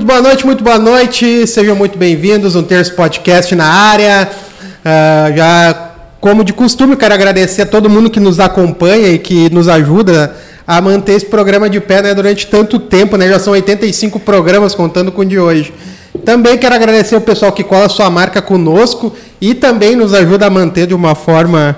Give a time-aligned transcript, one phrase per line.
[0.00, 1.46] Muito boa noite, muito boa noite.
[1.46, 2.56] Sejam muito bem-vindos.
[2.56, 4.30] Um terço podcast na área.
[4.82, 9.50] Uh, já, como de costume, quero agradecer a todo mundo que nos acompanha e que
[9.50, 10.34] nos ajuda
[10.66, 13.18] a manter esse programa de pé né, durante tanto tempo.
[13.18, 13.28] Né?
[13.28, 15.70] Já são 85 programas contando com o de hoje.
[16.24, 20.50] Também quero agradecer o pessoal que cola sua marca conosco e também nos ajuda a
[20.50, 21.76] manter de uma forma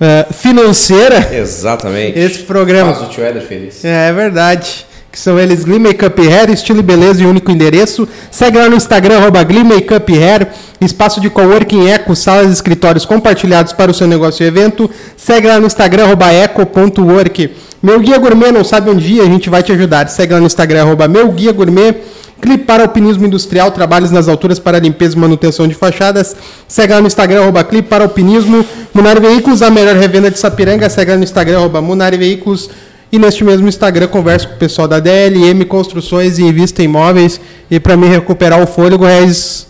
[0.00, 1.34] uh, financeira.
[1.34, 2.16] Exatamente.
[2.16, 2.94] Esse programa.
[2.94, 3.84] Faz o tio Éder feliz.
[3.84, 8.08] É, é verdade que são eles Glee Makeup Hair, estilo e beleza e único endereço.
[8.30, 10.48] Segue lá no Instagram, arroba Glee Makeup Hair,
[10.80, 14.88] espaço de coworking eco, salas e escritórios compartilhados para o seu negócio e evento.
[15.16, 17.50] Segue lá no Instagram, arroba eco.work.
[17.82, 20.08] Meu Guia Gourmet não sabe onde ir, a gente vai te ajudar.
[20.08, 21.94] Segue lá no Instagram, arroba Meu Guia Gourmet.
[22.40, 26.34] Clipe para Alpinismo Industrial, trabalhos nas alturas para limpeza e manutenção de fachadas.
[26.66, 28.64] Segue lá no Instagram, arroba Clipe para Alpinismo.
[28.94, 30.88] Munari Veículos, a melhor revenda de Sapiranga.
[30.88, 32.70] Segue lá no Instagram, arroba Munari Veículos.
[33.12, 37.40] E neste mesmo Instagram converso com o pessoal da DLM Construções e Invista Imóveis.
[37.68, 39.66] E para me recuperar o fôlego, Regis,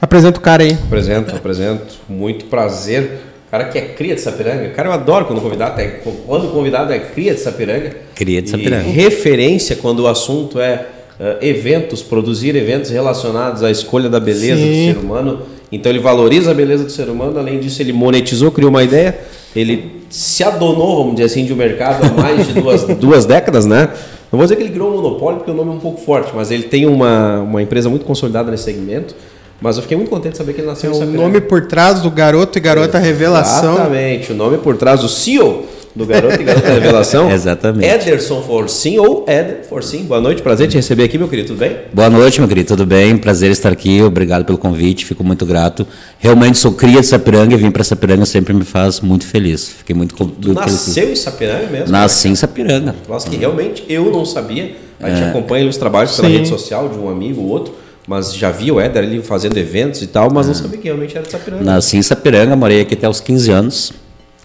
[0.00, 0.72] apresenta o cara aí.
[0.72, 1.94] Apresento, apresento.
[2.06, 3.20] Muito prazer.
[3.50, 4.68] Cara que é cria de Sapiranga.
[4.70, 5.86] Cara, eu adoro quando o convidado é,
[6.26, 7.96] quando o convidado é cria de Sapiranga.
[8.14, 8.86] Cria de Sapiranga.
[8.86, 10.86] E referência quando o assunto é
[11.18, 14.68] uh, eventos, produzir eventos relacionados à escolha da beleza Sim.
[14.68, 15.42] do ser humano.
[15.72, 19.18] Então ele valoriza a beleza do ser humano, além disso ele monetizou, criou uma ideia
[19.56, 23.66] ele se adonou, vamos dizer assim, de um mercado há mais de duas, duas décadas,
[23.66, 23.90] né?
[24.30, 26.32] Não vou dizer que ele criou um monopólio, porque o nome é um pouco forte,
[26.34, 29.14] mas ele tem uma, uma empresa muito consolidada nesse segmento.
[29.60, 32.10] Mas eu fiquei muito contente de saber que ele nasceu o nome por trás do
[32.10, 33.74] garoto e garota revelação.
[33.74, 35.64] Exatamente, o nome por trás do CEO
[35.96, 37.30] do Garoto e Garota Revelação.
[37.32, 37.86] Exatamente.
[37.86, 40.04] Ederson Forcim ou Eder Forcim.
[40.04, 41.74] Boa noite, prazer te receber aqui, meu querido, tudo bem?
[41.90, 43.16] Boa noite, meu querido, tudo bem?
[43.16, 45.86] Prazer estar aqui, obrigado pelo convite, fico muito grato.
[46.18, 49.70] Realmente sou cria de Sapiranga e vim para Sapiranga sempre me faz muito feliz.
[49.70, 51.18] Fiquei muito, tu, tu nasceu feliz.
[51.18, 51.90] em Sapiranga mesmo?
[51.90, 52.32] Nasci né?
[52.32, 52.94] em Sapiranga.
[53.08, 54.76] Nossa, que realmente eu não sabia.
[55.00, 55.28] A gente é.
[55.30, 56.34] acompanha os trabalhos pela Sim.
[56.34, 60.00] rede social de um amigo ou outro mas já vi o Éder ali fazendo eventos
[60.00, 61.64] e tal, mas não sabia que realmente era de Sapiranga.
[61.64, 63.92] Nasci em Sapiranga, morei aqui até os 15 anos.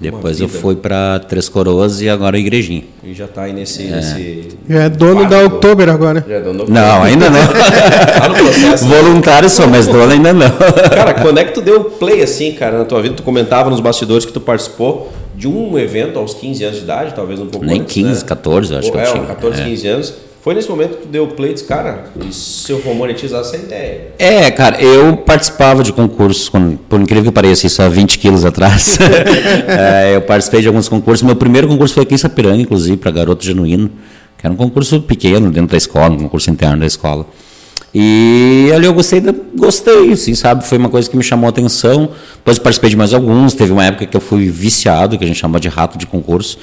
[0.01, 2.83] Depois eu fui para Três Coroas e agora Igrejinha.
[3.03, 3.95] E já está aí nesse, é.
[3.95, 4.47] nesse.
[4.67, 6.25] Já é dono da Oktober agora.
[6.27, 7.39] Já é dono da Não, ainda não.
[8.19, 8.85] tá no processo.
[8.85, 10.49] Voluntário só, mas dono ainda não.
[10.89, 13.13] cara, quando é que tu deu play assim, cara, na tua vida?
[13.13, 17.13] Tu comentava nos bastidores que tu participou de um evento aos 15 anos de idade,
[17.13, 18.27] talvez um pouco Nem antes, 15, né?
[18.27, 19.23] 14, acho Ou, que eu é, tinha.
[19.23, 19.65] 14, é.
[19.65, 22.95] 15 anos foi nesse momento que tu deu play e cara, e se eu for
[22.95, 24.07] monetizar essa ideia?
[24.17, 26.49] É, cara, eu participava de concursos,
[26.89, 28.97] por incrível que pareça, isso há 20 quilos atrás.
[29.69, 31.21] é, eu participei de alguns concursos.
[31.21, 33.91] Meu primeiro concurso foi aqui em Sapiranga, inclusive, para Garoto Genuíno,
[34.35, 37.27] que era um concurso pequeno dentro da escola, um concurso interno da escola.
[37.93, 39.21] E ali eu gostei,
[39.55, 40.65] gostei, assim, sabe?
[40.65, 42.09] Foi uma coisa que me chamou a atenção.
[42.37, 43.53] Depois participei de mais alguns.
[43.53, 46.57] Teve uma época que eu fui viciado, que a gente chama de rato de concurso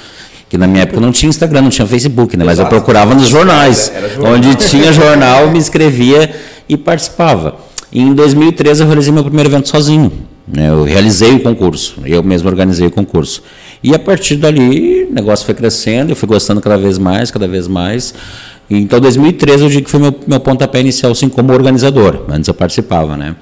[0.49, 2.45] que na minha época não tinha Instagram, não tinha Facebook, né?
[2.45, 6.31] Mas eu procurava nos jornais, onde tinha jornal, me inscrevia
[6.69, 7.57] e participava.
[7.93, 10.13] E em 2013 eu realizei meu primeiro evento sozinho.
[10.47, 10.71] Né?
[10.71, 13.43] Eu realizei o concurso, eu mesmo organizei o concurso.
[13.83, 17.47] E a partir dali o negócio foi crescendo, eu fui gostando cada vez mais, cada
[17.47, 18.15] vez mais.
[18.71, 22.25] Então 2013 eu digo que foi meu, meu pontapé inicial assim como organizador.
[22.31, 23.37] Antes eu participava, né?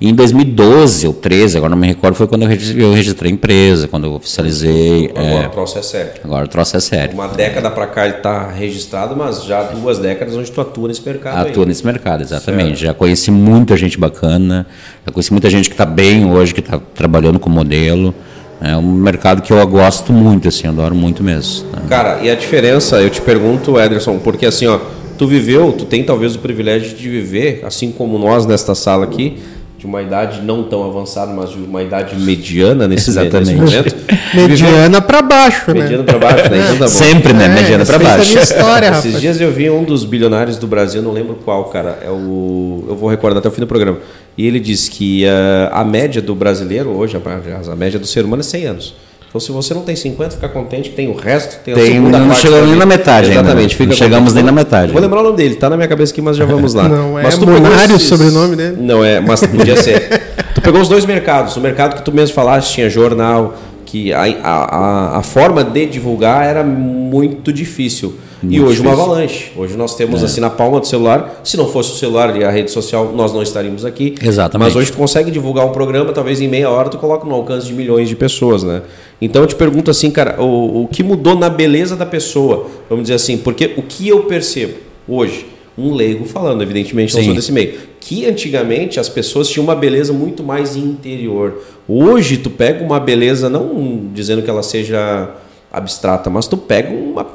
[0.00, 3.30] E em 2012 ou 13, agora não me recordo, foi quando eu registrei, eu registrei
[3.30, 5.10] a empresa, quando eu oficializei.
[5.14, 6.12] Agora é, o troço é sério.
[6.24, 7.12] Agora o troço é sério.
[7.12, 11.04] Uma década para cá ele está registrado, mas já duas décadas onde tu atua nesse
[11.04, 11.46] mercado.
[11.46, 11.68] Atua aí.
[11.68, 12.68] nesse mercado, exatamente.
[12.68, 12.80] Certo.
[12.80, 14.66] Já conheci muita gente bacana,
[15.06, 18.14] já conheci muita gente que está bem hoje, que está trabalhando com modelo.
[18.58, 21.66] É um mercado que eu gosto muito, assim, adoro muito mesmo.
[21.72, 21.82] Né?
[21.90, 24.78] Cara, e a diferença, eu te pergunto, Ederson, porque assim, ó,
[25.18, 29.38] tu viveu, tu tem talvez o privilégio de viver, assim como nós nesta sala aqui,
[29.80, 33.54] de uma idade não tão avançada, mas de uma idade mediana nesse, Exatamente.
[33.54, 33.96] nesse momento.
[34.36, 35.80] mediana para baixo, né?
[35.80, 36.58] Mediana para baixo, né?
[36.58, 37.46] Então tá Sempre, né?
[37.46, 38.38] É, mediana para baixo.
[38.38, 39.20] É história, Esses rapaz.
[39.22, 41.98] dias eu vi um dos bilionários do Brasil, não lembro qual, cara.
[42.04, 44.00] É o, eu vou recordar até o fim do programa.
[44.36, 48.26] E ele disse que uh, a média do brasileiro hoje, a, a média do ser
[48.26, 48.94] humano é 100 anos.
[49.30, 51.86] Então, se você não tem 50, fica contente que tem o resto, tem, tem a
[51.86, 53.76] segunda Não chegamos nem na metade Exatamente.
[53.80, 54.92] Ainda, não chegamos nem na metade.
[54.92, 56.88] Vou lembrar o nome dele, tá na minha cabeça aqui, mas já vamos lá.
[56.88, 58.76] Não, é mas tu Monário o sobrenome dele?
[58.80, 60.34] Não, é, mas podia ser.
[60.52, 61.56] tu pegou os dois mercados.
[61.56, 63.54] O mercado que tu mesmo falaste, tinha jornal,
[63.86, 68.16] que a, a, a forma de divulgar era muito difícil.
[68.42, 68.84] Muito e hoje difícil.
[68.84, 69.52] uma avalanche.
[69.56, 70.24] Hoje nós temos é.
[70.24, 71.40] assim na palma do celular.
[71.44, 74.14] Se não fosse o celular e a rede social, nós não estaríamos aqui.
[74.22, 74.66] Exatamente.
[74.66, 77.66] Mas hoje tu consegue divulgar um programa, talvez em meia hora tu coloca no alcance
[77.66, 78.82] de milhões de pessoas, né?
[79.20, 82.66] Então eu te pergunto assim, cara, o, o que mudou na beleza da pessoa?
[82.88, 84.74] Vamos dizer assim, porque o que eu percebo
[85.06, 85.46] hoje,
[85.76, 87.26] um leigo falando, evidentemente, não Sim.
[87.26, 91.62] sou desse meio, que antigamente as pessoas tinham uma beleza muito mais interior.
[91.86, 95.30] Hoje tu pega uma beleza, não dizendo que ela seja
[95.70, 97.26] abstrata, mas tu pega uma,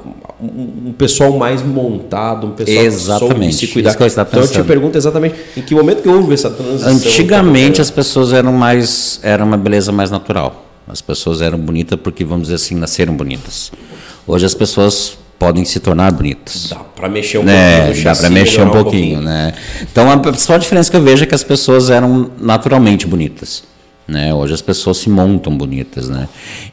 [0.45, 3.35] um, um pessoal mais montado, um pessoal exatamente.
[3.35, 3.89] que soube se cuidar.
[3.89, 6.49] Isso que eu estava então eu te pergunto exatamente em que momento que houve essa
[6.49, 6.91] transição.
[6.91, 10.65] Antigamente as pessoas eram mais era uma beleza mais natural.
[10.87, 13.71] As pessoas eram bonitas porque vamos dizer assim nasceram bonitas.
[14.27, 16.67] Hoje as pessoas podem se tornar bonitas.
[16.69, 18.03] Dá para mexer um É, pouquinho.
[18.03, 19.53] dá para mexer um melhorar pouquinho, né?
[19.81, 23.63] Então a principal diferença que eu vejo é que as pessoas eram naturalmente bonitas.
[24.07, 24.33] Né?
[24.33, 26.27] Hoje as pessoas se montam bonitas, né?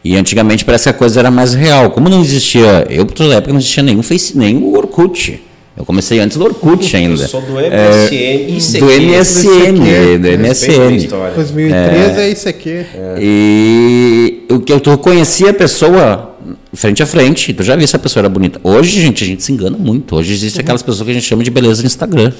[0.05, 1.91] E antigamente parece que a coisa era mais real.
[1.91, 5.41] Como não existia, eu por toda época não existia nenhum Face, nem o Orkut.
[5.75, 7.23] Eu comecei antes do Orkut ainda.
[7.23, 8.57] Eu sou do MSN.
[8.59, 10.97] ICQ, do MSN, do MSN.
[10.97, 11.35] história.
[11.35, 12.85] 2013 é, isso aqui.
[13.19, 16.37] E o que eu tu conhecia a pessoa
[16.75, 18.61] frente a frente, tu já via se a pessoa era bonita.
[18.63, 20.15] Hoje, gente, a gente se engana muito.
[20.15, 22.33] Hoje existe aquelas pessoas que a gente chama de beleza no Instagram.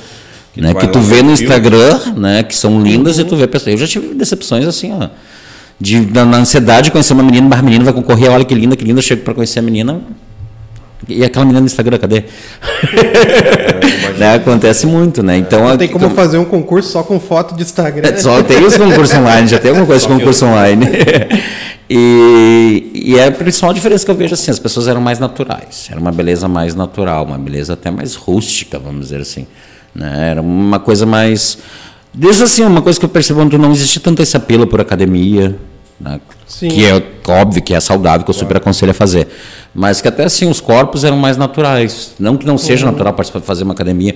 [0.53, 0.75] Que, né?
[0.75, 1.33] tu que tu vê no.
[1.33, 2.43] Instagram, né?
[2.43, 3.73] Que são lindas e tu vê a pessoa.
[3.73, 5.09] Eu já tive decepções assim, ó.
[5.81, 8.55] De, na, na ansiedade de conhecer uma menina, mas a menina vai concorrer, olha que
[8.55, 10.01] linda, que linda, eu chego para conhecer a menina.
[11.09, 12.25] E aquela menina no Instagram, cadê?
[14.19, 14.35] né?
[14.35, 15.37] Acontece muito, né?
[15.37, 18.09] Então, Não tem como então- fazer um concurso só com foto de Instagram.
[18.09, 20.87] é, Só tem os concursos online, já tem alguma coisa de concurso online.
[21.95, 25.89] E, e é a principal diferença que eu vejo assim, as pessoas eram mais naturais,
[25.91, 29.47] era uma beleza mais natural, uma beleza até mais rústica, vamos dizer assim.
[29.95, 30.31] Né?
[30.31, 31.59] Era uma coisa mais.
[32.15, 35.57] Desde assim, uma coisa que eu percebo onde não existe tanto esse apelo por academia,
[36.01, 36.21] né?
[36.47, 36.69] Sim.
[36.69, 39.27] que é óbvio que é saudável, que eu super aconselho a fazer.
[39.75, 42.13] Mas que até assim, os corpos eram mais naturais.
[42.19, 42.93] Não que não seja Uhum.
[42.93, 44.15] natural participar fazer uma academia,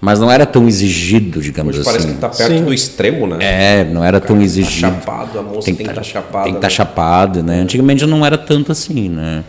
[0.00, 1.90] mas não era tão exigido, digamos Hoje assim.
[1.98, 2.64] parece que tá perto Sim.
[2.64, 3.36] do extremo, né?
[3.40, 4.80] É, não era tão exigido.
[4.94, 6.44] chapado, a moça tem que estar chapada.
[6.44, 6.74] Tem que estar né?
[6.74, 7.60] chapado, né?
[7.60, 9.44] Antigamente não era tanto assim, né?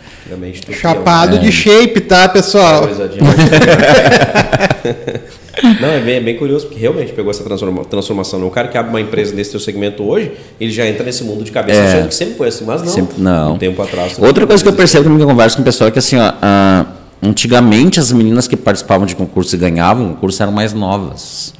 [0.78, 1.38] Chapado É.
[1.38, 2.86] de shape, tá, pessoal?
[2.86, 2.92] De-
[5.80, 8.38] Não, é bem, é bem curioso, porque realmente pegou essa transforma- transformação.
[8.38, 8.44] né?
[8.46, 11.42] O cara que abre uma empresa nesse teu segmento hoje, ele já entra nesse mundo
[11.44, 11.88] de cabeça É.
[11.94, 12.88] achando que sempre foi assim, mas não.
[12.92, 13.54] Sempre- não.
[13.54, 14.18] Um tempo atrás.
[14.18, 16.32] Outra coisa que eu percebo que eu converso com o pessoal é que assim, ó,
[16.42, 16.86] ah,
[17.22, 21.54] antigamente as meninas que participavam de concurso e ganhavam concurso eram mais novas.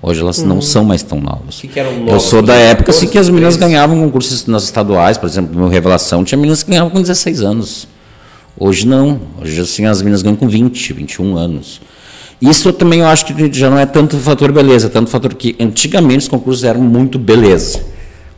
[0.00, 1.60] Hoje elas não são mais tão novas.
[1.60, 2.22] que que eram eu novas?
[2.22, 3.72] sou da época assim, 14, que as meninas 13?
[3.72, 7.88] ganhavam concursos nas estaduais, por exemplo, no Revelação, tinha meninas que ganhavam com 16 anos.
[8.56, 9.20] Hoje não.
[9.40, 11.80] Hoje assim as meninas ganham com 20, 21 anos.
[12.40, 15.56] Isso eu também eu acho que já não é tanto fator beleza, tanto fator que
[15.58, 17.80] antigamente os concursos eram muito beleza.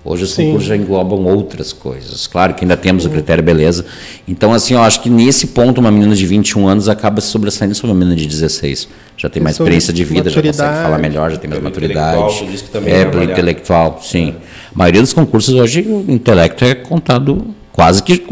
[0.03, 0.47] Hoje os Sim.
[0.47, 2.27] concursos já englobam outras coisas.
[2.27, 3.85] Claro que ainda temos o critério beleza.
[4.27, 7.75] Então, assim, eu acho que nesse ponto uma menina de 21 anos acaba se sobressaindo
[7.75, 8.89] sobre uma menina de 16.
[9.19, 12.17] Já tem mais experiência de vida, já consegue falar melhor, já tem mais Pelo maturidade.
[12.17, 14.35] intelectual, tu disse que também é é, pelo intelectual, sim.
[14.75, 18.25] A maioria dos concursos hoje o intelecto é contado quase que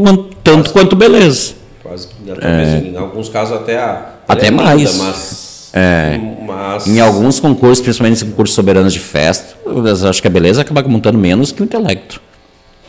[0.42, 1.52] tanto quanto beleza.
[1.82, 4.14] Quase que, talvez, em alguns casos até a.
[4.26, 4.32] É.
[4.32, 4.96] Até é mais.
[4.96, 6.18] mas, É.
[6.46, 10.60] mas Em alguns concursos, principalmente esses concursos soberanos de festa, eu acho que a beleza
[10.62, 12.20] acaba contando menos que o intelecto.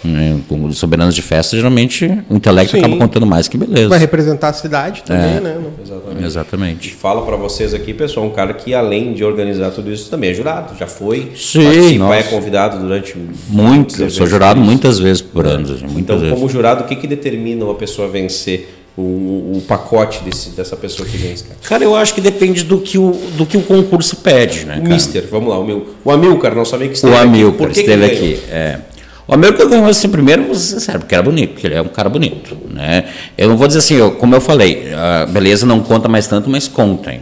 [0.01, 0.39] Né?
[0.47, 2.79] Com soberanos de festa, geralmente o intelecto Sim.
[2.79, 3.89] acaba contando mais que beleza.
[3.89, 5.39] Vai representar a cidade também, É.
[5.41, 5.57] né?
[5.83, 6.25] Exatamente.
[6.25, 6.93] Exatamente.
[6.93, 10.33] Falo para vocês aqui, pessoal, um cara que além de organizar tudo isso também é
[10.33, 12.15] jurado, já foi, Sim, participa, nossa.
[12.15, 13.13] é convidado durante
[13.49, 15.67] Muito, eu sou jurado muitas vezes por ano.
[15.67, 16.33] Muitas Então, vezes.
[16.33, 21.07] como jurado, o que, que determina uma pessoa vencer o, o pacote desse, dessa pessoa
[21.07, 21.55] que vence, cara?
[21.63, 24.75] Cara, eu acho que depende do que o, do que o concurso pede, né?
[24.77, 24.93] O cara?
[24.93, 25.95] Mister, vamos lá, o meu.
[26.03, 27.27] O Amilcar, nosso amigo que esteve O aqui.
[27.27, 28.39] Amilcar Por que que esteve aqui.
[28.51, 28.79] É.
[29.27, 31.87] O Amilcar ganhou assim, primeiro, vou ser sincero, porque era bonito, porque ele é um
[31.87, 32.57] cara bonito.
[32.71, 33.05] Né?
[33.37, 36.49] Eu não vou dizer assim, eu- como eu falei, a beleza não conta mais tanto,
[36.49, 37.13] mas conta.
[37.13, 37.21] hein?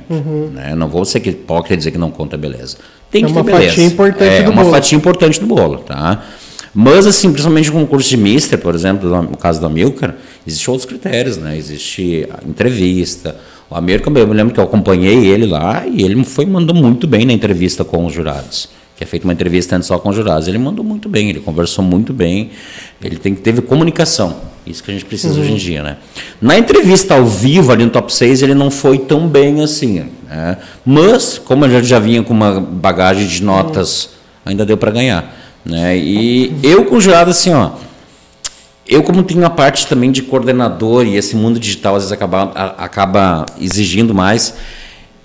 [0.53, 0.74] Né?
[0.75, 2.77] Não vou ser que hipócrita dizer que não conta beleza.
[3.12, 3.69] Tem É que uma ter beleza.
[3.72, 4.74] fatia importante é, do uma bolo.
[4.74, 6.24] fatia importante do bolo, tá?
[6.74, 10.88] Mas, assim, principalmente no concurso de Mister, por exemplo, no caso do Amilcar, existem outros
[10.88, 11.57] critérios, né?
[11.57, 13.36] Existe a entrevista.
[13.69, 17.07] O Amilcar, eu me lembro que eu acompanhei ele lá e ele foi mandou muito
[17.07, 18.69] bem na entrevista com os jurados.
[18.95, 20.47] Que é feita uma entrevista antes só com os jurados.
[20.47, 22.51] Ele mandou muito bem, ele conversou muito bem,
[23.01, 24.36] ele tem, teve comunicação.
[24.65, 25.97] Isso que a gente precisa hoje em dia, né?
[26.41, 30.05] Na entrevista ao vivo, ali no top 6, ele não foi tão bem assim.
[30.27, 30.57] Né?
[30.86, 34.09] Mas, como ele já vinha com uma bagagem de notas,
[34.45, 35.33] ainda deu para ganhar.
[35.69, 35.97] Né?
[35.97, 37.71] E eu com o jurado, assim, ó.
[38.88, 42.51] Eu, como tenho a parte também de coordenador e esse mundo digital às vezes acaba,
[42.55, 44.53] a- acaba exigindo mais,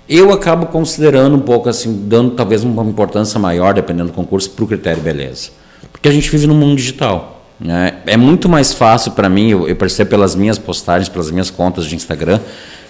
[0.09, 4.65] eu acabo considerando um pouco assim, dando talvez uma importância maior, dependendo do concurso, para
[4.65, 5.51] o critério beleza.
[5.93, 7.41] Porque a gente vive no mundo digital.
[7.61, 7.99] Né?
[8.07, 11.85] É muito mais fácil para mim, eu, eu percebo pelas minhas postagens, pelas minhas contas
[11.85, 12.41] de Instagram,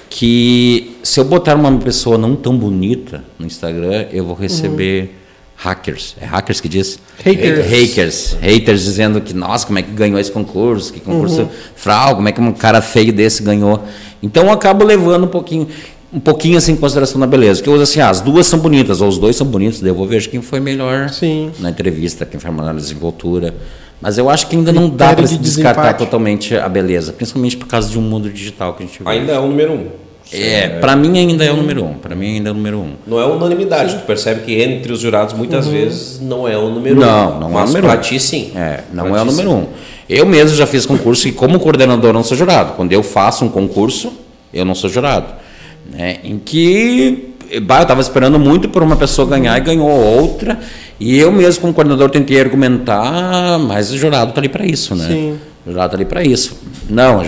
[0.08, 5.18] que se eu botar uma pessoa não tão bonita no Instagram, eu vou receber
[5.62, 6.16] hackers.
[6.20, 6.98] É hackers que diz?
[7.24, 7.66] Haters.
[7.66, 8.36] Haters.
[8.40, 10.92] Haters dizendo que, nossa, como é que ganhou esse concurso?
[10.92, 13.82] Que concurso fraude, como é que um cara feio desse ganhou?
[14.22, 15.68] Então eu acabo levando um pouquinho.
[16.12, 17.62] um pouquinho assim em consideração na beleza.
[17.62, 19.90] Que eu uso assim, ah, as duas são bonitas, ou os dois são bonitos, daí
[19.90, 21.52] eu vou ver quem foi melhor Sim.
[21.60, 23.54] na entrevista, quem foi melhor na desenvoltura.
[24.00, 25.98] Mas eu acho que ainda não dá para de descartar desempate.
[26.04, 29.08] totalmente a beleza, principalmente por causa de um mundo digital que a gente vive.
[29.08, 29.86] Ainda é o número um.
[30.32, 31.94] É, para mim ainda é o número um.
[31.94, 32.92] Para mim ainda é o número um.
[33.06, 33.96] Não é unanimidade.
[33.96, 37.40] Tu percebe que entre os jurados muitas vezes não é o número Não, um.
[37.40, 38.00] não é o número pra um.
[38.00, 38.50] ti sim.
[38.56, 39.54] É, não Pra é o número sim.
[39.56, 39.66] um.
[40.08, 42.72] Eu mesmo já fiz concurso e como coordenador não sou jurado.
[42.74, 44.12] Quando eu faço um concurso,
[44.52, 45.26] eu não sou jurado.
[45.90, 46.18] Né?
[46.24, 50.58] Em que bah, eu estava esperando muito por uma pessoa ganhar e ganhou outra.
[50.98, 55.08] E eu mesmo como coordenador tentei argumentar, mas o jurado está ali para isso, né?
[55.08, 55.38] Sim.
[55.66, 56.56] O jurado está ali para isso.
[56.88, 57.24] Não,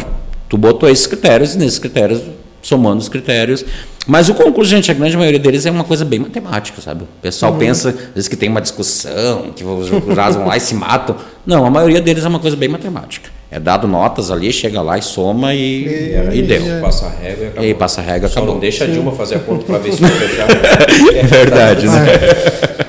[0.49, 2.21] tu botou esses critérios e nesses critérios,
[2.65, 3.65] somando os critérios.
[4.07, 7.05] Mas o concurso, gente, a grande maioria deles é uma coisa bem matemática, sabe?
[7.05, 7.59] O pessoal Uhum.
[7.59, 11.17] pensa, às vezes, que tem uma discussão, que os jurados vão lá e se matam.
[11.47, 13.31] Não, a maioria deles é uma coisa bem matemática.
[13.55, 16.61] É dado notas ali, chega lá e soma e, e, deu.
[16.83, 17.63] Passa a régua e acabou.
[17.63, 18.55] E aí passa a régua, Só acabou.
[18.55, 20.49] não deixa a Dilma fazer a conta para ver se vai fechar.
[21.15, 22.05] É verdade, né?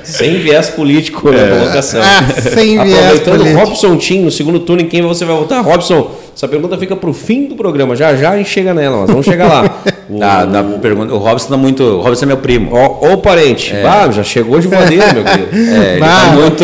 [0.03, 2.01] Sem viés político na colocação.
[2.01, 3.59] Ah, sem viés Aproveitando, político.
[3.59, 5.63] Robson Tim, no segundo turno, em quem você vai votar?
[5.63, 7.95] Robson, essa pergunta fica pro fim do programa.
[7.95, 9.83] Já já a gente chega nela, mas vamos chegar lá.
[10.09, 11.83] O, Da, da pergunta, o Robson tá muito.
[11.83, 12.71] O Robson é meu primo.
[12.75, 15.49] Ô parente, bah, já chegou de voadeira, meu querido.
[15.83, 16.07] É, Bah.
[16.07, 16.63] tá muito.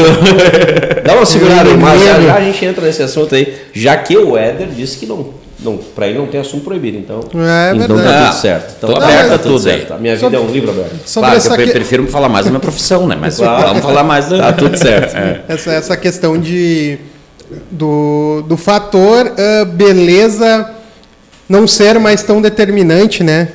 [1.03, 4.15] Dá uma segurada aí, mas já, já a gente entra nesse assunto aí, já que
[4.15, 5.29] o Éder disse que não,
[5.59, 8.03] não para ele não tem assunto proibido, então, É então verdade.
[8.03, 8.73] tá Ah, tudo certo.
[8.77, 9.87] Então tô tá, aberto tá a tudo tudo aí.
[9.89, 10.91] A minha Sobre- vida é um livro aberto.
[11.07, 13.17] Sobre claro, essa, que eu que- prefiro falar mais da minha profissão, né?
[13.19, 13.67] Mas Claro.
[13.69, 14.37] vamos falar mais da.
[14.37, 15.15] Tá tudo certo.
[15.51, 16.99] essa, essa questão de
[17.71, 20.69] do, do fator ah, beleza
[21.51, 23.49] não ser mais tão determinante, né?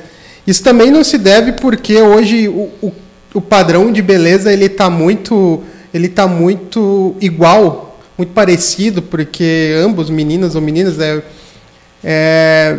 [0.45, 2.93] Isso também não se deve porque hoje o, o,
[3.33, 10.11] o padrão de beleza ele está muito ele tá muito igual, muito parecido, porque ambos
[10.11, 11.23] meninas ou meninas é,
[12.03, 12.77] é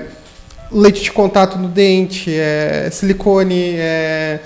[0.71, 4.39] leite de contato no dente, é silicone, é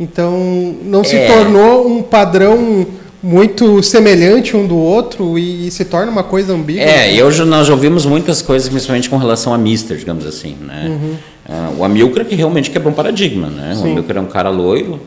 [0.00, 1.26] então não se É.
[1.28, 2.86] tornou um padrão
[3.26, 6.84] muito semelhante um do outro e, se torna uma coisa ambígua.
[6.84, 10.56] É, e hoje nós já ouvimos muitas coisas, principalmente com relação a Mister, digamos assim,
[10.60, 11.18] né?
[11.48, 13.72] Ah, o Amilcar que realmente quebrou um paradigma, né?
[13.72, 13.92] O Sim.
[13.92, 15.00] Amilcar é um cara loiro,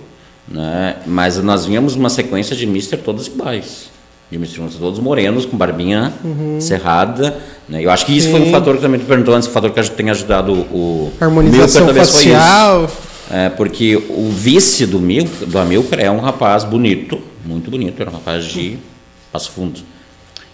[0.47, 0.97] né?
[1.05, 3.89] Mas nós vínhamos uma sequência de Mister todos iguais.
[4.29, 6.13] De Mister todos morenos, com barbinha
[6.59, 7.37] cerrada.
[7.69, 7.83] Né?
[7.83, 8.51] Eu acho que isso foi um Sim.
[8.51, 12.09] fator que também tu perguntou antes, um fator que tem ajudado o Harmonização Milcar, talvez
[12.09, 13.08] foi isso.
[13.29, 18.09] É, porque o vice do, Mil, do Amilcar é um rapaz bonito, muito bonito, era
[18.09, 18.77] um rapaz de
[19.31, 19.79] Passo Fundo.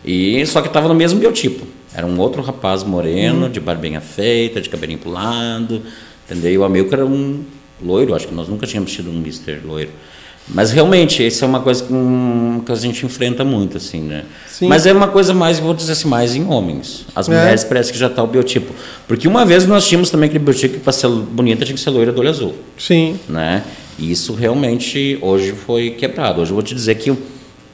[0.03, 1.65] E só que estava no mesmo biotipo.
[1.94, 5.82] Era um outro rapaz moreno, de barbinha feita, de cabelinho pro lado,
[6.25, 6.51] entendeu?
[6.51, 7.46] E o Amilcar era um
[7.82, 9.91] loiro, acho que nós nunca tínhamos tido um mister loiro.
[10.48, 14.25] Mas realmente, isso é uma coisa que, hum, que a gente enfrenta muito, assim, né?
[14.48, 14.68] Sim.
[14.68, 17.06] Mas é uma coisa mais, vou dizer assim, mais em homens.
[17.16, 17.32] As É.
[17.32, 18.72] mulheres parece que já está o biotipo.
[19.08, 21.90] Porque uma vez nós tínhamos também aquele biotipo que para ser bonita tinha que ser
[21.90, 23.20] loira do olho azul Sim.
[23.28, 23.64] né?
[23.98, 26.42] E isso realmente hoje foi quebrado.
[26.42, 27.12] Hoje eu vou te dizer que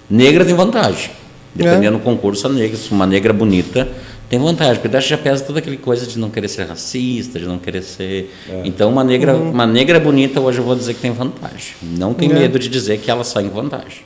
[0.09, 1.11] negra tem vantagem.
[1.53, 3.85] Dependendo do concurso, a negra, se uma negra bonita
[4.31, 7.45] tem vantagem, porque daí já pesa toda aquela coisa de não querer ser racista, de
[7.45, 8.33] não querer ser.
[8.63, 11.73] Então uma negra, uma negra bonita hoje eu vou dizer que tem vantagem.
[11.81, 12.33] Não tem É.
[12.33, 14.03] medo de dizer que ela sai em vantagem.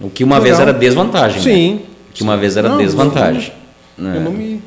[0.00, 0.44] O que uma Legal.
[0.56, 1.42] vez era desvantagem.
[1.42, 1.74] Sim.
[1.74, 1.80] Né?
[2.08, 3.52] O que uma vez era Não, desvantagem.
[3.98, 4.14] né?
[4.16, 4.62] Eu não me.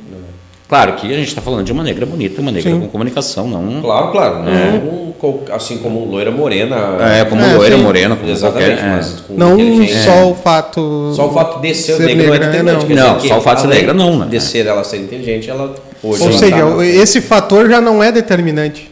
[0.67, 2.79] Claro que a gente está falando de uma negra bonita, uma negra Sim.
[2.79, 3.81] com comunicação, não.
[3.81, 4.43] Claro, claro.
[4.43, 6.75] Não qual- assim como loira morena.
[6.99, 7.83] É, como É, loira, sim.
[7.83, 8.85] morena, como Exatamente, qualquer.
[8.87, 8.95] é.
[8.95, 11.13] mas com Não só o fato.
[11.15, 12.79] Só o fato de ser, Ser negra não é negra, não.
[12.81, 14.27] quer dizer Não, que só o fato de ser negra não, né?
[14.29, 17.79] De ser ela ser inteligente, ela hoje Ou ela seja, tá na- esse fator já
[17.79, 18.91] não é determinante.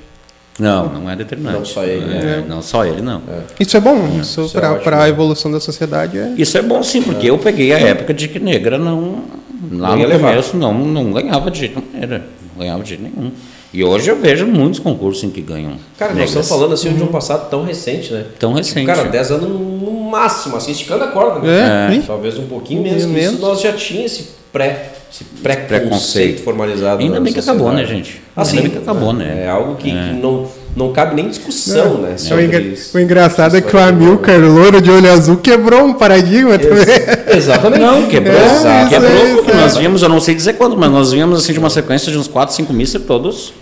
[0.59, 1.57] Não, não é determinante.
[1.57, 2.43] Não só ele, É, né?
[2.47, 3.21] Não só ele, não.
[3.59, 4.07] Isso é bom.
[4.21, 6.33] Isso, isso é para a evolução da sociedade é.
[6.37, 9.23] Isso é bom sim, porque eu peguei a época de que negra não.
[9.71, 12.25] Lá no começo não, não ganhava de jeito maneira.
[12.53, 13.31] Não ganhava de jeito nenhum.
[13.73, 15.73] E hoje eu vejo muitos concursos em que ganham.
[15.97, 18.25] Cara, nós estamos falando assim de um passado tão recente, né?
[18.37, 18.85] Tão recente.
[18.85, 21.87] Cara, 10 anos no máximo, assim, esticando a corda, né?
[21.89, 22.01] É, sim.
[22.05, 23.05] Talvez um pouquinho Um menos.
[23.05, 23.39] que Isso menos.
[23.39, 26.41] nós já tinha esse pré, esse preconceito Preconceito.
[26.43, 27.01] formalizado.
[27.01, 28.21] Ainda na bem que acabou, né, gente?
[28.35, 29.43] Assim, Ainda bem que acabou, né?
[29.45, 32.13] É algo que, que não, não cabe nem discussão, né?
[32.15, 32.97] O, sobre engra- isso.
[32.97, 36.77] o engraçado é que o Amilcar, louro de olho azul, quebrou um paradigma também.
[36.79, 37.81] Ex- Exatamente.
[37.81, 38.35] Não, quebrou.
[38.37, 41.53] É, quebrou porque isso nós vimos, eu não sei dizer quando, mas nós vimos assim
[41.53, 43.53] de uma sequência de uns 4, 5 mísseis todos.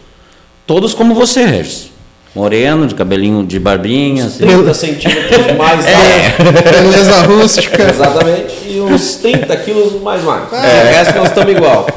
[0.67, 1.89] Todos como você, Regis.
[2.35, 4.45] Moreno, de cabelinho de barbinha, assim.
[4.45, 5.95] 30 centímetros mais É.
[5.95, 6.63] alto.
[6.63, 7.89] Beleza rústica.
[7.89, 8.53] Exatamente.
[8.67, 10.55] E uns 30 quilos mais magro.
[10.55, 10.59] É.
[10.59, 11.87] O resto nós estamos igual.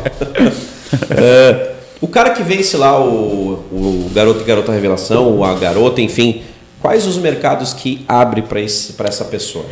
[1.10, 1.70] É,
[2.02, 6.42] o cara que vence lá, o, o garoto e garota revelação, ou a garota, enfim,
[6.80, 9.64] quais os mercados que abre para essa pessoa?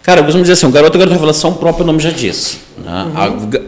[0.00, 2.60] Cara, eu costumo dizer assim, o garoto e garota revelação, o próprio nome já diz.
[2.78, 3.12] né?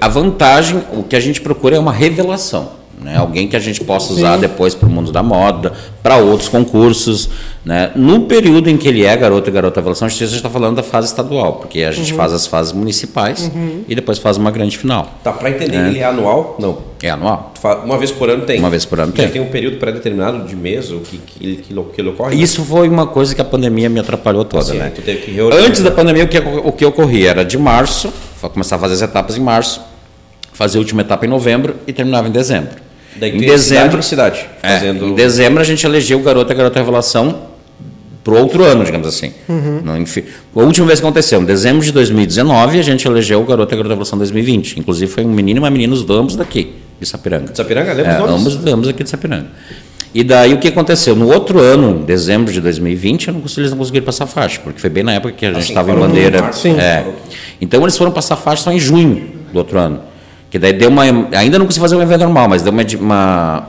[0.00, 2.84] A, a vantagem, o que a gente procura é uma revelação.
[3.01, 3.17] Né?
[3.17, 4.41] alguém que a gente possa usar Sim.
[4.41, 5.73] depois para o mundo da moda,
[6.03, 7.29] para outros concursos.
[7.65, 7.91] Né?
[7.95, 10.83] No período em que ele é garoto e garota revelação, a gente está falando da
[10.83, 12.19] fase estadual, porque a gente uhum.
[12.19, 13.85] faz as fases municipais uhum.
[13.89, 15.19] e depois faz uma grande final.
[15.23, 15.89] Tá, para entender, é.
[15.89, 16.57] ele é anual?
[16.59, 16.79] Não.
[17.03, 17.53] É anual.
[17.85, 18.59] Uma vez por ano tem?
[18.59, 19.27] Uma vez por ano tem.
[19.27, 22.41] Já tem um período pré-determinado de mês o que, que, que, que ele ocorre?
[22.41, 24.63] Isso foi uma coisa que a pandemia me atrapalhou toda.
[24.63, 24.93] Assim, né?
[25.67, 28.13] Antes da pandemia, o que, o que ocorria era de março,
[28.53, 29.81] começar a fazer as etapas em março,
[30.53, 32.84] fazer a última etapa em novembro e terminava em dezembro.
[33.16, 35.06] Daí em dezembro, cidade, cidade é, fazendo...
[35.06, 37.54] Em dezembro a gente elegeu o garoto e a garota revelação
[38.25, 39.33] para o outro ano, digamos assim.
[39.49, 39.83] Uhum.
[39.85, 40.25] Não, enfim,
[40.56, 43.75] a última vez que aconteceu, em dezembro de 2019, a gente elegeu o garoto e
[43.75, 44.80] a garota revelação 2020.
[44.80, 47.52] Inclusive foi um menino e uma menina, os ambos daqui, de Sapiranga.
[47.52, 49.49] De Sapiranga, lembra é, ambos, ambos aqui de Sapiranga.
[50.14, 51.14] E daí o que aconteceu?
[51.16, 54.88] No outro ano, em dezembro de 2020, não eles não conseguiram passar faixa, porque foi
[54.88, 56.40] bem na época que a gente estava assim, em bandeira.
[56.40, 57.04] Março, é.
[57.61, 60.00] Então eles foram passar faixa só em junho do outro ano.
[60.55, 61.03] Que daí deu uma.
[61.33, 63.69] Ainda não consegui fazer um evento normal, mas deu uma, uma,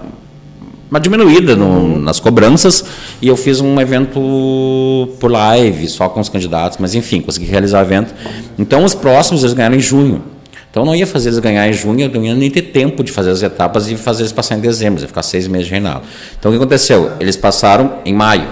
[0.88, 2.86] uma diminuída no, nas cobranças
[3.20, 7.80] e eu fiz um evento por live, só com os candidatos, mas enfim, consegui realizar
[7.80, 8.14] o evento.
[8.60, 10.22] Então os próximos eles ganharam em junho.
[10.70, 13.04] Então eu não ia fazer eles ganhar em junho, eu não ia nem ter tempo
[13.04, 15.72] de fazer as etapas e fazer eles passar em dezembro, ia ficar seis meses de
[15.72, 16.04] reinado.
[16.38, 17.14] Então o que aconteceu?
[17.20, 18.48] Eles passaram em maio.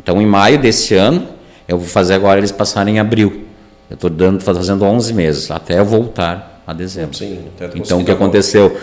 [0.00, 1.26] Então em maio desse ano,
[1.66, 3.42] eu vou fazer agora eles passarem em abril.
[3.90, 7.16] Eu estou fazendo 11 meses, até eu voltar a dezembro.
[7.16, 7.38] Sim,
[7.74, 8.76] então o que aconteceu?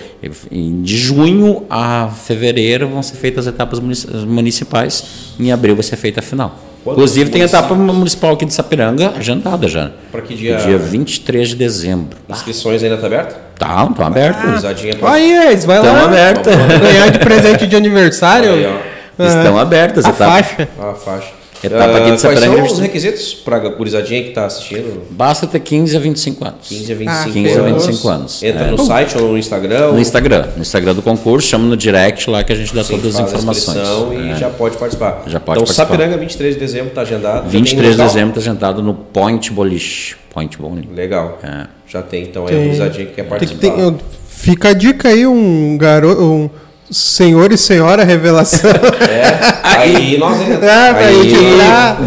[0.82, 6.20] De junho a fevereiro vão ser feitas as etapas municipais, em abril vai ser feita
[6.20, 6.60] a final.
[6.84, 9.92] Quando Inclusive tem a etapa municipal aqui de Sapiranga agendada já.
[10.10, 10.56] Para que dia?
[10.56, 12.18] Dia 23 de dezembro.
[12.30, 13.38] Inscrições ainda estão tá abertas?
[13.60, 14.64] Tá, estão abertas.
[14.64, 15.86] Ah, Aí, eles vai lá.
[15.86, 16.56] Estão abertas.
[16.56, 18.54] Ganhar de presente de aniversário.
[18.54, 20.06] Aí, Estão abertas.
[20.06, 20.70] A faixa.
[20.80, 21.34] A faixa.
[21.64, 25.04] Etapa aqui de Quais são os requisitos para a gurizadinha que está assistindo?
[25.10, 26.68] Basta ter 15 a 25 anos.
[26.68, 28.44] 15 a 25, ah, 15 a 25 anos.
[28.44, 28.72] Entra é.
[28.72, 29.92] no site ou no Instagram?
[29.92, 30.48] No Instagram.
[30.56, 33.30] No Instagram do concurso, chama no direct lá que a gente dá Sim, todas as
[33.30, 33.78] informações.
[34.14, 34.36] e é.
[34.36, 35.24] já pode participar.
[35.28, 35.86] Já pode então, participar.
[35.86, 37.50] Sapiranga, 23 de dezembro, está agendado.
[37.50, 40.16] 23 de dezembro está agendado no Point Boliche.
[40.30, 40.90] Point Bowling.
[40.94, 41.40] Legal.
[41.44, 41.68] É.
[41.88, 43.60] Já tem, então, aí a gurizadinha que quer participar.
[43.60, 43.98] Tem, tem,
[44.28, 46.22] fica a dica aí, um garoto...
[46.22, 46.50] Um
[46.90, 48.70] Senhor e Senhora Revelação.
[48.70, 51.34] É, aí nós é, aí,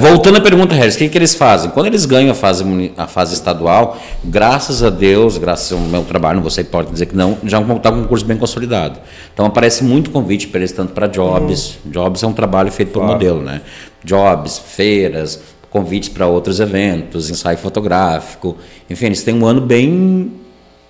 [0.01, 1.71] Voltando à pergunta, Harris, o que, que eles fazem?
[1.71, 2.65] Quando eles ganham a fase,
[2.97, 7.37] a fase estadual, graças a Deus, graças ao meu trabalho, você pode dizer que não,
[7.45, 8.99] já está com um curso bem consolidado.
[9.35, 11.79] Então aparece muito convite para eles, tanto para jobs.
[11.85, 11.91] Uhum.
[11.91, 13.13] Jobs é um trabalho feito por claro.
[13.13, 13.61] modelo, né?
[14.03, 18.57] Jobs, feiras, convites para outros eventos, ensaio fotográfico.
[18.89, 20.33] Enfim, eles têm um ano bem,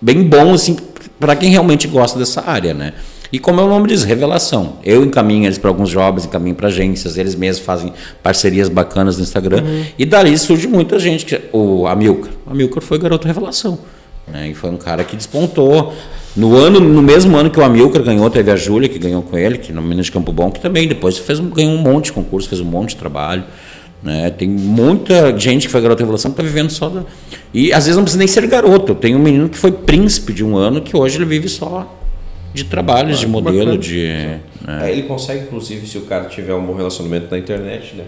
[0.00, 0.76] bem bom, assim,
[1.18, 2.92] para quem realmente gosta dessa área, né?
[3.32, 4.78] E como é o nome diz, revelação.
[4.84, 9.22] Eu encaminho eles para alguns jobs, encaminho para agências, eles mesmos fazem parcerias bacanas no
[9.22, 9.62] Instagram.
[9.62, 9.84] Uhum.
[9.96, 11.24] E dali surge muita gente.
[11.24, 12.32] Que, o Amilcar.
[12.46, 13.78] O Amilcar foi garoto revelação.
[14.26, 14.48] Né?
[14.50, 15.94] E foi um cara que despontou.
[16.34, 19.38] No ano, no mesmo ano que o Amilcar ganhou, teve a Júlia que ganhou com
[19.38, 22.12] ele, que no Minas de Campo Bom, que também depois fez, ganhou um monte de
[22.12, 23.44] concurso, fez um monte de trabalho.
[24.02, 24.30] Né?
[24.30, 27.02] Tem muita gente que foi garoto revelação que está vivendo só da...
[27.54, 28.94] E às vezes não precisa nem ser garoto.
[28.94, 31.99] Tenho um menino que foi príncipe de um ano que hoje ele vive só
[32.52, 33.78] de trabalhos, ah, de modelo, bacana.
[33.78, 34.06] de.
[34.06, 34.40] Né?
[34.82, 38.04] É, ele consegue, inclusive, se o cara tiver um bom relacionamento na internet, né?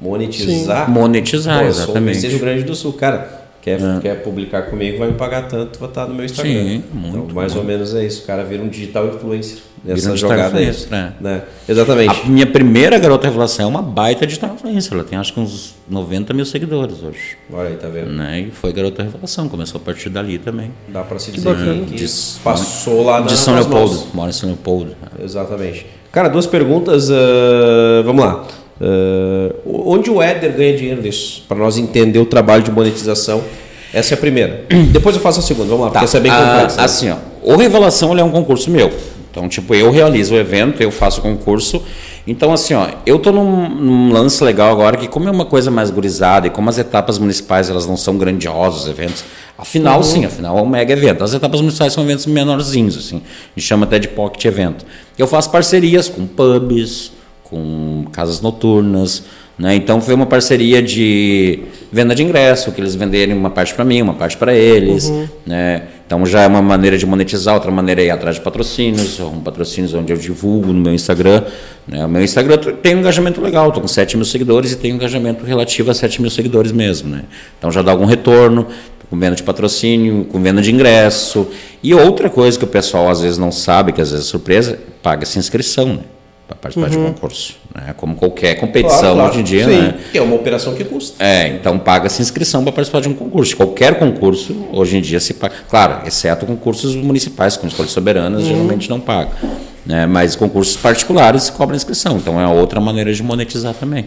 [0.00, 0.86] Monetizar.
[0.86, 0.92] Sim.
[0.92, 2.18] Monetizar, Pô, exatamente.
[2.18, 3.39] Seja o Grande do Sul, cara.
[3.62, 4.00] Quer, é.
[4.00, 6.52] quer publicar comigo, vai me pagar tanto, vai estar no meu Instagram.
[6.52, 8.22] Sim, muito então, mais ou menos é isso.
[8.22, 10.74] O cara vira um digital influencer nessa jogada aí.
[10.90, 11.12] Né?
[11.20, 11.42] né?
[11.68, 12.22] Exatamente.
[12.22, 14.92] A minha primeira garota revelação é uma baita digital influencer.
[14.92, 17.36] Ela tem acho que uns 90 mil seguidores hoje.
[17.52, 18.10] Olha aí, tá vendo?
[18.10, 18.40] Né?
[18.40, 19.48] E foi garota revelação.
[19.48, 20.70] Começou a partir dali também.
[20.88, 21.54] Dá para se dizer
[21.86, 22.06] que, que
[22.42, 24.06] passou lá na De São Leopoldo.
[24.14, 24.96] Mora em São Leopoldo.
[25.22, 25.86] Exatamente.
[26.12, 27.08] Cara, duas perguntas.
[27.08, 28.46] Uh, vamos lá.
[28.80, 29.54] Uh,
[29.86, 31.44] onde o Éder ganha dinheiro nisso?
[31.46, 33.42] Para nós entender o trabalho de monetização.
[33.92, 34.64] Essa é a primeira.
[34.90, 35.92] Depois eu faço a segunda, vamos lá, tá.
[35.92, 36.80] porque essa é bem complexa.
[36.80, 38.90] Ah, assim, ó, o Revelação é um concurso meu.
[39.30, 41.82] Então, tipo, eu realizo o evento, eu faço o concurso.
[42.26, 45.70] Então, assim, ó, eu tô num, num, lance legal agora que, como é uma coisa
[45.70, 49.24] mais gurizada e como as etapas municipais elas não são grandiosas, os eventos,
[49.56, 50.02] afinal, uhum.
[50.02, 51.22] sim, afinal é um mega evento.
[51.22, 54.84] As etapas municipais são eventos menorzinhos, assim, a gente chama até de pocket evento.
[55.16, 57.12] Eu faço parcerias com pubs,
[57.50, 59.24] com casas noturnas.
[59.58, 59.74] Né?
[59.74, 64.00] Então foi uma parceria de venda de ingresso, que eles venderem uma parte para mim,
[64.00, 65.10] uma parte para eles.
[65.10, 65.28] Uhum.
[65.44, 65.82] Né?
[66.06, 69.40] Então já é uma maneira de monetizar, outra maneira é ir atrás de patrocínios, um
[69.40, 71.44] patrocínios onde eu divulgo no meu Instagram.
[71.86, 72.06] Né?
[72.06, 74.96] O meu Instagram tem um engajamento legal, estou com 7 mil seguidores e tem um
[74.96, 77.10] engajamento relativo a 7 mil seguidores mesmo.
[77.10, 77.24] Né?
[77.58, 78.66] Então já dá algum retorno
[79.10, 81.48] com venda de patrocínio, com venda de ingresso.
[81.82, 84.78] E outra coisa que o pessoal às vezes não sabe, que às vezes é surpresa,
[85.02, 85.86] paga-se inscrição.
[85.86, 86.00] Né?
[86.50, 87.54] Para participar de concurso.
[87.74, 87.94] Né?
[87.96, 89.30] Como qualquer competição Claro, claro.
[89.30, 89.70] hoje em dia, Sim.
[89.70, 89.94] né?
[90.10, 91.24] Que é uma operação que custa.
[91.24, 93.56] É, então paga-se inscrição para participar de um concurso.
[93.56, 95.54] Qualquer concurso, hoje em dia se paga.
[95.68, 99.30] Claro, exceto concursos municipais, como escolhas soberanas, geralmente não paga.
[99.86, 100.06] Né?
[100.06, 102.16] Mas concursos particulares se cobra inscrição.
[102.16, 104.06] Então é outra maneira de monetizar também.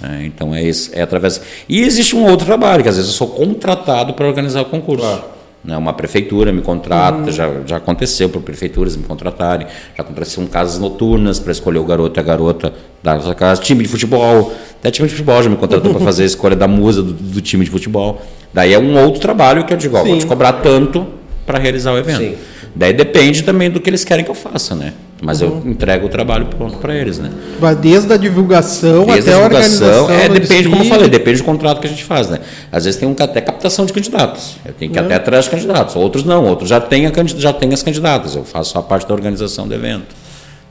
[0.00, 0.22] né?
[0.24, 1.40] Então é, isso, é através.
[1.68, 5.04] E existe um outro trabalho, que às vezes eu sou contratado para organizar o concurso.
[5.06, 5.39] Claro.
[5.62, 10.78] Né, uma prefeitura me contrata, já, já aconteceu por prefeituras me contratarem, já aconteceu casas
[10.78, 15.06] noturnas para escolher o garoto e a garota da casa, time de futebol, até time
[15.06, 17.70] de futebol já me contratou para fazer a escolha da musa do, do time de
[17.70, 18.22] futebol.
[18.54, 21.06] Daí é um outro trabalho que eu digo, ó, vou te cobrar tanto
[21.44, 22.18] para realizar o evento.
[22.18, 22.36] Sim.
[22.74, 24.94] Daí depende também do que eles querem que eu faça, né?
[25.22, 27.30] Mas eu entrego o trabalho pronto para eles, né?
[27.58, 30.10] Vai desde a divulgação Desde até a a divulgação, organização.
[30.10, 32.38] é, depende, como eu falei, depende do contrato que a gente faz, né?
[32.72, 35.50] Às vezes tem um, até captação de candidatos, eu tenho que ir até atrás de
[35.50, 38.82] candidatos, outros não, outros já têm, a, já têm as candidatas, eu faço só a
[38.82, 40.06] parte da organização do evento.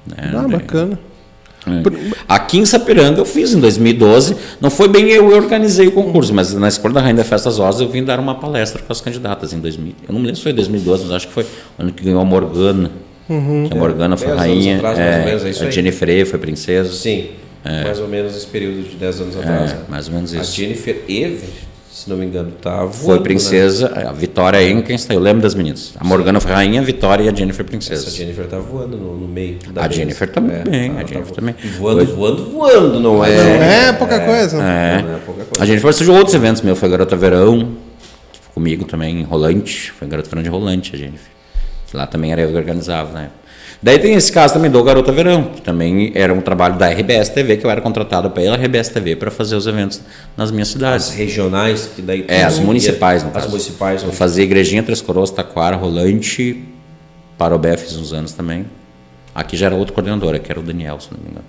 [0.08, 0.16] né?
[0.34, 1.00] Ah, Daí- bacana.
[1.68, 1.84] é.
[2.28, 6.34] Aqui em Sapiranga eu fiz em 2012, não foi bem eu que organizei o concurso,
[6.34, 9.00] mas na Escola da Rainha das Festas Rosas eu vim dar uma palestra para as
[9.02, 9.94] candidatas em 2000.
[10.08, 11.48] Eu não me lembro se foi 2012, mas acho que foi o
[11.84, 12.90] ano que ganhou a Morgana.
[13.68, 15.66] Que a Morgana foi Dez anos rainha, atrás, mais ou é, menos, é isso a
[15.68, 15.72] aí.
[15.72, 16.92] Jennifer E foi princesa.
[16.92, 17.30] Sim.
[17.64, 19.72] Mais ou menos esse período de 10 anos atrás.
[19.72, 19.82] É, né?
[19.88, 20.56] mais ou menos A isso.
[20.56, 21.44] Jennifer Eve,
[21.92, 23.24] se não me engano, tá voando, Foi né?
[23.24, 25.94] princesa, a Vitória Enkenstein, eu lembro das meninas.
[26.00, 28.10] A Morgana foi rainha, a Vitória e a Jennifer Essa princesa.
[28.10, 30.00] Jennifer tá voando no, no meio da A mesa.
[30.00, 31.56] Jennifer tá muito bem, a Jennifer também.
[31.78, 33.36] Voando, voando, voando, não é?
[33.36, 34.58] Não é pouca coisa.
[34.58, 35.02] É.
[35.02, 35.62] Não é pouca coisa.
[35.62, 37.74] A Jennifer participou de outros eventos meu, foi Garota Verão,
[38.54, 41.39] comigo também, em Rolante, foi Garota Verão de Rolante, a Jennifer.
[41.94, 43.30] Lá também era eu que organizava, né?
[43.82, 47.30] Daí tem esse caso também do Garota Verão, que também era um trabalho da RBS
[47.30, 50.02] TV, que eu era contratado pela RBS TV para fazer os eventos
[50.36, 51.10] nas minhas As cidades.
[51.12, 52.26] regionais, que daí...
[52.28, 53.50] É, as municipais, no As caso.
[53.50, 54.02] municipais.
[54.02, 54.14] Eu né?
[54.14, 56.62] fazia Igrejinha, Três Coroas, Taquara, Rolante,
[57.38, 58.66] Parobé fiz uns anos também.
[59.34, 61.46] Aqui já era outro coordenador, que era o Daniel, se não me engano.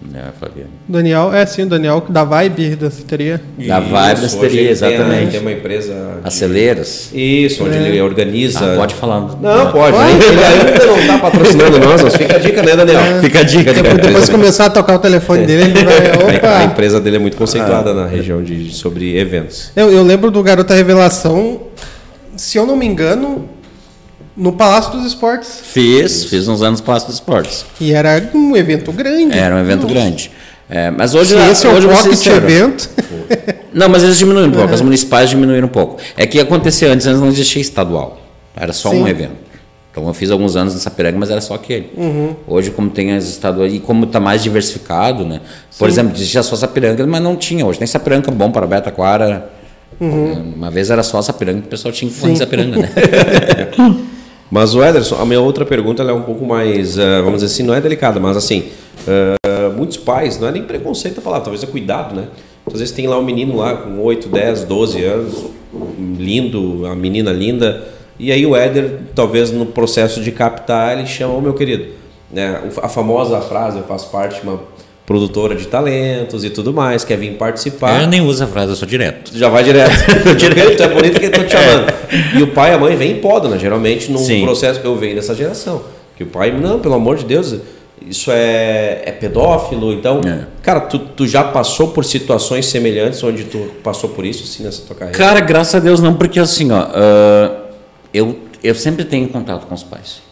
[0.00, 0.70] Né, Flaviano?
[0.88, 3.40] Daniel, é sim, o Daniel da Vibe da citeria.
[3.58, 5.30] Da Vibe da Citeria, tem a- exatamente.
[5.32, 5.92] Tem uma empresa...
[6.22, 7.10] de- Aceleiras.
[7.12, 8.74] Isso, onde ele organiza...
[8.74, 9.20] Ah, pode falar.
[9.20, 9.96] Não, pode.
[9.96, 13.20] Ele ainda não está patrocinando nós, mas fica a dica, né, Daniel?
[13.20, 13.58] Fica a dica.
[13.74, 15.96] Fica a Depois, depois empresa- começar a tocar o telefone dele, ele vai.
[16.48, 16.64] A Opa!
[16.64, 19.72] empresa dele é muito conceituada na região de, sobre eventos.
[19.74, 21.60] Eu, eu lembro do Garota Revelação,
[22.36, 23.48] se eu não me engano,
[24.38, 25.60] no Palácio dos Esportes.
[25.64, 27.66] Fiz, fiz uns anos Palácio dos Esportes.
[27.80, 29.36] E era um evento grande.
[29.36, 30.30] Era um evento grande.
[30.70, 32.90] É, mas hoje, Se esse é o hoje vou ser pocket evento.
[33.74, 36.00] Não, mas eles diminuíram um pouco, as municipais diminuíram um pouco.
[36.16, 38.20] É que acontecia antes, antes não existia estadual.
[38.54, 39.02] Era só Sim.
[39.02, 39.48] um evento.
[39.90, 41.90] Então eu fiz alguns anos nessa Sapiranga, mas era só aquele.
[41.96, 42.36] Uhum.
[42.46, 45.40] Hoje, como tem as estaduais, e como está mais diversificado, né?
[45.76, 47.66] Por exemplo, existia só Sapiranga, mas não tinha.
[47.66, 49.50] Hoje tem Sapiranga bom para Beta Quara.
[50.00, 50.52] Uhum.
[50.54, 52.88] Uma vez era só Sapiranga, o pessoal tinha que falar em Sapiranga, né?
[54.50, 57.62] Mas o Ederson, a minha outra pergunta é um pouco mais, eh, vamos dizer assim,
[57.62, 58.64] não é delicada, mas assim,
[59.06, 59.34] eh,
[59.76, 62.24] muitos pais, não é nem preconceito a palavra, talvez é cuidado, né?
[62.66, 65.34] Às vezes tem lá um menino lá com 8, 10, 12 anos,
[66.18, 67.84] lindo, a menina linda,
[68.18, 71.86] e aí o Éder, talvez no processo de captar, ele chama, ô meu querido,
[72.32, 72.60] né?
[72.74, 74.60] o- A famosa frase, eu faço parte de uma
[75.06, 78.02] produtora de talentos e tudo mais, quer vir participar.
[78.02, 79.30] Eu nem uso a frase, eu sou direto.
[79.34, 79.90] Já vai direto.
[80.36, 81.87] direto, tu é bonito que eu tô te chamando.
[82.36, 83.58] E o pai e a mãe vêm em poda, né?
[83.58, 84.44] Geralmente num Sim.
[84.44, 85.82] processo que eu venho dessa geração.
[86.16, 87.54] Que o pai, não, pelo amor de Deus,
[88.06, 89.92] isso é, é pedófilo.
[89.92, 90.46] Então, É.
[90.62, 94.82] cara, tu, tu já passou por situações semelhantes onde tu passou por isso, assim, nessa
[94.82, 95.18] tua carreira?
[95.18, 97.50] Cara, graças a Deus não, porque assim, ó, ah,
[98.12, 100.22] eu, eu sempre tenho contato com os pais.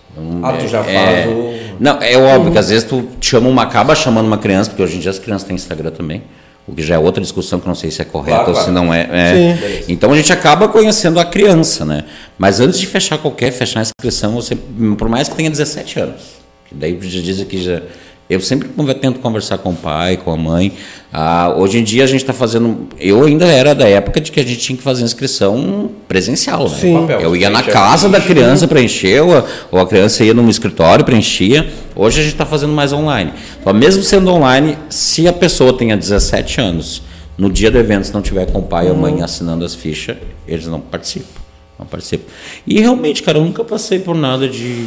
[0.42, 3.62] Ah, tu já é- faz o- Não, é óbvio que às vezes tu chama uma,
[3.64, 6.22] acaba chamando uma criança, porque hoje em dia as crianças têm Instagram também,
[6.66, 8.54] o que já é outra discussão que eu não sei se é correto Claro, ou
[8.54, 8.68] claro.
[8.68, 9.08] se não é.
[9.12, 9.56] é.
[9.56, 9.84] Sim.
[9.92, 12.04] Então a gente acaba conhecendo a criança, né?
[12.36, 14.64] Mas antes de fechar qualquer, fechar a inscrição, sempre,
[14.96, 16.22] por mais que tenha 17 anos,
[16.68, 17.82] que daí já dizem que já.
[18.28, 20.72] Eu sempre tento conversar com o pai, com a mãe.
[21.12, 22.88] Ah, hoje em dia a gente está fazendo.
[22.98, 26.76] Eu ainda era da época de que a gente tinha que fazer inscrição presencial, né?
[26.76, 27.06] Sim.
[27.20, 28.34] Eu ia na a casa da ficha.
[28.34, 31.72] criança preencher, ou a, criança ia num escritório preenchia.
[31.94, 33.32] Hoje a gente está fazendo mais online.
[33.60, 37.02] Então, mesmo sendo online, se a pessoa tenha 17 anos,
[37.38, 39.74] no dia do evento, se não tiver com o pai ou a mãe assinando as
[39.74, 40.16] fichas,
[40.48, 41.40] eles não participam.
[41.78, 42.24] Não participam.
[42.66, 44.86] E realmente, cara, eu nunca passei por nada de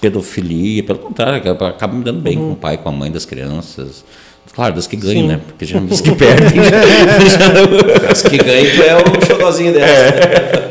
[0.00, 3.24] pedofilia, pelo contrário, eu acabo me dando bem com o pai, com a mãe das
[3.24, 4.04] crianças.
[4.54, 5.40] Claro, das que ganham, né?
[5.46, 6.48] Porque geralmente as que perdem.
[8.10, 9.86] As que ganham, tu é o xodozinho dela.
[9.86, 10.70] É.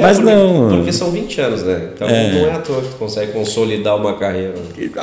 [0.00, 0.68] Mas porque- não.
[0.76, 1.90] Porque são 20 anos, né?
[1.94, 2.14] Então não
[2.46, 4.54] é à toa que tu consegue consolidar uma carreira.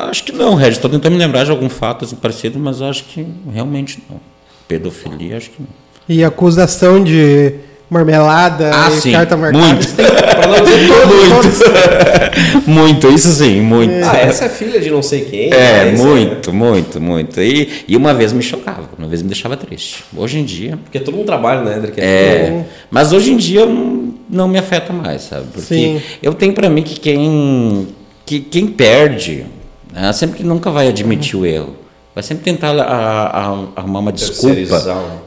[0.10, 0.78] Acho que não, Regis.
[0.78, 4.20] Estou tentando me lembrar de algum fato assim, parecido, mas acho que realmente não.
[4.68, 5.68] Pedofilia, acho que não.
[6.10, 7.54] E acusação de
[7.90, 9.12] marmelada Ah, e sim.
[9.12, 9.66] carta marcada.
[9.66, 9.88] Muito.
[9.96, 11.60] Pra não dizer todos.
[11.60, 12.68] muito.
[12.68, 14.06] muito, isso sim, muito.
[14.06, 15.48] Ah, essa é filha de não sei quem.
[15.54, 15.94] É, né?
[15.94, 17.42] Esse muito, muito, muito.
[17.42, 20.04] E, e uma vez me chocava, uma vez me deixava triste.
[20.16, 20.78] Hoje em dia.
[20.84, 21.92] Porque todo mundo trabalha, né, André?
[21.92, 25.46] Que É, mas hoje em dia não, não me afeta mais, sabe?
[25.54, 26.02] Porque Sim.
[26.22, 27.88] eu tenho pra mim que quem,
[28.26, 29.46] que quem perde,
[29.94, 31.76] né, sempre que nunca vai admitir o erro,
[32.18, 34.56] vai sempre tentar a- a- arrumar uma desculpa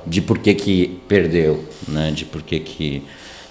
[0.04, 2.10] de por que, que perdeu, né?
[2.12, 3.04] De por que que...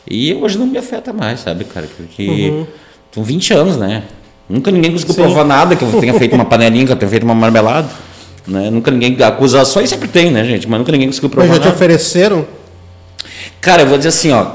[0.05, 1.87] E hoje não me afeta mais, sabe, cara?
[1.95, 2.65] Porque
[3.13, 4.03] são 20 anos, né?
[4.49, 5.21] Nunca ninguém conseguiu Sim.
[5.21, 7.87] provar nada que eu tenha feito uma panelinha, que eu tenha feito uma marmelada.
[8.45, 8.69] Né?
[8.69, 9.15] Nunca ninguém.
[9.23, 10.67] Acusações sempre tem, né, gente?
[10.67, 11.75] Mas nunca ninguém conseguiu provar Mas já te nada.
[11.77, 12.45] ofereceram?
[13.61, 14.47] Cara, eu vou dizer assim, ó.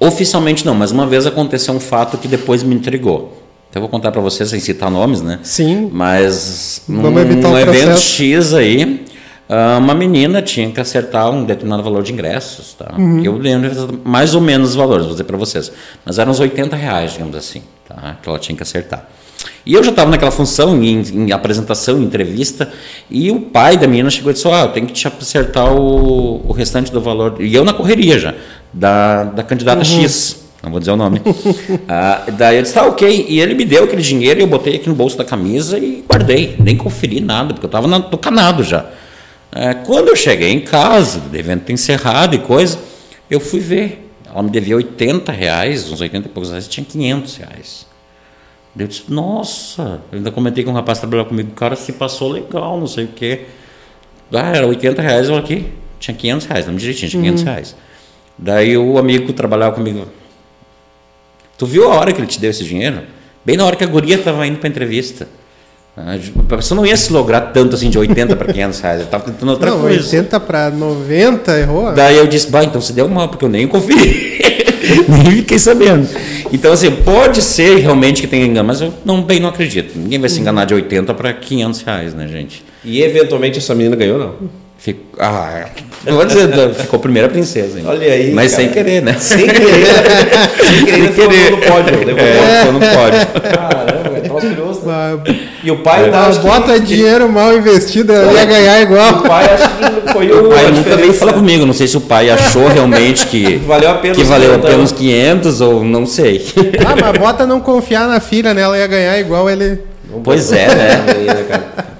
[0.00, 3.35] Oficialmente não, mas uma vez aconteceu um fato que depois me intrigou.
[3.76, 5.38] Eu vou contar pra vocês sem citar nomes, né?
[5.42, 5.90] Sim.
[5.92, 7.02] Mas num,
[7.58, 7.98] evento.
[7.98, 9.04] X aí,
[9.46, 12.94] ah, uma menina tinha que acertar um determinado valor de ingressos, tá?
[12.96, 13.22] Uhum.
[13.22, 15.70] Eu lembro mais ou menos os valores, vou dizer pra vocês.
[16.06, 18.16] Mas eram uns 80 reais, digamos assim, tá?
[18.22, 19.06] Que ela tinha que acertar.
[19.66, 22.72] E eu já estava naquela função, em, em apresentação, em entrevista,
[23.10, 26.48] e o pai da menina chegou e disse: Ah, eu tenho que te acertar o,
[26.48, 27.36] o restante do valor.
[27.40, 28.34] E eu na correria já,
[28.72, 31.20] da, da candidata X, não vou dizer o nome.
[31.88, 33.26] Ah, daí eu disse: Tá, ok.
[33.28, 36.04] E ele me deu aquele dinheiro e eu botei aqui no bolso da camisa e
[36.08, 36.56] guardei.
[36.58, 38.86] Nem conferi nada, porque eu estava no canado já.
[39.52, 42.78] É, quando eu cheguei em casa, o evento ter encerrado e coisa,
[43.30, 44.10] eu fui ver.
[44.28, 47.86] Ela me devia 80 reais, uns 80 e poucos reais, e tinha 500 reais.
[48.74, 51.74] Daí Eu disse, nossa, eu ainda comentei com um rapaz que trabalhava comigo, o cara
[51.74, 53.46] se passou legal, não sei o quê.
[54.30, 55.66] Ah, era 80 reais, eu aqui,
[55.98, 57.76] tinha 500 reais, não me direitinho, tinha 500 reais.
[58.36, 60.06] Daí o amigo que trabalhava comigo,
[61.56, 63.02] tu viu a hora que ele te deu esse dinheiro?
[63.44, 65.28] Bem na hora que a guria estava indo para entrevista.
[65.96, 66.14] Ah,
[66.50, 69.24] A pessoa não ia se lograr tanto assim de 80 para 500 reais, ele estava
[69.24, 70.04] tentando outra não, coisa.
[70.04, 71.92] 80 para 90, errou?
[71.92, 74.38] Daí eu disse, bah, então se deu mal, porque eu nem conferi.
[75.08, 76.06] nem fiquei sabendo.
[76.52, 79.98] Então, assim, pode ser realmente que tenha engano, mas eu não, bem não acredito.
[79.98, 82.62] Ninguém vai se enganar de 80 para 500 reais, né, gente?
[82.84, 84.65] E eventualmente essa menina ganhou, não?
[84.86, 85.64] Fico, ah,
[86.04, 87.76] não vou dizer, ficou primeira princesa.
[87.76, 87.84] hein?
[87.88, 88.62] Olha aí, Mas cara.
[88.62, 89.16] sem querer, né?
[89.18, 89.84] Sem querer.
[90.64, 91.50] Sem querer, Sem querer.
[91.50, 92.06] no pódio.
[92.06, 93.26] Levou É, ficou no pódio.
[93.50, 95.18] Caramba, é troço né?
[95.64, 99.14] E o pai mas acho que- bota dinheiro mal investido, ela ia ganhar igual.
[99.14, 99.68] O pai acho
[100.04, 100.46] que foi o.
[100.46, 103.56] O pai a nunca veio falar comigo, não sei se o pai achou realmente que
[103.66, 106.46] Valeu a pena que valeu 500, apenas 500 ou não sei.
[106.86, 108.62] Ah, mas bota não confiar na filha, né?
[108.62, 109.80] Ela ia ganhar igual ele.
[110.22, 111.04] Pois é, né?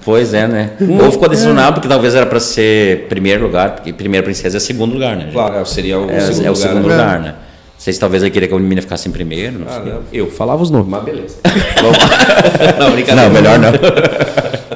[0.06, 0.70] Pois é, né?
[1.02, 4.94] Ou ficou decepcionado porque talvez era para ser primeiro lugar, porque primeira princesa é segundo
[4.94, 5.28] lugar, né?
[5.32, 6.56] Claro, seria o É, segundo é o lugar.
[6.68, 6.94] segundo né?
[6.94, 7.28] lugar, né?
[7.30, 7.34] Não
[7.76, 9.92] sei se talvez ele queria que a menina ficasse em primeiro, não Ah, sei.
[9.92, 10.00] não.
[10.12, 11.34] Eu falava os nomes, mas beleza.
[12.78, 13.28] não, brincadeira.
[13.28, 13.68] Não, melhor não.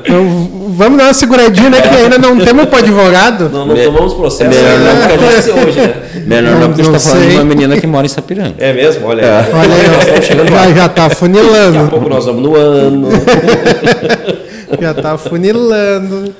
[0.03, 1.81] Então, vamos dar uma seguradinha, né?
[1.81, 3.49] Que ainda não temos pro advogado.
[3.51, 4.51] Não, não Me- tomamos processo.
[4.51, 4.93] melhor né?
[4.93, 5.95] não, porque a gente- hoje, né?
[6.27, 8.09] Melhor não, Não- porque a gente não tá falando de uma menina que mora em
[8.09, 8.55] Sapiranga.
[8.59, 9.07] É mesmo?
[9.07, 9.53] Olha aí.
[9.53, 9.85] Olha aí,
[10.27, 11.89] já, já tá Daqui a funilando.
[11.89, 13.09] pouco nós vamos no ano.
[14.81, 16.35] Já tá funilando.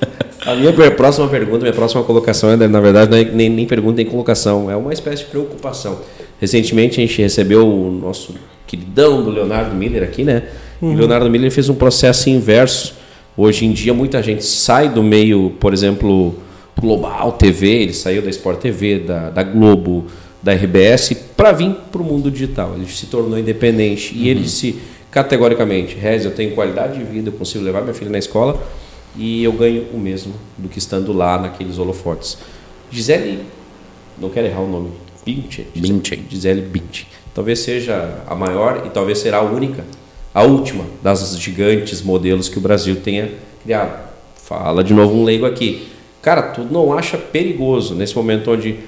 [0.45, 4.07] A minha próxima pergunta, minha próxima colocação, na verdade, não é nem, nem pergunta nem
[4.07, 5.99] colocação, é uma espécie de preocupação.
[6.41, 8.35] Recentemente a gente recebeu o nosso
[8.67, 10.45] queridão do Leonardo Miller aqui, né?
[10.81, 12.95] E o Leonardo Miller fez um processo inverso.
[13.37, 16.35] Hoje em dia muita gente sai do meio, por exemplo,
[16.81, 20.07] Global TV, ele saiu da Sport TV, da, da Globo,
[20.43, 22.73] da RBS, para vir para o mundo digital.
[22.77, 24.77] Ele se tornou independente e ele disse
[25.11, 28.63] categoricamente, Rez, eu tenho qualidade de vida, eu consigo levar minha filha na escola
[29.17, 32.39] e eu ganho o mesmo do que estando lá naqueles holofotes.
[32.91, 33.45] Gisele,
[34.19, 34.91] não quero errar o nome,
[35.25, 35.67] Bündchen.
[35.75, 36.25] Bündchen.
[36.29, 37.07] Gisele Bündchen.
[37.35, 39.85] Talvez seja a maior e talvez será a única,
[40.35, 43.31] a última das gigantes modelos que o Brasil tenha
[43.63, 44.11] criado.
[44.37, 45.89] Fala de novo um leigo aqui.
[46.23, 48.79] Cara, tu não acha perigoso nesse momento onde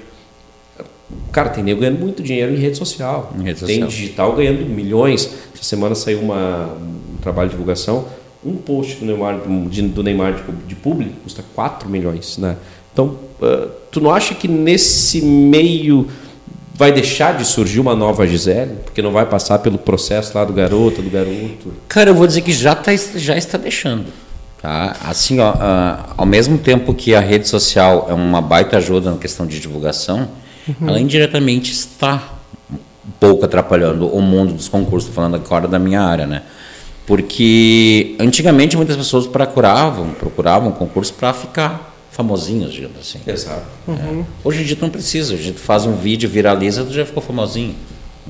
[1.31, 3.33] Cara, tem nego ganhando muito dinheiro em rede social.
[3.37, 3.89] Em rede tem social.
[3.89, 5.29] digital ganhando milhões.
[5.53, 8.05] Essa semana saiu uma, um trabalho de divulgação.
[8.45, 12.37] Um post do Neymar, de, do Neymar de, de público custa 4 milhões.
[12.37, 12.57] Né?
[12.91, 16.07] Então, ah, tu não acha que nesse meio
[16.75, 18.75] vai deixar de surgir uma nova Gisele?
[18.83, 21.73] Porque não vai passar pelo processo lá do garoto, do garoto.
[21.87, 24.05] Cara, eu vou dizer que já, tá, já está deixando.
[24.61, 24.95] Tá?
[25.03, 29.17] Assim, ó, ah, ao mesmo tempo que a rede social é uma baita ajuda na
[29.17, 30.27] questão de divulgação,
[30.81, 32.33] ela indiretamente está
[32.71, 36.43] um pouco atrapalhando o mundo dos concursos, falando agora da minha área, né?
[37.05, 43.19] Porque antigamente muitas pessoas procuravam, procuravam concurso para ficar famosinhos, digamos assim.
[43.27, 43.65] Exato.
[43.89, 44.23] É.
[44.43, 47.21] Hoje em dia tu não precisa, a gente faz um vídeo, viraliza, tu já ficou
[47.21, 47.75] famosinho.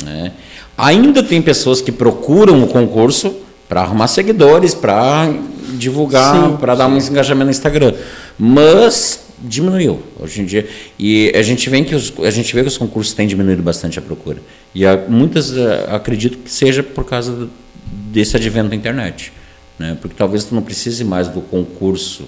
[0.03, 0.31] né?
[0.77, 3.35] Ainda tem pessoas que procuram o concurso
[3.69, 5.29] para arrumar seguidores, para
[5.73, 7.93] divulgar, para dar um engajamento no Instagram.
[8.37, 12.67] Mas diminuiu hoje em dia e a gente vê que os, a gente vê que
[12.67, 14.38] os concursos têm diminuído bastante a procura
[14.73, 17.49] e há, muitas uh, acredito que seja por causa
[17.86, 19.34] desse advento da internet,
[19.77, 19.97] né?
[20.01, 22.23] Porque talvez tu não precise mais do concurso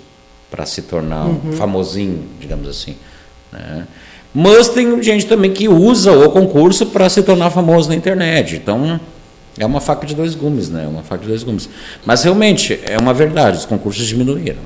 [0.52, 1.54] para se tornar uhum.
[1.54, 2.96] famosinho, digamos assim,
[3.52, 3.88] né?
[4.34, 8.58] Mas tem gente também que usa o concurso para se tornar famoso na internet.
[8.58, 9.00] Então,
[9.58, 10.86] é uma faca de dois gumes, né?
[10.86, 11.70] Uma faca de dois gumes.
[12.06, 14.60] Mas realmente é uma verdade, os concursos diminuíram.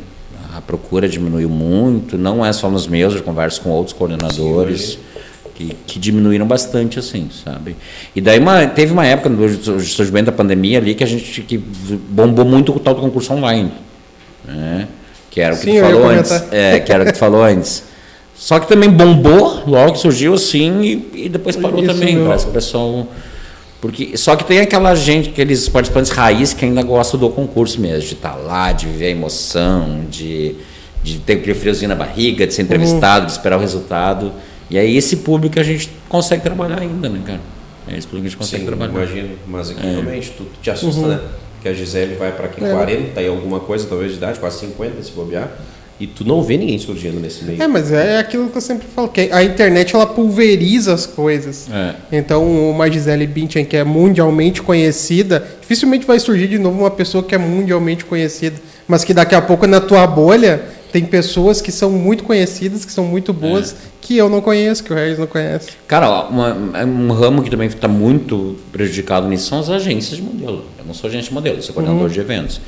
[0.60, 5.00] A procura diminuiu muito, não é só nos meus, eu converso com outros coordenadores Sim,
[5.56, 7.78] que, que, diminuíram bastante, assim, sabe?
[8.14, 9.50] E daí uma, teve uma época no
[9.82, 13.72] surgimento da pandemia ali que a gente que bombou muito o tal do concurso online,
[14.44, 14.90] né?
[15.32, 16.44] Que era o que Sim, tu falou antes.
[16.52, 17.84] É, que era o que tu falou antes.
[18.36, 22.22] Só que também bombou, logo surgiu assim e, e depois parou Isso também.
[22.22, 23.08] Parece que o pessoal.
[23.82, 28.02] Porque, só que tem aquela gente, aqueles participantes raiz que ainda gostam do concurso mesmo,
[28.02, 30.56] de estar tá lá, de viver a emoção, de,
[31.02, 33.26] de ter aquele friozinho na barriga, de ser entrevistado, uhum.
[33.28, 34.34] de esperar o resultado.
[34.70, 37.40] E aí esse público a gente consegue trabalhar ainda, né, cara?
[37.88, 38.92] É esse público a gente consegue Sim, trabalhar.
[38.92, 39.30] imagino.
[39.48, 39.92] Mas aqui é.
[39.92, 41.08] realmente, tu, tu te assusta, uhum.
[41.08, 41.22] né?
[41.62, 42.70] Que a Gisele vai para aqui é.
[42.70, 45.50] 40 e alguma coisa, talvez de idade, quase 50 se bobear.
[46.00, 47.62] E tu não vê ninguém surgindo nesse meio.
[47.62, 51.68] É, mas é aquilo que eu sempre falo, que a internet ela pulveriza as coisas.
[51.70, 51.96] É.
[52.10, 57.22] Então, uma Gisele Bündchen que é mundialmente conhecida, dificilmente vai surgir de novo uma pessoa
[57.22, 58.56] que é mundialmente conhecida,
[58.88, 62.92] mas que daqui a pouco na tua bolha tem pessoas que são muito conhecidas, que
[62.92, 63.76] são muito boas, é.
[64.02, 65.72] que eu não conheço, que o Regis não conhece.
[65.86, 66.54] Cara, uma,
[66.86, 70.64] um ramo que também está muito prejudicado nisso são as agências de modelo.
[70.80, 72.10] Eu não sou agente de modelo, eu sou coordenador uhum.
[72.10, 72.62] de eventos.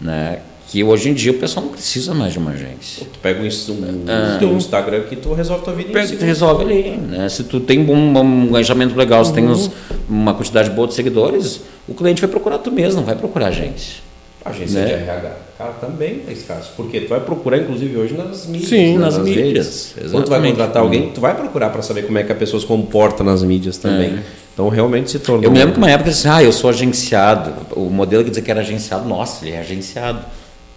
[0.00, 0.38] Né?
[0.68, 3.06] Que hoje em dia o pessoal não precisa mais de uma agência.
[3.10, 5.90] Tu pega um, um, ah, um Instagram que tu resolve tua vida.
[5.90, 7.26] Pega, tu resolve ali, né?
[7.30, 9.72] Se tu tem um, um engajamento legal, se tem uns, uhum.
[10.10, 14.02] uma quantidade boa de seguidores, o cliente vai procurar tu mesmo, não vai procurar agência.
[14.44, 14.86] Agência né?
[14.86, 15.32] de RH.
[15.56, 16.72] Cara, também é escasso.
[16.76, 18.68] Porque tu vai procurar, inclusive, hoje nas mídias.
[18.68, 18.98] Sim, né?
[18.98, 19.94] nas, nas mídias.
[19.96, 20.12] Exatamente.
[20.12, 22.60] Quando tu vai contratar alguém, tu vai procurar para saber como é que a pessoa
[22.60, 24.10] se comporta nas mídias também.
[24.10, 24.22] É.
[24.52, 25.44] Então, realmente se tornou...
[25.44, 27.52] Eu me lembro que uma época, assim, ah, eu sou agenciado.
[27.74, 30.20] O modelo que dizia que era agenciado, nossa, ele é agenciado.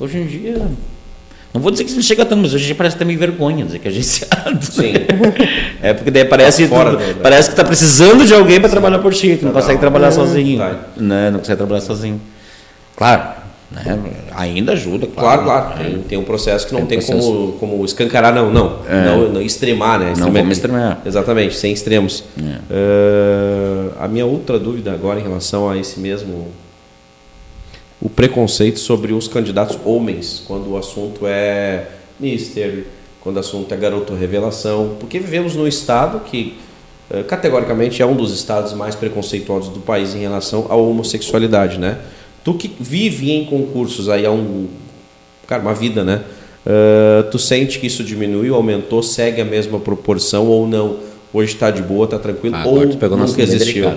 [0.02, 0.56] Hoje em dia.
[1.54, 3.78] Não vou dizer que não chega tanto, mas hoje em dia parece também vergonha dizer
[3.78, 4.66] que é agenciado.
[4.66, 4.94] Sim.
[5.80, 8.98] é porque daí parece, tá fora, tu, parece que está precisando de alguém para trabalhar
[8.98, 10.58] por ti, que não, não consegue trabalhar não, sozinho.
[10.58, 10.80] Tá.
[10.98, 11.30] Né?
[11.30, 12.20] Não consegue trabalhar sozinho.
[12.96, 13.22] Claro,
[13.70, 14.00] né?
[14.34, 15.44] ainda ajuda, claro.
[15.44, 15.84] Claro, claro.
[15.84, 18.50] Tem, tem um processo que não tem, tem como, como escancarar, não.
[18.50, 19.06] Não, é.
[19.06, 20.14] não, não extremar, né?
[20.18, 21.00] Não vamos extremar.
[21.06, 22.24] Exatamente, sem extremos.
[22.40, 22.74] É.
[22.74, 26.48] Uh, a minha outra dúvida agora em relação a esse mesmo
[28.02, 31.88] o preconceito sobre os candidatos homens, quando o assunto é
[32.20, 32.86] mister,
[33.22, 36.58] quando o assunto é garoto revelação, porque vivemos num estado que
[37.12, 42.00] eh, categoricamente é um dos estados mais preconceituosos do país em relação à homossexualidade, né?
[42.44, 44.68] Tu que vive em concursos aí há um
[45.46, 46.24] cara, uma vida, né?
[46.66, 50.98] Uh, tu sente que isso diminuiu, aumentou, segue a mesma proporção ou não?
[51.34, 52.56] Hoje está de boa, está tranquilo?
[52.56, 53.92] Ah, ou pegou nunca existiu?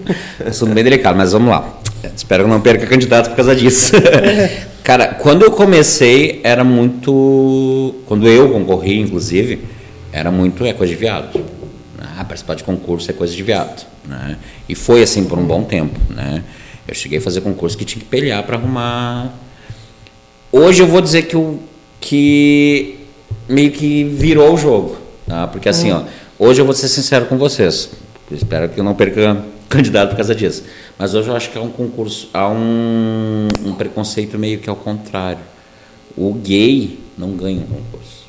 [0.44, 1.79] Assunto bem delicado, mas vamos lá.
[2.14, 3.92] Espero que não perca candidato por causa disso.
[4.82, 7.94] Cara, quando eu comecei, era muito.
[8.06, 9.64] Quando eu concorri, inclusive,
[10.12, 10.64] era muito.
[10.64, 11.44] É coisa de viado.
[11.98, 13.86] Ah, participar de concurso é coisa de viado.
[14.06, 14.36] Né?
[14.68, 15.98] E foi assim por um bom tempo.
[16.12, 16.42] Né?
[16.88, 19.32] Eu cheguei a fazer concurso que tinha que pelear para arrumar.
[20.50, 21.60] Hoje eu vou dizer que, o,
[22.00, 22.98] que
[23.48, 24.96] meio que virou o jogo.
[25.26, 25.46] Tá?
[25.46, 26.02] Porque assim, ó,
[26.38, 27.90] hoje eu vou ser sincero com vocês.
[28.32, 30.64] Espero que eu não perca candidato por causa disso.
[31.00, 34.76] Mas hoje eu acho que há um concurso, há um, um preconceito meio que ao
[34.76, 35.40] contrário.
[36.14, 38.26] O gay não ganha um concurso.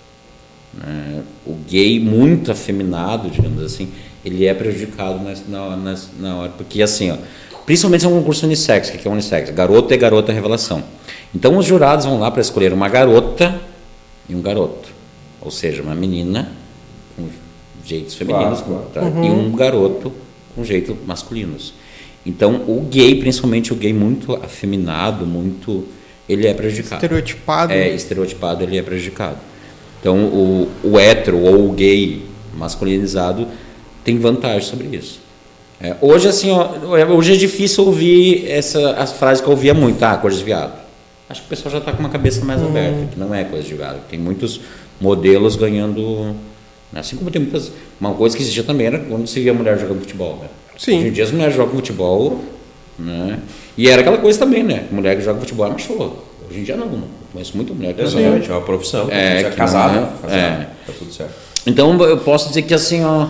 [0.73, 1.21] Né?
[1.45, 3.91] O gay muito afeminado, digamos assim,
[4.23, 6.53] ele é prejudicado na, na, na hora.
[6.55, 7.17] Porque assim, ó,
[7.65, 10.81] principalmente se é um concurso unissex, que é unissex, garota e garota revelação.
[11.36, 13.60] Então os jurados vão lá para escolher uma garota
[14.29, 14.88] e um garoto.
[15.41, 16.53] Ou seja, uma menina
[17.17, 17.27] com
[17.86, 19.12] jeitos femininos claro, claro.
[19.12, 19.19] Tá?
[19.19, 19.25] Uhum.
[19.25, 20.13] e um garoto
[20.55, 21.80] com jeito masculinos.
[22.25, 25.86] Então, o gay, principalmente o gay muito afeminado, muito
[26.29, 27.03] ele é prejudicado.
[27.03, 27.73] Estereotipado.
[27.73, 29.38] É, estereotipado, ele é prejudicado.
[29.99, 32.23] Então, o, o hétero ou o gay
[32.55, 33.47] masculinizado
[34.03, 35.19] tem vantagem sobre isso.
[35.79, 36.69] É, hoje, assim, ó,
[37.10, 40.79] hoje é difícil ouvir essa, as frases que eu ouvia muito, ah, coisa de viado.
[41.27, 42.67] Acho que o pessoal já está com uma cabeça mais hum.
[42.67, 43.99] aberta, que não é coisa de viado.
[44.10, 44.62] Tem muitos
[44.99, 46.36] modelos ganhando
[46.91, 46.99] né?
[46.99, 47.71] Assim como tem muitas.
[47.99, 50.39] Uma coisa que existia também era quando se via mulher jogando futebol.
[50.41, 50.49] Né?
[50.81, 50.97] Sim.
[50.97, 52.43] Hoje em dia as mulheres jogam futebol.
[52.97, 53.39] Né?
[53.77, 54.85] E era aquela coisa também, né?
[54.91, 56.25] Mulher que joga futebol é machou.
[56.49, 56.87] Hoje em dia não.
[56.87, 57.21] não.
[57.31, 59.07] Conheço muita mulher que Exatamente, é uma profissão.
[59.11, 60.69] É, é casada, é, é.
[60.88, 61.34] tá tudo certo.
[61.67, 63.27] Então eu posso dizer que assim, ó.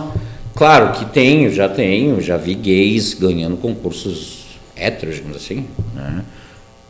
[0.54, 4.44] Claro que tenho, já tenho, já vi gays ganhando concursos
[4.76, 5.66] héteros, digamos assim.
[5.94, 6.24] Né?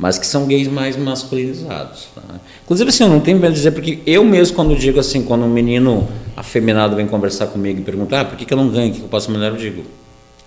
[0.02, 2.08] mas que são gays mais masculinizados.
[2.12, 2.22] Tá?
[2.64, 5.44] Inclusive, assim, eu não tenho medo de dizer, porque eu mesmo, quando digo assim, quando
[5.44, 8.90] um menino afeminado vem conversar comigo e perguntar ah, por que, que eu não ganho,
[8.90, 9.84] o que eu posso melhor, eu digo,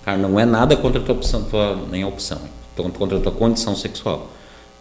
[0.06, 2.40] cara, não é nada contra a tua opção, tua, nem a opção,
[2.98, 4.30] contra a tua condição sexual.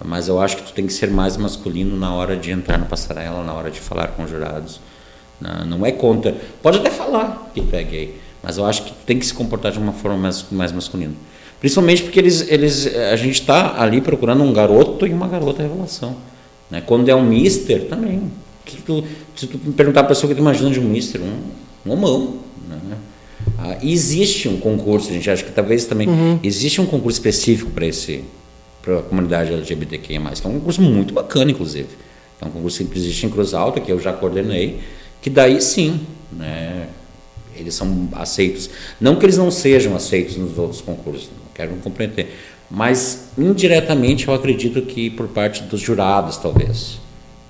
[0.05, 2.85] Mas eu acho que tu tem que ser mais masculino na hora de entrar na
[2.85, 4.81] passarela, na hora de falar com os jurados.
[5.41, 6.37] Não, não é contra.
[6.63, 9.33] Pode até falar que tu é gay, mas eu acho que tu tem que se
[9.33, 11.15] comportar de uma forma mais, mais masculina.
[11.59, 16.15] Principalmente porque eles, eles, a gente está ali procurando um garoto e uma garota revelação.
[16.71, 16.83] Né?
[16.85, 18.31] Quando é um mister, também.
[18.67, 19.05] Que tu,
[19.37, 22.39] se tu perguntar a pessoa que tu imagina de um mister, um, um homão.
[22.69, 22.97] Né?
[23.59, 26.41] Ah, existe um concurso, a gente acha que talvez também uhum.
[26.43, 28.25] existe um concurso específico para esse
[28.83, 31.89] para a comunidade LGBTQIA+, que é um concurso muito bacana, inclusive.
[32.41, 34.81] É um concurso que existe em Cruz Alta, que eu já coordenei,
[35.23, 36.01] que daí sim,
[36.31, 36.87] né,
[37.57, 38.69] eles são aceitos.
[39.01, 42.37] Não que eles não sejam aceitos nos outros concursos, não quero compreender.
[42.71, 46.99] Mas, indiretamente, eu acredito que por parte dos jurados, talvez.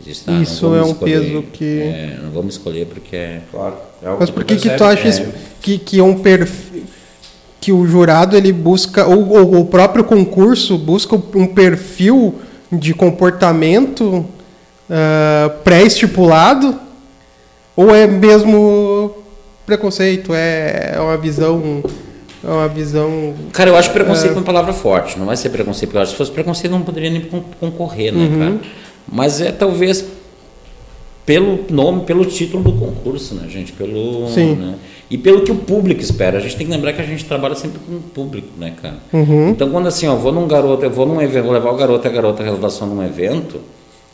[0.06, 0.30] Isso
[0.74, 1.80] é um escolher, peso que.
[1.80, 3.42] É, não vamos escolher porque é.
[3.50, 3.76] Claro.
[4.02, 5.32] É Mas por que, que tu acha é...
[5.60, 6.84] que, que é um perfil.
[7.60, 12.34] Que o jurado ele busca, ou, ou o próprio concurso busca um perfil
[12.70, 14.26] de comportamento
[14.90, 16.78] uh, pré-estipulado?
[17.76, 19.16] Ou é mesmo
[19.64, 20.34] preconceito?
[20.34, 21.82] É, é uma visão
[22.46, 23.34] é uma visão.
[23.52, 24.36] Cara, eu acho preconceito é...
[24.36, 25.18] uma palavra forte.
[25.18, 27.22] Não vai ser preconceito, porque eu acho que se fosse preconceito não poderia nem
[27.58, 28.38] concorrer, né, uhum.
[28.38, 28.83] cara?
[29.10, 30.04] Mas é talvez
[31.26, 33.72] pelo nome, pelo título do concurso, né, gente?
[33.72, 34.54] Pelo, Sim.
[34.54, 34.74] Né?
[35.10, 36.38] E pelo que o público espera.
[36.38, 38.96] A gente tem que lembrar que a gente trabalha sempre com o público, né, cara?
[39.12, 39.50] Uhum.
[39.50, 42.06] Então, quando assim, ó, vou num garoto, eu vou num evento, vou levar o garoto
[42.06, 43.60] e a garota a revelação num evento,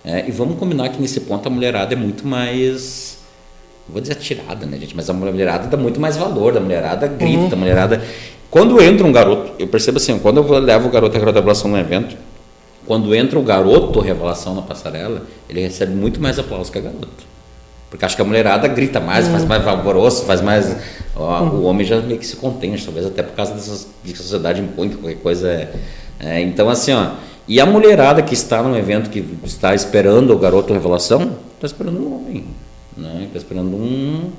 [0.04, 3.18] é, e vamos combinar que nesse ponto a mulherada é muito mais
[3.88, 4.94] vou dizer atirada, né, gente?
[4.94, 7.52] Mas a mulherada dá muito mais valor, a mulherada grita, uhum.
[7.52, 8.02] a mulherada.
[8.50, 11.78] Quando entra um garoto, eu percebo assim, quando eu levo o garoto a revelação no
[11.78, 12.16] evento,
[12.86, 17.30] quando entra o garoto revelação na passarela, ele recebe muito mais aplausos que a garota.
[17.88, 20.76] Porque acho que a mulherada grita mais, faz mais alvoroço, faz mais.
[21.16, 21.42] Ó.
[21.42, 24.22] O homem já meio que se contém, talvez até por causa dessas de que a
[24.22, 25.72] sociedade impõe que qualquer coisa é,
[26.20, 26.40] é.
[26.40, 27.14] Então, assim, ó.
[27.48, 31.98] E a mulherada que está no evento, que está esperando o garoto revelação, está esperando
[31.98, 32.46] um homem
[33.00, 33.24] né?
[33.26, 34.30] Está esperando um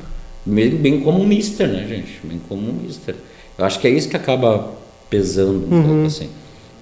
[0.46, 2.20] bem, bem como um mister, né, gente?
[2.24, 3.16] Bem como um mister.
[3.58, 4.72] Eu acho que é isso que acaba
[5.10, 5.84] pesando um uhum.
[5.84, 6.30] pouco assim.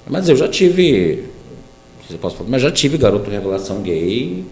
[0.07, 1.26] Mas eu já tive,
[2.10, 4.43] se eu posso falar, mas já tive garoto revelação gay,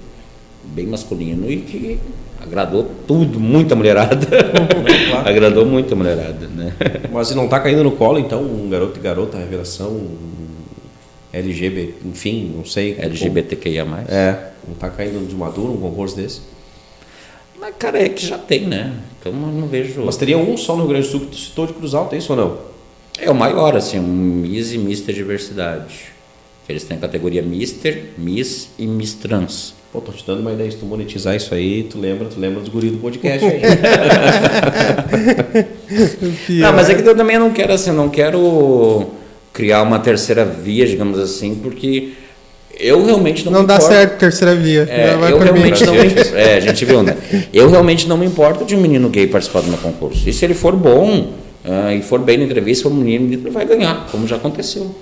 [0.63, 1.99] bem masculino e que
[2.39, 4.27] agradou tudo, muita mulherada.
[5.09, 5.29] Claro.
[5.29, 6.73] agradou muito a mulherada, né?
[7.11, 10.01] Mas não está caindo no colo então um garoto e garota revelação
[11.31, 12.97] LGBT, enfim, não sei.
[12.99, 13.85] LGBTQIA+.
[14.09, 16.41] É, não está caindo de maduro um concurso desse?
[17.59, 18.93] Mas, cara, é que já tem, né?
[19.19, 20.03] Então eu não vejo.
[20.05, 22.15] Mas teria um só no Rio Grande do Sul que tu citou de Cruz Alta,
[22.15, 22.57] é isso ou não?
[23.17, 26.16] É o maior, assim, um Miss e Mister Diversidade.
[26.70, 29.74] Eles têm a categoria Mister, Miss e Miss Trans.
[29.91, 32.59] Pô, tô te dando uma ideia, se tu monetizar isso aí, tu lembra, tu lembra
[32.59, 33.61] dos guris do podcast aí.
[36.59, 39.07] não, mas é que eu também não quero assim, não quero
[39.53, 42.09] criar uma terceira via, digamos assim, porque
[42.78, 43.93] eu realmente não, não dá importo.
[43.93, 44.86] certo terceira via.
[44.89, 47.15] É, eu realmente não me, é, a gente viu, né?
[47.53, 50.28] Eu realmente não me importo de um menino gay participar do meu concurso.
[50.28, 51.32] E se ele for bom
[51.65, 54.93] uh, e for bem na entrevista, for um menino, ele vai ganhar, como já aconteceu.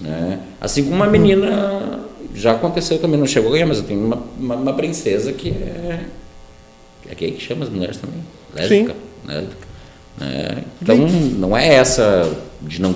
[0.00, 0.40] Né?
[0.60, 2.00] Assim como uma menina
[2.34, 5.50] já aconteceu também, não chegou a ganhar, mas eu tenho uma, uma, uma princesa que
[5.50, 6.00] é.
[7.08, 8.20] É que chama as mulheres também.
[8.54, 8.92] Lésbica.
[8.92, 9.28] Sim.
[9.28, 9.68] Lésbica.
[10.18, 10.64] Né?
[10.80, 12.30] Então não é essa
[12.62, 12.94] de não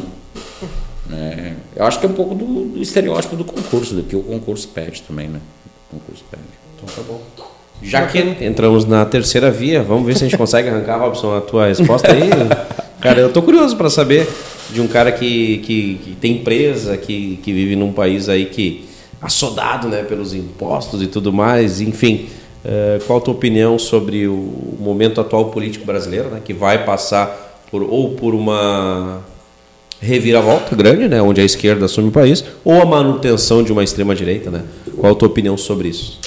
[1.09, 1.57] né?
[1.75, 4.69] Eu acho que é um pouco do, do, estereótipo do concurso, do que o concurso
[4.69, 5.41] pede também, né?
[5.91, 6.43] O concurso pede.
[6.77, 7.21] Então tá bom.
[7.83, 11.41] Já que entramos na terceira via, vamos ver se a gente consegue arrancar, Robson, a
[11.41, 12.31] tua resposta aí.
[13.01, 14.27] cara, eu tô curioso para saber
[14.71, 18.85] de um cara que, que, que, tem empresa, que, que vive num país aí que
[19.21, 22.29] assodado né, pelos impostos e tudo mais, enfim.
[22.65, 27.65] Uh, qual a tua opinião sobre o momento atual político brasileiro, né, que vai passar
[27.71, 29.21] por ou por uma
[30.01, 34.15] reviravolta grande, né, onde a esquerda assume o país, ou a manutenção de uma extrema
[34.15, 34.63] direita, né?
[34.97, 36.19] Qual a tua opinião sobre isso?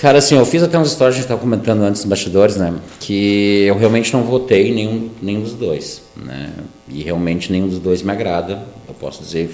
[0.00, 2.72] Cara, assim, eu fiz até umas histórias, a gente estava comentando antes nos bastidores, né,
[3.00, 6.54] que eu realmente não votei nenhum, nenhum dos dois, né,
[6.88, 9.50] e realmente nenhum dos dois me agrada, eu posso dizer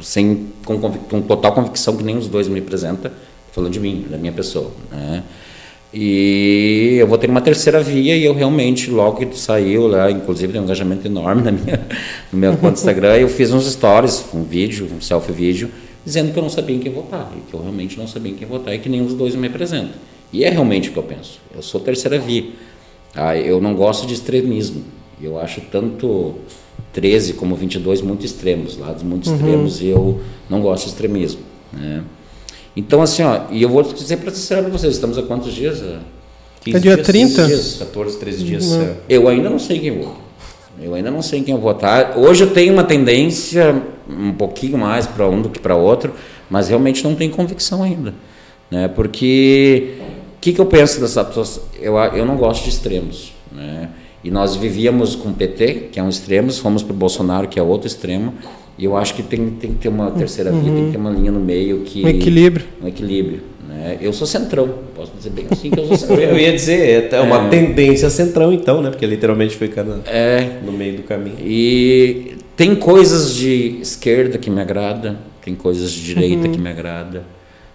[0.00, 3.12] sem, com, com total convicção que nenhum dos dois me representa,
[3.52, 5.22] falando de mim, da minha pessoa, né,
[5.92, 10.50] e eu vou ter uma terceira via e eu realmente, logo que saiu lá, inclusive
[10.50, 11.86] tem um engajamento enorme na minha,
[12.32, 15.70] no meu conta Instagram, eu fiz uns stories, um vídeo, um selfie vídeo,
[16.04, 18.34] dizendo que eu não sabia em quem votar, e que eu realmente não sabia em
[18.34, 19.92] quem votar e que nenhum dos dois me representa.
[20.32, 21.38] E é realmente o que eu penso.
[21.54, 22.44] Eu sou terceira via.
[23.14, 24.82] Ah, eu não gosto de extremismo.
[25.20, 26.36] Eu acho tanto
[26.92, 31.40] 13 como 22 muito extremos, lados muito extremos, e eu não gosto de extremismo.
[31.72, 32.02] Né?
[32.74, 35.82] Então, assim, ó, e eu vou dizer para sincero para vocês, estamos há quantos dias?
[36.64, 37.46] 15 é dia dias, 30?
[37.46, 38.64] Dias, 14, 13 dias.
[38.66, 38.82] Uhum.
[38.82, 38.96] é.
[39.08, 40.16] Eu ainda não sei quem vou.
[40.80, 42.16] Eu ainda não sei quem eu vou votar.
[42.16, 46.12] Hoje eu tenho uma tendência um pouquinho mais para um do que para outro,
[46.50, 48.14] mas realmente não tenho convicção ainda.
[48.70, 48.88] Né?
[48.88, 49.94] Porque
[50.36, 51.62] o que, que eu penso dessa situação?
[51.80, 53.32] Eu, eu não gosto de extremos.
[53.50, 53.88] Né?
[54.24, 57.58] E nós vivíamos com o PT, que é um extremo, fomos para o Bolsonaro, que
[57.58, 58.32] é outro extremo.
[58.78, 61.10] E eu acho que tem, tem que ter uma terceira via, tem que ter uma
[61.10, 62.04] linha no meio que.
[62.04, 62.64] Um equilíbrio.
[62.82, 63.40] Um equilíbrio.
[63.68, 63.98] Né?
[64.00, 66.16] Eu sou centrão, posso dizer bem assim que eu sou centrão.
[66.22, 67.48] Eu ia dizer, é uma É.
[67.48, 68.90] tendência centrão então, né?
[68.90, 71.36] Porque literalmente fica na- É, no meio do caminho.
[71.40, 76.52] E tem coisas de esquerda que me agrada, tem coisas de direita Uhum.
[76.52, 77.24] que me agrada.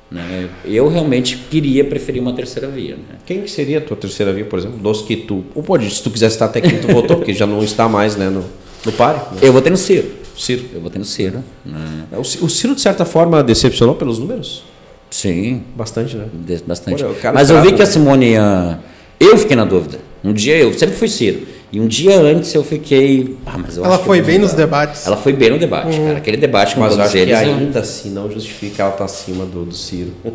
[0.10, 0.48] Né?
[0.64, 2.96] Eu realmente queria preferir uma terceira via.
[2.96, 3.18] Né?
[3.26, 4.78] Quem que seria a tua terceira via, por exemplo?
[4.78, 5.44] Dos que tu.
[5.54, 8.16] Ou pode, se tu quisesse estar até quem tu votou, porque já não está mais
[8.16, 8.46] né, no,
[8.86, 9.20] no páreo.
[9.34, 9.40] Né?
[9.42, 10.08] Eu votei no Ciro.
[10.38, 10.64] Ciro.
[10.74, 11.44] Eu votei no Ciro.
[11.66, 12.06] Né?
[12.18, 14.64] O Ci- o Ciro, de certa forma, decepcionou pelos números?
[15.12, 16.28] Sim, Bastante, né?
[16.34, 17.04] de- bastante.
[17.04, 17.86] Olha, Mas eu vi que a?
[17.86, 18.80] Simone ia...
[19.20, 20.00] Eu fiquei na dúvida.
[20.24, 21.46] Um dia eu sempre fui Ciro.
[21.72, 23.36] E um dia antes eu fiquei.
[23.46, 25.06] Ah, mas eu Ela acho que foi bem nos debates.
[25.06, 26.18] Ela foi bem no debate, cara.
[26.18, 27.34] Aquele debate com Mas eu todos acho que eles.
[27.40, 27.44] né?
[27.54, 30.12] ainda assim não justifica ela estar acima do, do Ciro.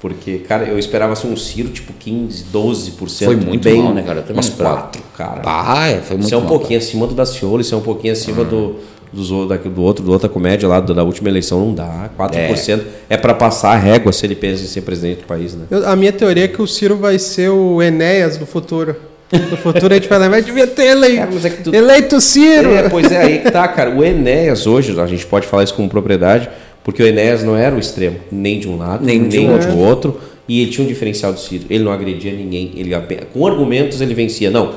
[0.00, 3.24] Porque, cara, eu esperava assim, um Ciro tipo 15, 12%.
[3.24, 4.24] Foi muito bem, mal, né, cara?
[4.30, 4.76] Umas esperava.
[4.82, 5.42] 4, cara.
[5.44, 7.82] Ah, é, foi muito Isso é um mal, pouquinho acima do Daciolo, isso é um
[7.82, 8.80] pouquinho acima do,
[9.12, 12.10] dos, o- daqui- do outro, do outra comédia lá, do- da última eleição, não dá.
[12.18, 15.66] 4% é, para passar a régua se ele pensa em ser presidente do país, né?
[15.70, 18.96] Eu- a minha teoria é que o Ciro vai ser o Enéas do futuro.
[19.32, 22.74] No futuro a gente vai lembrar, devia ter eleito, Cara, é que tu- eleito Ciro.
[22.74, 23.90] É, pois é, aí que tá, cara.
[23.90, 26.50] O Enéas hoje, a gente pode falar isso com propriedade,
[26.84, 29.72] porque o Enéas não era o extremo, nem de um lado, Nem nem, de de
[29.76, 30.20] outro.
[30.48, 31.64] E ele tinha um diferencial do Ciro.
[31.70, 32.72] Ele não agredia ninguém.
[32.76, 32.90] Ele,
[33.32, 34.50] com argumentos ele vencia.
[34.50, 34.74] Não,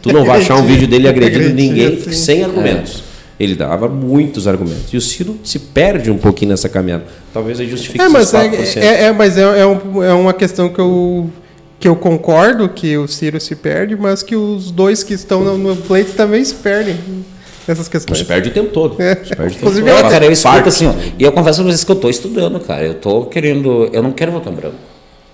[0.00, 2.12] tu não vai achar um vídeo dele agredindo ninguém sim.
[2.12, 3.02] sem argumentos.
[3.38, 4.92] Ele dava muitos argumentos.
[4.92, 7.04] E o Ciro se perde um pouquinho nessa caminhada.
[7.34, 8.76] Talvez aí justifique É, mas, é, 4%.
[8.82, 11.28] é, é, mas é, é, um- é uma questão que eu,
[11.78, 15.56] que eu concordo que o Ciro se perde, mas que os dois que estão no,
[15.56, 16.96] no pleito também se perdem
[17.66, 18.18] nessas questões.
[18.18, 19.00] se perde o tempo todo.
[19.00, 19.14] É.
[19.14, 20.06] Se perde o tempo Inclusive, todo.
[20.06, 22.58] É, cara, eu escuto assim, ó, e eu confesso pra vocês que eu tô estudando,
[22.60, 22.84] cara.
[22.84, 23.88] Eu tô querendo.
[23.92, 24.76] Eu não quero votar em branco.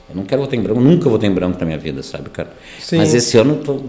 [0.09, 2.51] Eu não quero votar em branco, nunca votei em branco na minha vida, sabe, cara?
[2.79, 2.99] Sim.
[2.99, 3.81] Mas esse ano eu tô.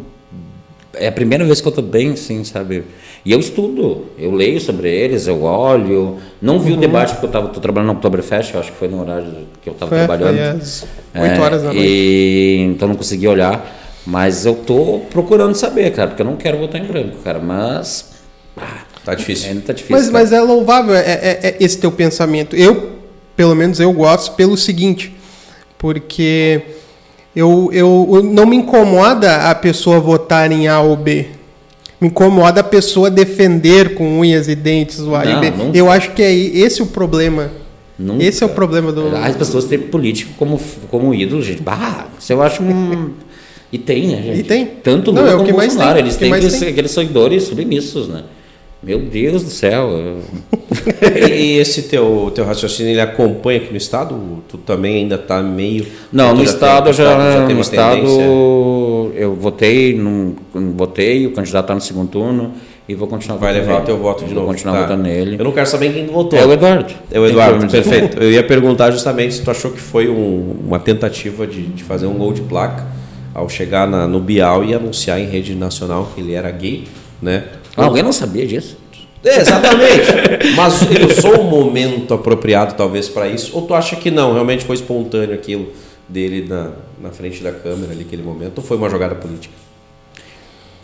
[0.98, 2.84] É a primeira vez que eu tô bem, assim, sabe?
[3.26, 6.18] E eu estudo, eu leio sobre eles, eu olho.
[6.41, 6.60] Não Uhum.
[6.60, 9.02] vi o debate porque eu tava, tô trabalhando no Oktoberfest, eu acho que foi no
[9.02, 9.26] horário
[9.62, 10.60] que eu tava Foi, trabalhando.
[10.60, 11.88] foi às É, 8 horas da noite.
[11.88, 13.82] E, então não consegui olhar.
[14.06, 17.39] Mas eu tô procurando saber, cara, porque eu não quero votar em branco, cara.
[17.39, 18.12] Mas.
[18.56, 19.50] ah, Tá difícil.
[19.50, 19.96] ainda tá difícil.
[19.96, 22.56] Mas, mas é louvável é, é- é esse teu pensamento.
[22.56, 22.91] Eu,
[23.36, 25.16] pelo menos, eu gosto pelo seguinte,
[25.78, 26.62] porque
[27.36, 31.26] eu, eu, eu- não me incomoda a pessoa votar em A ou B.
[32.00, 35.52] Me incomoda a pessoa defender com unhas e dentes o A e Não, B.
[35.52, 35.78] nunca.
[35.78, 37.50] Eu acho que é esse o problema.
[37.98, 38.24] Nunca.
[38.24, 39.16] Esse é o problema do.
[39.16, 40.60] As pessoas têm político como,
[40.90, 41.62] como ídolo, gente.
[41.62, 43.12] Bah, isso eu acho um.
[43.72, 44.40] E tem, né, gente?
[44.40, 44.66] E tem.
[44.84, 45.96] Tanto Não, Lula é o como que mais Bolsonaro.
[45.96, 46.70] tem, Eles o que têm mais aqueles, tem.
[46.70, 48.24] aqueles seguidores submissos, né?
[48.86, 49.90] Meu Deus do céu.
[51.32, 54.16] E esse teu, teu raciocínio ele acompanha aqui no estado?
[54.48, 55.86] Tu também ainda está meio.
[56.12, 58.22] Não, no já estado tem- já, tem no estado tendência?
[59.16, 60.36] eu votei, num,
[60.76, 62.52] votei, o candidato está no segundo turno
[62.88, 63.86] e vou continuar Vai levar o nele.
[63.86, 64.48] teu voto de vou novo.
[64.54, 64.82] continuar tá.
[64.82, 65.36] votando nele.
[65.40, 66.38] Eu não quero saber quem votou.
[66.38, 66.94] É o Eduardo.
[67.12, 68.22] É o Eduardo, perfeito.
[68.22, 72.06] Eu ia perguntar justamente se tu achou que foi um- uma tentativa de, de fazer
[72.06, 72.86] um gol de placa
[73.34, 76.84] ao chegar na- no Bial e anunciar em rede nacional que ele era gay,
[77.22, 77.44] né?
[77.76, 78.78] Alguém não sabia disso?
[79.23, 80.01] É, exatamente.
[80.55, 83.51] Mas ele usou um momento apropriado, talvez, para isso?
[83.55, 84.34] Ou tu acha que não?
[84.34, 85.69] Realmente foi espontâneo aquilo
[86.07, 86.71] dele na,
[87.01, 88.59] na frente da câmera ali, aquele momento?
[88.59, 89.53] Ou foi uma jogada política?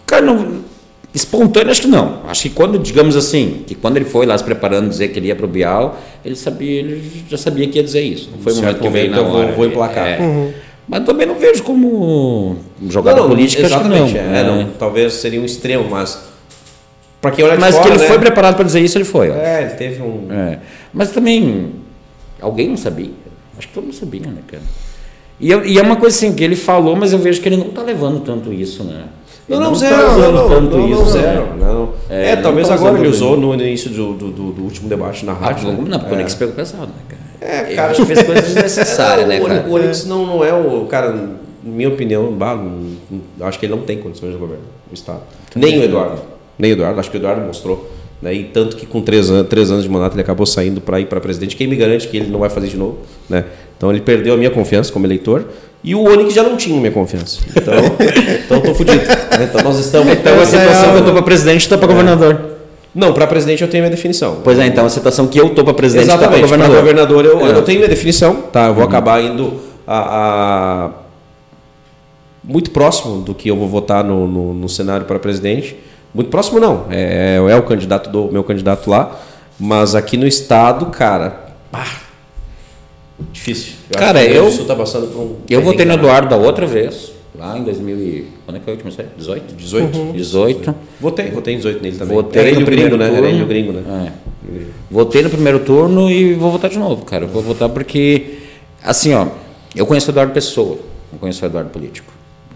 [0.07, 0.61] Cara, não,
[1.13, 2.19] espontâneo acho que não.
[2.27, 5.27] Acho que quando, digamos assim, que quando ele foi lá se preparando dizer que ele
[5.27, 8.29] ia pro Bial, ele sabia, ele já sabia que ia dizer isso.
[8.31, 9.51] Não foi um momento que veio na eu vou- hora.
[9.51, 10.07] vou emplacar.
[10.07, 10.53] É.
[10.87, 12.57] Mas também não vejo como
[12.89, 14.07] jogada Não, política, acho que não.
[14.07, 14.17] exatamente.
[14.17, 14.43] é, É.
[14.43, 14.67] não.
[14.79, 16.30] Talvez seria um extremo, mas.
[17.21, 18.07] Para quem olha Mas fora, que ele né?
[18.07, 19.29] foi preparado para dizer isso, ele foi.
[19.29, 20.27] É, ele teve um.
[20.31, 20.59] É.
[20.91, 21.71] Mas também,
[22.41, 23.11] alguém não sabia.
[23.57, 24.63] Acho que todo mundo sabia, né, cara?
[25.39, 27.57] E, eu- e é uma coisa assim, que ele falou, mas eu vejo que ele
[27.57, 29.03] não tá levando tanto isso, né?
[29.47, 31.41] Não, Ele não, tá zero, não, usando não, tanto não, não, isso, zero.
[31.45, 31.55] né?
[31.59, 31.89] Não.
[32.09, 34.87] É, É, não talvez tá agora ele usou no início do, do, do- do último
[34.87, 35.71] debate na Ah, rádio.
[35.71, 35.89] não, né?
[35.89, 37.21] não, porque o Onix pegou pesado, né, cara?
[37.53, 37.91] É, Ele cara.
[37.91, 39.65] acho que fez coisas desnecessárias, né, cara?
[39.67, 40.85] O Onix não, não é o.
[40.85, 41.27] Cara, na
[41.63, 45.21] minha opinião, bah, não- não- acho que ele não tem condições de governar o Estado.
[45.55, 46.21] Nem o Eduardo.
[46.57, 46.99] Nem Eduardo.
[46.99, 47.89] Acho que o Eduardo mostrou.
[48.21, 48.33] Né?
[48.35, 51.05] E tanto que com três, an três anos de mandato ele acabou saindo para ir
[51.07, 51.55] para presidente.
[51.55, 52.97] Quem me garante que ele não vai fazer de novo?
[53.29, 53.45] Né?
[53.77, 55.45] Então ele perdeu a minha confiança como eleitor.
[55.83, 57.39] E o Onix já não tinha minha confiança.
[57.55, 57.73] Então,
[58.45, 58.97] então tô fudido.
[59.03, 59.49] né?
[59.49, 60.13] Então nós estamos.
[60.13, 62.39] Então a é situação a- que eu tô pra presidente, tá pra governador.
[62.93, 64.37] Não, para presidente eu tenho minha definição.
[64.43, 67.15] Pois é, então a situação que eu tô para presidente tá pra Exatamente, para governador.
[67.15, 67.57] governador, eu, É.
[67.57, 68.67] eu tenho minha definição, tá?
[68.67, 69.53] Eu vou acabar indo
[69.87, 70.91] a, a-
[72.43, 75.75] muito próximo do que eu vou votar no, no, no cenário para presidente.
[76.13, 79.17] Muito próximo não, é, é o candidato do meu candidato lá,
[79.59, 81.85] mas aqui no estado, cara, pá,
[83.31, 83.73] difícil.
[83.91, 86.35] Cara, o eu- Grande do Sul tá passando por um Eu votei no Eduardo da
[86.35, 88.27] outra vez, lá em 2000 e...
[88.45, 89.09] Quando é que foi a última vez?
[89.17, 89.55] 18?
[89.55, 90.13] 18.
[90.13, 90.75] 18.
[90.99, 92.15] Votei, votei em 18 nele também.
[92.15, 93.07] Votei Era ele no o gringo, primeiro né?
[93.07, 93.25] turno.
[93.25, 94.13] Era ele o gringo, né?
[94.17, 94.21] É.
[94.89, 97.23] Votei no primeiro turno e vou votar de novo, cara.
[97.23, 98.39] Eu Vou votar porque,
[98.83, 99.27] assim, ó,
[99.75, 100.77] eu conheço o Eduardo Pessoa,
[101.11, 102.11] não conheço o Eduardo Político.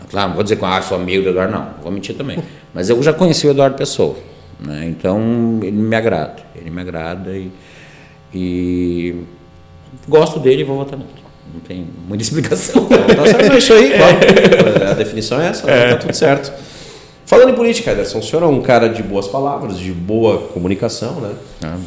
[0.09, 2.37] Claro, não vou dizer que ah, sou amigo do Eduardo, não, vou mentir também.
[2.75, 4.17] Mas eu já conheci o Eduardo Pessoa,
[4.59, 4.85] né?
[4.85, 7.49] Então ele me agrada, ele me agrada e,
[8.33, 9.15] e
[10.05, 11.09] gosto dele e vou votar nele.
[11.53, 12.85] Não tem muita explicação.
[12.85, 14.91] Tá certo, não, isso aí, claro.
[14.91, 16.51] A definição é essa, tá tudo certo.
[17.25, 21.13] Falando em política, Ederson, o senhor é um cara de boas palavras, de boa comunicação,
[21.21, 21.31] né?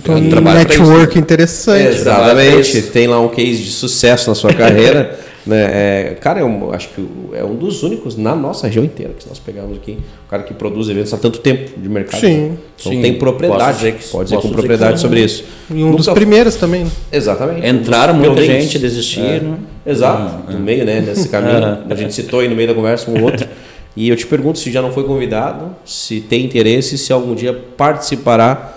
[0.02, 1.86] Tem um network interessante.
[1.86, 2.82] Exatamente.
[2.82, 5.16] Tem lá um case de sucesso na sua carreira.
[5.48, 6.10] né?
[6.10, 9.28] É, cara, é um, acho que é um dos únicos na nossa região inteira que
[9.28, 9.98] nós pegamos aqui.
[10.26, 12.20] O cara que produz eventos há tanto tempo de mercado.
[12.20, 12.36] Sim.
[12.50, 12.56] né?
[12.78, 13.76] Então Sim, tem posso propriedade.
[13.78, 15.44] dizer que- pode dizer com dizer propriedade um- sobre isso.
[15.70, 16.84] E um dos Nunca- primeiros também.
[16.84, 16.90] né?
[17.10, 17.66] Exatamente.
[17.66, 18.64] Entraram dos muita pioneiros.
[18.66, 19.58] gente, desistiram.
[19.86, 21.78] Exato, no meio, né, nesse caminho.
[21.88, 23.48] A gente citou aí no meio da conversa um ou outro.
[23.96, 27.52] E eu te pergunto se já não foi convidado, se tem interesse, se algum dia
[27.76, 28.74] participará.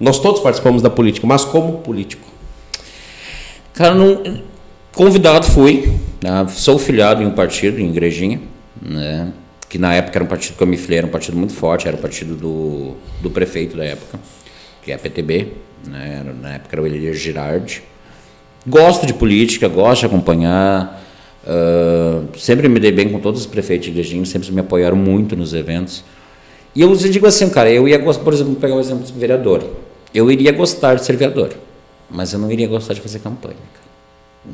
[0.00, 2.26] Nós todos participamos da política, mas como político.
[3.72, 4.22] Cara, não,
[4.94, 5.92] convidado fui.
[6.22, 6.46] né?
[6.48, 8.40] Sou filiado em um partido, em Igrejinha,
[8.80, 9.32] né?
[9.68, 11.88] que na época era um partido que eu me filiei, era um partido muito forte,
[11.88, 14.20] era o partido do, do prefeito da época,
[14.82, 15.48] que é a PTB,
[15.84, 16.24] né?
[16.40, 17.82] Na época era o Elias Girardi.
[18.64, 21.02] Gosto de política, gosto de acompanhar,
[21.46, 25.34] ah, sempre me dei bem com todos os prefeitos de Igrejinha, sempre me apoiaram muito
[25.34, 26.04] nos eventos.
[26.74, 29.64] E eu digo assim, cara, eu ia gostar, por exemplo, pegar o exemplo de vereador.
[30.14, 31.50] Eu iria gostar de ser vereador,
[32.10, 33.56] mas eu não iria gostar de fazer campanha.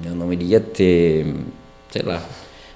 [0.04, 1.34] Eu não iria ter,
[1.90, 2.22] sei lá,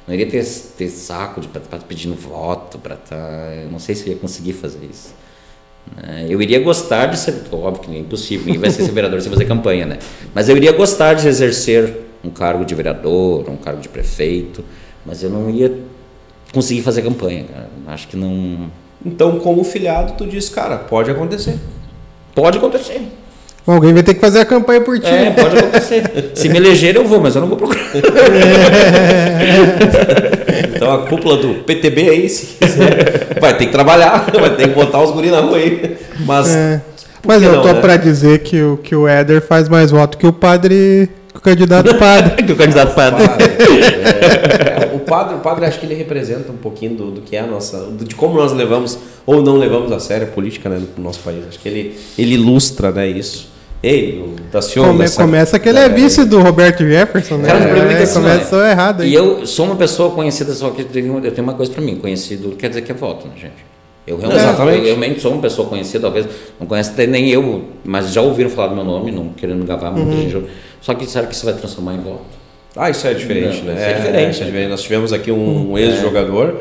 [0.06, 0.44] não iria ter,
[0.76, 3.54] ter saco de estar pedindo voto para estar.
[3.62, 5.14] eu não sei se eu ia conseguir fazer isso.
[5.96, 6.26] né?
[6.28, 9.44] Eu iria gostar de ser, óbvio que é impossível, ninguém vai ser vereador sem fazer
[9.44, 9.98] campanha, né?
[10.34, 14.64] Mas eu iria gostar de exercer um cargo de vereador, um cargo de prefeito,
[15.04, 15.72] mas eu não ia
[16.52, 17.68] conseguir fazer campanha, cara.
[17.88, 18.70] Acho que não.
[19.04, 21.58] Então, como filiado, tu diz, cara, pode acontecer.
[22.34, 23.02] Pode acontecer.
[23.66, 25.06] Alguém vai ter que fazer a campanha por ti.
[25.06, 26.32] É, pode acontecer.
[26.34, 27.84] Se me eleger, eu vou, mas eu não vou procurar.
[30.74, 34.74] Então a cúpula do PTB aí, se quiser, vai ter que trabalhar, vai ter que
[34.74, 35.96] botar os guris na rua aí.
[36.26, 36.80] Mas, É.
[37.26, 37.80] Mas eu não, tô né?
[37.80, 41.08] pra dizer que o, que o Éder faz mais voto que o padre.
[41.32, 42.30] que o candidato padre.
[42.44, 43.24] que o candidato padre.
[43.24, 47.34] É, é, o padre, o padre acho que ele representa um pouquinho do, do que
[47.34, 50.82] é a nossa, de como nós levamos ou não levamos a sério a política né,
[50.96, 51.38] no nosso país.
[51.48, 53.53] Acho que ele, ele ilustra né, isso.
[53.84, 57.48] Ele, o Daciolo, Come- começa que ele é vice do Roberto Jefferson, né?
[57.48, 59.10] Cara, o problema é que É, assim, começou olha, errado aí.
[59.10, 62.50] E eu sou uma pessoa conhecida, só que eu tenho, uma coisa pra mim, conhecido
[62.56, 63.74] quer dizer que é voto, né, gente?
[64.06, 64.78] Eu realmente, Exatamente.
[64.78, 66.26] eu realmente sou uma pessoa conhecida, talvez
[66.60, 69.92] não conhece até nem eu, mas já ouviram falar do meu nome, não querendo gavar
[69.92, 70.04] Uhum.
[70.04, 70.44] muita gente.
[70.80, 72.20] Só que será que isso vai transformar em voto?
[72.76, 73.74] Ah, isso é diferente, Não, né?
[73.74, 74.50] isso é diferente, isso é né?
[74.50, 74.68] diferente.
[74.70, 76.56] Nós tivemos aqui um, um ex-jogador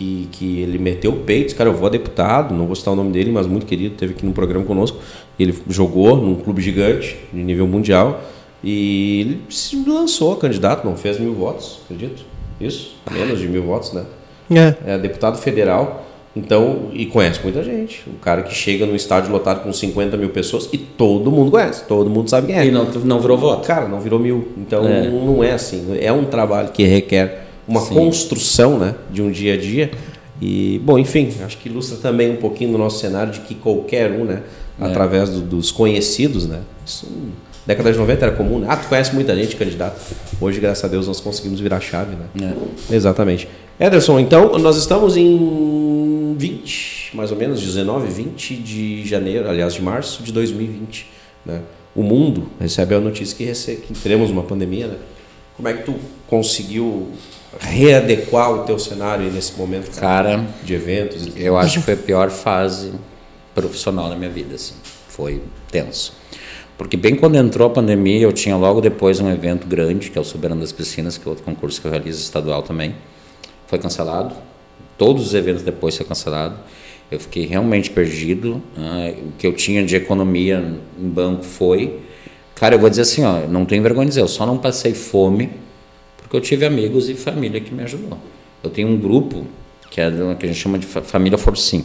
[0.00, 2.96] que, que ele meteu o peito, cara, eu vou a deputado, não vou citar o
[2.96, 4.96] nome dele, mas muito querido, teve aqui no programa conosco.
[5.38, 8.22] Ele jogou num clube gigante, de nível mundial,
[8.64, 12.24] e ele se lançou candidato, não fez mil votos, acredito.
[12.58, 12.96] Isso?
[13.10, 14.04] Menos de mil votos, né?
[14.50, 14.94] É.
[14.94, 18.02] É deputado federal, então, e conhece muita gente.
[18.08, 21.84] O cara que chega num estádio lotado com 50 mil pessoas e todo mundo conhece,
[21.86, 22.64] todo mundo sabe quem é.
[22.64, 23.66] E não, não virou voto.
[23.66, 24.48] Cara, não virou mil.
[24.56, 25.10] Então É.
[25.10, 25.94] não é assim.
[26.00, 27.94] É um trabalho que requer uma Sim.
[27.94, 29.90] construção né, de um dia a dia.
[30.42, 34.10] E, bom, enfim, acho que ilustra também um pouquinho no nosso cenário de que qualquer
[34.10, 34.42] um, né,
[34.80, 34.84] É.
[34.86, 37.06] através do- dos conhecidos, né, isso,
[37.66, 38.66] década de 90 era comum, né?
[38.68, 40.00] Ah, tu conhece muita gente candidato.
[40.40, 42.54] Hoje, graças a Deus, nós conseguimos virar chave, né?
[42.90, 42.94] É.
[42.96, 43.46] Exatamente.
[43.78, 49.82] Ederson, então, nós estamos em 20, mais ou menos, 19, 20 de janeiro, aliás, de
[49.82, 51.06] março de 2020.
[51.44, 51.60] Né?
[51.94, 54.86] O mundo recebe a notícia que, rece- que teremos uma pandemia.
[54.88, 54.96] Né?
[55.56, 55.94] Como é que tu
[56.26, 57.08] conseguiu
[57.58, 61.28] readequar o teu cenário nesse momento Cara, de eventos?
[61.36, 62.92] Eu acho que foi a pior fase
[63.54, 64.74] profissional da minha vida, assim.
[65.08, 66.12] Foi tenso.
[66.78, 70.20] Porque bem quando entrou a pandemia, eu tinha logo depois um evento grande, que é
[70.20, 72.94] o Soberano das Piscinas, que é outro concurso que eu realizo estadual também.
[73.66, 74.34] Foi cancelado.
[74.96, 76.56] Todos os eventos depois foi cancelado.
[77.10, 78.62] Eu fiquei realmente perdido.
[78.78, 81.98] Ah, o que eu tinha de economia em banco foi.
[82.54, 84.94] Cara, eu vou dizer assim, ó, não tenho vergonha de dizer, eu só não passei
[84.94, 85.50] fome
[86.30, 88.16] porque eu tive amigos e família que me ajudou.
[88.62, 89.44] Eu tenho um grupo
[89.90, 91.84] que é do- que a gente chama de fa- família Forcim.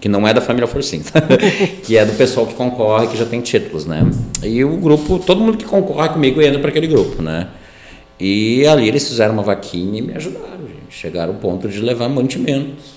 [0.00, 1.04] que não é da família Forcinho,
[1.84, 4.00] que é do pessoal que concorre, que já tem títulos, né?
[4.42, 7.48] E o grupo, todo mundo que concorre comigo entra para aquele grupo, né?
[8.18, 10.90] E ali eles fizeram uma vaquinha e me ajudaram, gente.
[10.90, 12.94] Chegaram ao ponto de levar mantimentos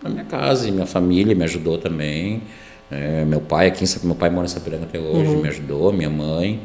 [0.00, 2.42] para minha casa e minha família me ajudou também.
[2.90, 5.42] É, meu pai aqui, meu pai mora em Sapiranga até hoje, uhum.
[5.42, 6.58] me ajudou, minha mãe.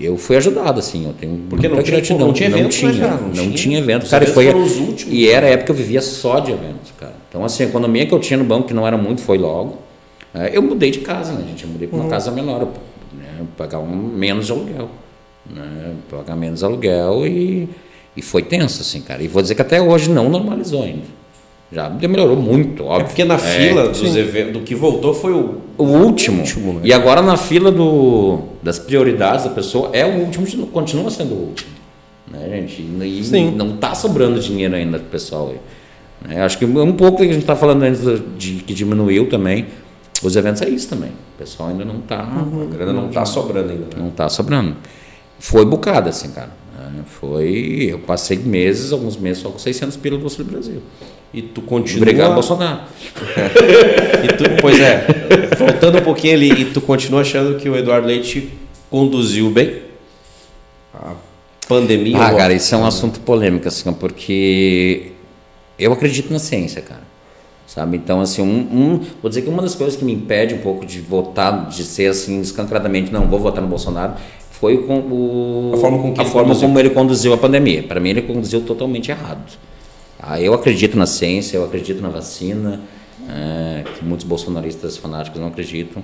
[0.00, 2.26] Eu fui ajudado, assim, eu tenho Porque não tinha, gratidão.
[2.28, 4.08] não tinha evento, não tinha, né, não, não tinha evento.
[4.08, 4.46] Cara, foi,
[5.08, 7.14] e era a época que eu vivia só de eventos, cara.
[7.28, 9.78] Então, assim, a economia que eu tinha no banco, que não era muito, foi logo.
[10.32, 11.64] É, eu mudei de casa, né, gente?
[11.64, 12.10] Eu mudei para uma uhum.
[12.10, 12.68] casa menor,
[13.12, 13.26] né,
[13.56, 14.88] pagar um, menos aluguel.
[15.50, 17.68] Né, pagar menos aluguel e,
[18.16, 19.20] e foi tenso, assim, cara.
[19.20, 21.18] E vou dizer que até hoje não normalizou ainda.
[21.72, 23.02] Já melhorou muito, óbvio.
[23.02, 26.38] É porque na é, fila dos eventos, do que voltou foi o, o último.
[26.38, 26.80] O último né?
[26.84, 31.38] E agora na fila do, das prioridades da pessoa é o último, continua sendo o
[31.48, 31.70] último.
[32.30, 32.82] Né, gente?
[32.82, 33.52] E Sim.
[33.52, 35.54] não está sobrando dinheiro ainda para o pessoal.
[36.20, 36.42] Né?
[36.42, 38.02] Acho que um pouco que a gente está falando antes
[38.36, 39.66] de que diminuiu também.
[40.22, 41.10] Os eventos é isso também.
[41.10, 42.24] O pessoal ainda não está.
[42.24, 42.64] Uhum.
[42.64, 43.84] A grana não está sobrando ainda.
[43.84, 43.90] Né?
[43.96, 44.76] Não está sobrando.
[45.38, 46.50] Foi bocada, assim, cara.
[46.76, 47.86] É, foi.
[47.90, 50.82] Eu passei meses, alguns meses só com 600 pila do Brasil.
[51.32, 52.02] E tu continua.
[52.02, 52.80] Obrigado, Bolsonaro.
[54.24, 55.06] e tu, pois é,
[55.58, 58.50] voltando um pouquinho ali, e tu continua achando que o Eduardo Leite
[58.90, 59.82] conduziu bem
[60.94, 61.12] a
[61.68, 62.18] pandemia?
[62.18, 65.12] Ah, cara, isso é um assunto polêmico, assim, porque
[65.78, 67.06] eu acredito na ciência, cara.
[67.66, 67.98] Sabe?
[67.98, 70.86] Então, assim, um, um, vou dizer que uma das coisas que me impede um pouco
[70.86, 74.14] de votar, de ser assim, escancaradamente, não, vou votar no Bolsonaro,
[74.50, 76.68] foi com o, a forma, com que a ele, forma conduziu.
[76.68, 77.82] como ele conduziu a pandemia.
[77.82, 79.58] Para mim, ele conduziu totalmente errado.
[80.20, 82.80] Ah, eu acredito na ciência, eu acredito na vacina,
[83.28, 86.02] é, que muitos bolsonaristas fanáticos não acreditam,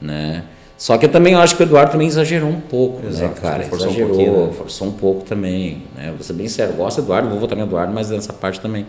[0.00, 0.44] né?
[0.78, 3.40] Só que eu também acho que o Eduardo também exagerou um pouco, né, Exato, né,
[3.40, 3.62] cara?
[3.64, 4.52] Forçou exagerou, um né?
[4.52, 6.10] forçou um pouco também, né?
[6.10, 8.86] Vou ser bem sério, gosto do Eduardo, vou votar no Eduardo, mas nessa parte também.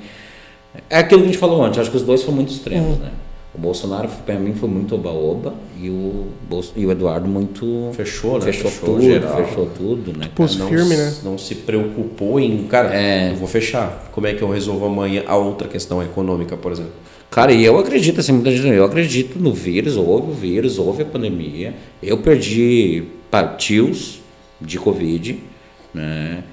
[0.90, 3.04] É aquilo que a gente falou antes, acho que os dois foram muito extremos, uhum.
[3.04, 3.12] né?
[3.58, 6.28] O Bolsonaro, para mim, foi muito oba-oba e o,
[6.76, 7.90] e o Eduardo muito.
[7.94, 8.42] Fechou, né?
[8.46, 9.46] Fechou, fechou tudo, geral.
[9.46, 10.30] fechou tudo, né?
[10.38, 11.14] Não, firme, né?
[11.24, 12.68] Não se preocupou em.
[12.68, 13.32] Cara, é...
[13.32, 14.10] eu vou fechar.
[14.12, 16.94] Como é que eu resolvo amanhã a outra questão econômica, por exemplo?
[17.32, 21.02] Cara, e eu acredito, assim, muita gente, eu acredito no vírus, houve o vírus, houve
[21.02, 21.74] a pandemia.
[22.02, 23.04] Eu perdi
[23.58, 24.20] tios
[24.62, 25.40] de Covid,
[25.94, 26.44] né?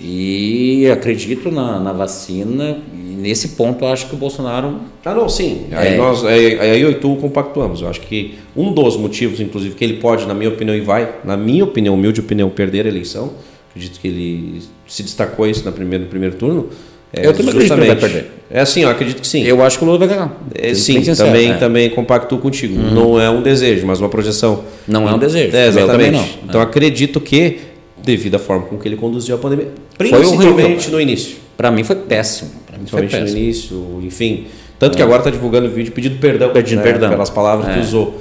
[0.00, 4.80] E acredito na, na vacina, e nesse ponto eu acho que o Bolsonaro.
[5.04, 5.66] Ah, não, sim.
[5.72, 5.96] Aí, é...
[5.96, 7.82] nós, aí, aí eu e tu compactuamos.
[7.82, 11.08] Eu acho que um dos motivos, inclusive, que ele pode, na minha opinião, e vai,
[11.24, 13.32] na minha opinião, humilde opinião, perder a eleição,
[13.70, 16.68] acredito que ele se destacou isso na primeira, no primeiro turno.
[17.12, 18.30] É, eu também acredito que ele vai perder.
[18.50, 19.42] É assim, eu acredito que sim.
[19.42, 20.36] Eu acho que o Lula vai ganhar.
[20.54, 21.54] É, sim, também, é.
[21.54, 22.78] também compacto contigo.
[22.78, 22.90] Uhum.
[22.92, 24.64] Não é um desejo, mas uma projeção.
[24.86, 25.56] Não é um desejo.
[25.56, 26.38] É, exatamente.
[26.44, 27.60] Então acredito que
[28.02, 29.68] devido à forma com que ele conduziu a pandemia.
[29.96, 31.36] Principalmente no início.
[31.56, 32.50] Para mim foi péssimo.
[32.86, 33.22] Foi péssimo.
[33.22, 34.46] no início, enfim.
[34.78, 34.96] Tanto é.
[34.96, 37.74] que agora está divulgando o vídeo pedindo perdão, pedindo né, perdão pelas palavras é.
[37.74, 38.18] que usou.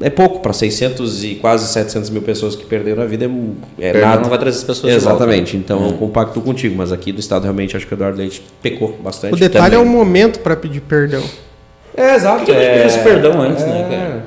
[0.00, 3.28] É pouco para 600 e quase 700 mil pessoas que perderam a vida.
[3.78, 4.22] É, é nada.
[4.22, 5.56] não vai trazer as pessoas Exatamente.
[5.56, 5.92] Então eu é.
[5.94, 9.34] compacto contigo, mas aqui do estado realmente acho que o Eduardo Leite pecou bastante.
[9.34, 9.78] O detalhe também.
[9.78, 11.22] é o momento para pedir perdão.
[11.96, 12.44] É, exato.
[12.44, 14.26] Porque é, esse perdão antes, né, é, cara?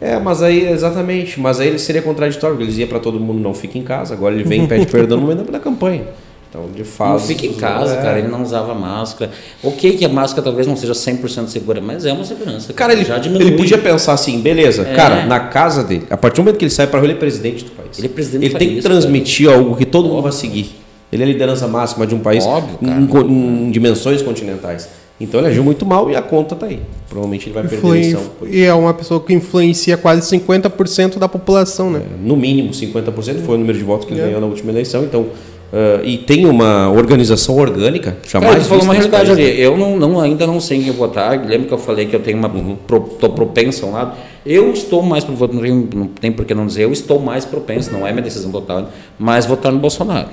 [0.00, 1.38] É, mas aí, exatamente.
[1.38, 4.14] Mas aí ele seria contraditório, porque ele dizia para todo mundo não fique em casa.
[4.14, 6.04] Agora ele vem e pede perdão no meio da campanha.
[6.52, 7.12] Então, de fato.
[7.12, 8.02] Não fica em casa, é.
[8.02, 8.18] cara.
[8.18, 9.30] Ele não usava máscara.
[9.64, 12.74] Ok, que a máscara talvez não seja 100% segura, mas é uma segurança.
[12.74, 14.94] Cara, ele, já ele podia pensar assim: beleza, é.
[14.94, 17.18] cara, na casa dele, a partir do momento que ele sai para rua, ele é
[17.18, 17.96] presidente do país.
[17.96, 19.58] Ele é presidente Ele do tem país, que transmitir cara.
[19.58, 20.16] algo que todo Óbvio.
[20.16, 20.76] mundo vai seguir.
[21.10, 24.88] Ele é a liderança máxima de um país Óbvio, em, em dimensões continentais.
[25.22, 26.80] Então ele agiu muito mal e a conta está aí.
[27.08, 28.22] Provavelmente ele vai perder a eleição.
[28.46, 32.02] E é uma pessoa que influencia quase 50% da população, né?
[32.04, 34.24] É, no mínimo 50% foi o número de votos que ele é.
[34.24, 35.04] ganhou na última eleição.
[35.04, 35.26] Então,
[35.72, 38.54] uh, e tem uma organização orgânica, jamais.
[38.54, 39.60] Cara, falou uma realidade ali.
[39.60, 41.38] Eu não, não, ainda não sei em quem votar.
[41.44, 42.48] Lembra que eu falei que eu tenho uma.
[42.48, 42.76] Uhum.
[42.86, 44.16] Pro, tô propenso a um lado.
[44.44, 47.92] Eu estou mais para votar, não, tem por que não dizer, eu estou mais propenso,
[47.92, 50.28] não é minha decisão votar, mas votar no Bolsonaro.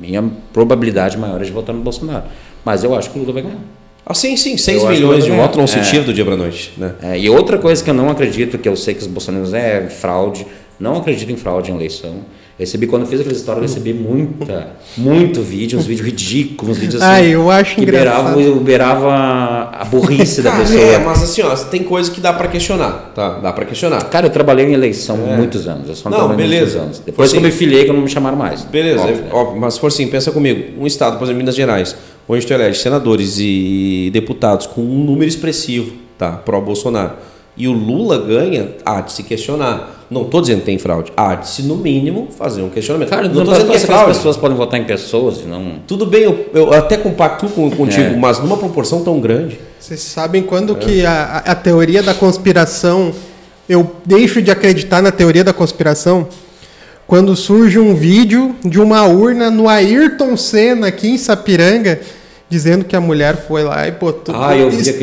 [0.00, 2.24] Minha probabilidade maior é de votar no Bolsonaro.
[2.64, 3.58] Mas eu acho que o Lula vai ganhar.
[4.04, 6.72] Ah, sim, sim, 6 milhões de votos não se é, tira do dia para noite.
[6.76, 6.92] Né?
[7.02, 9.88] É, e outra coisa que eu não acredito, que eu sei que os bolsonaristas é
[9.88, 10.44] fraude,
[10.78, 12.16] não acredito em fraude em eleição.
[12.58, 16.80] Recebi, quando eu fiz aquela história, eu recebi muita, muito vídeo, uns vídeos ridículos, uns
[16.80, 17.12] vídeos assim.
[17.12, 18.34] Ah, eu acho que engraçado.
[18.36, 20.80] beirava, beirava a burrice da pessoa.
[20.80, 23.38] É, mas assim, ó, tem coisa que dá para questionar, tá?
[23.38, 24.04] Dá para questionar.
[24.04, 25.36] Cara, eu trabalhei em eleição é.
[25.36, 25.88] muitos anos.
[25.88, 26.80] Eu só não, não beleza.
[26.80, 26.98] Anos.
[26.98, 28.62] Depois assim, que eu me filiei, que não me chamaram mais.
[28.64, 29.28] Beleza, óbvio, é, né?
[29.32, 30.78] óbvio, mas se for assim, pensa comigo.
[30.78, 31.96] Um estado, por exemplo, Minas Gerais,
[32.28, 36.32] onde tu elege senadores e deputados com um número expressivo, tá?
[36.32, 37.31] Pró-Bolsonaro.
[37.56, 40.06] E o Lula ganha, há de se questionar.
[40.10, 41.12] Não estou dizendo que tem fraude.
[41.16, 43.10] Há de se, no mínimo, fazer um questionamento.
[43.10, 44.10] Cara, não estou dizendo que é fraude.
[44.12, 45.80] as pessoas podem votar em pessoas e não.
[45.86, 48.16] Tudo bem, eu, eu até compacto com, contigo, é.
[48.16, 49.58] mas numa proporção tão grande.
[49.78, 53.12] Vocês sabem quando que a, a teoria da conspiração.
[53.68, 56.26] Eu deixo de acreditar na teoria da conspiração
[57.06, 62.00] quando surge um vídeo de uma urna no Ayrton Senna aqui em Sapiranga
[62.52, 64.50] dizendo que a mulher foi lá e botou, Ah,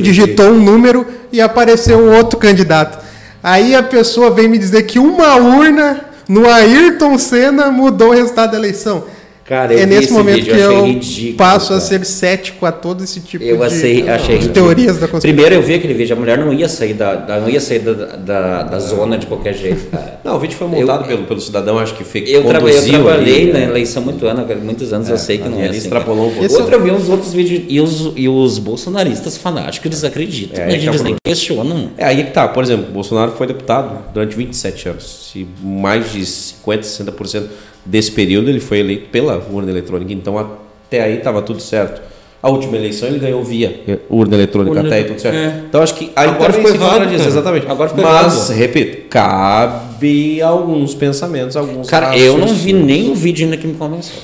[0.04, 3.04] digitou um número e apareceu outro candidato.
[3.41, 8.52] Aí a pessoa vem me dizer que uma urna no Ayrton Senna mudou o resultado
[8.52, 9.04] da eleição.
[9.50, 11.78] Cara, eu é vi nesse esse momento vídeo, que eu achei eu ridículo, passo a
[11.78, 11.82] cara.
[11.82, 15.22] ser cético a todo esse tipo Eu de, achei, achei de teorias da conspiração.
[15.22, 17.80] Primeiro eu vi aquele vídeo, a mulher não ia sair da, da- não ia sair
[17.80, 20.20] da, da, da zona de qualquer jeito, cara.
[20.24, 23.43] Não, o vídeo foi montado pelo, pelo cidadão, acho que foi Eu, traba- eu trabalhei
[23.43, 23.66] ali, na né?
[23.70, 25.78] eleição muito ano, muitos anos, eu sei que não é ele assim.
[25.80, 26.54] extrapolou um pouco.
[26.54, 30.68] Outro eu vi uns outros vídeos e os, e os bolsonaristas fanáticos, eles acreditam, É,
[30.68, 30.74] né?
[30.74, 31.89] é eles nem questionam.
[31.97, 35.32] É aí que tá, por exemplo, Bolsonaro foi deputado durante 27 anos.
[35.34, 37.43] Se mais de 50, 60%
[37.86, 40.11] desse período ele foi eleito pela urna eletrônica.
[40.13, 42.01] Então até aí estava tudo certo.
[42.41, 45.36] A última eleição ele ganhou via urna eletrônica, Urna até aí tudo certo.
[45.36, 45.63] é.
[45.67, 47.13] Então acho que aí Agora ficou errado, cara.
[47.13, 47.67] exatamente.
[47.67, 48.57] Agora ficou Mas, errado.
[48.57, 53.73] repito, cabe alguns pensamentos, alguns Cara, eu não vi nem o vídeo ainda que me
[53.73, 54.15] convenceu.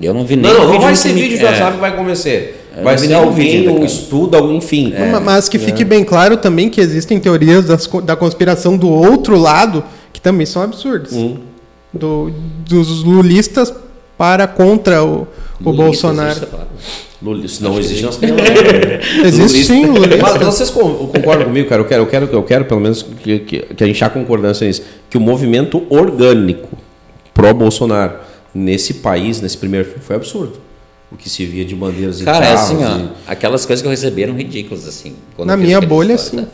[0.00, 1.48] Eu não vi nem Não, não, o não vídeo vai ser vídeo de é.
[1.48, 2.58] WhatsApp que vai convencer.
[2.76, 4.92] Eu Vai não ser alguém, vídeo um estudo, algum, enfim.
[5.12, 9.38] Ma- Mas que fique bem claro também que existem teorias das da conspiração do outro
[9.38, 11.12] lado que também são absurdas.
[11.12, 11.36] Hum.
[11.92, 12.32] Do-
[12.68, 13.72] dos lulistas
[14.16, 15.26] para contra o,
[15.60, 16.46] o Lulista, Bolsonaro.
[17.22, 18.10] Lula, se não existe, não
[19.24, 20.16] Existe sim, lulista.
[20.20, 21.80] Mas vocês con- concordam comigo, cara?
[21.82, 24.66] Eu quero, eu quero, eu quero pelo menos que, que, que a gente tenha concordância
[24.66, 24.82] nisso.
[25.08, 26.68] Que o movimento orgânico
[27.32, 28.14] pró-Bolsonaro
[28.54, 30.54] nesse país, nesse primeiro filme, foi absurdo.
[31.10, 33.82] O que se via de bandeiras e Cara, é carros assim, ó, e- aquelas coisas
[33.82, 35.14] que eu recebi eram ridículas, assim.
[35.38, 36.46] Na minha bolha, story,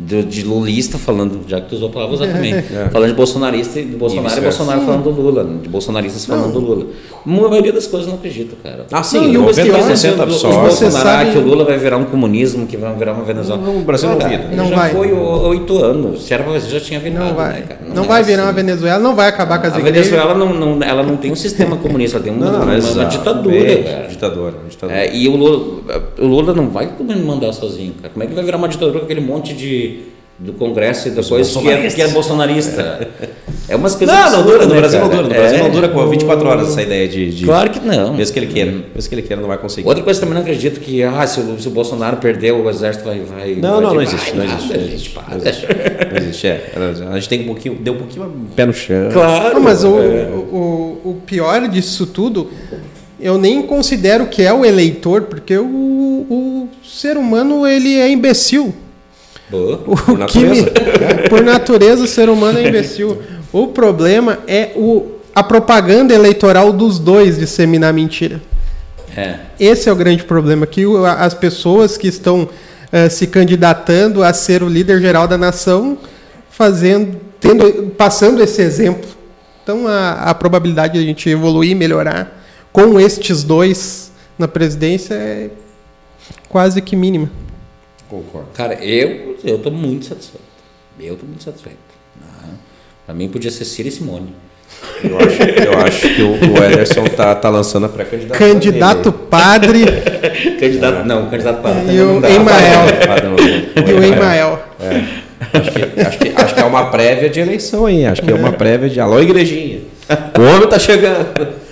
[0.00, 0.04] sim.
[0.06, 2.54] Do- de lulista falando, já que tu usou a palavra usar também.
[2.70, 2.88] É.
[2.90, 4.58] Falando de bolsonarista e do Bolsonaro e vice-versa.
[4.58, 5.44] Bolsonaro falando do Lula.
[5.62, 6.86] De bolsonaristas falando do Lula.
[7.26, 8.86] A maioria das coisas eu não acredito, cara.
[8.90, 11.76] Ah, sim, Não, e o 90% pior, Os Bolsonaro, sabe- ah, que o Lula vai
[11.78, 13.60] virar um comunismo, que vai virar uma Venezuela.
[13.60, 14.44] Não, o Brasil não Cara, vira.
[14.44, 14.90] ele Não já vai.
[14.92, 16.22] foi o- oito anos.
[16.22, 17.52] Se era pra você, já tinha virado, Não vai.
[17.54, 17.80] né, cara?
[17.94, 18.56] Não é vai virar uma assim.
[18.56, 20.08] Venezuela, não vai acabar com as A igrejas.
[20.08, 22.74] Venezuela não, não, ela não tem um sistema comunista, ela tem uma, Não, não, uma,
[22.78, 24.06] uma ditadura, É, cara.
[24.08, 24.98] Ditadura, ditadura.
[24.98, 25.80] É, e o Lula,
[26.18, 26.88] o Lula não vai
[27.24, 28.10] mandar sozinho, cara.
[28.12, 29.89] Como é que vai virar uma ditadura com aquele monte de
[30.38, 33.08] do Congresso e depois que é, que é bolsonarista?
[33.68, 35.22] É umas coisas Não, não dura, no né, Brasil não cara?
[35.22, 35.34] dura.
[35.34, 35.62] No Brasil É.
[35.62, 37.30] não dura com 24 horas essa ideia de.
[37.30, 38.14] de- Claro que não.
[38.14, 38.72] Mesmo que ele queira.
[38.72, 39.86] Mesmo que ele queira, não vai conseguir.
[39.86, 43.04] Outra coisa também não acredito que ah, se, o, se o Bolsonaro perder, o exército
[43.04, 43.20] vai.
[43.20, 45.38] vai Não, vai não, não existe, não existe, não gente, existe, não.
[46.10, 46.72] Não existe, é.
[47.10, 49.10] A gente tem um pouquinho, deu um pouquinho pé no chão.
[49.12, 49.54] Claro.
[49.54, 50.26] Não, mas o, é.
[50.32, 52.50] o, o pior disso tudo,
[53.20, 55.64] eu nem considero que é o eleitor, porque o,
[56.30, 58.74] o ser humano ele é imbecil.
[59.50, 59.80] Boa.
[59.86, 61.22] O Por que me- natureza.
[61.28, 63.18] por natureza, o ser humano é imbecil.
[63.52, 68.40] O problema é o, a propaganda eleitoral dos dois disseminar mentira.
[69.16, 69.36] É.
[69.58, 70.84] Esse é o grande problema, que
[71.18, 72.48] as pessoas que estão
[72.92, 75.98] eh, se candidatando a ser o líder geral da nação,
[76.48, 79.08] fazendo, tendo, passando esse exemplo.
[79.64, 82.40] Então a, a probabilidade de a gente evoluir e melhorar
[82.72, 85.50] com estes dois na presidência é
[86.48, 87.30] quase que mínima.
[88.10, 88.48] Concordo.
[88.54, 90.44] Cara, eu, eu tô muito satisfeito.
[90.98, 91.78] Eu tô muito satisfeito.
[92.20, 92.54] Né?
[93.06, 94.34] Pra mim podia ser Ciro e Simone.
[95.02, 98.38] Eu acho, eu acho que o, o Ederson tá, tá lançando a pré-candidatura.
[98.52, 99.84] Candidato padre
[100.58, 102.80] Candidato, não, candidato para e o Emael.
[103.76, 104.62] E o Emael.
[105.52, 108.04] Acho que, acho, que, acho que é uma prévia de eleição aí.
[108.04, 109.00] Acho que é uma prévia de.
[109.00, 109.80] Alô, igrejinha.
[110.38, 111.26] O homem tá chegando.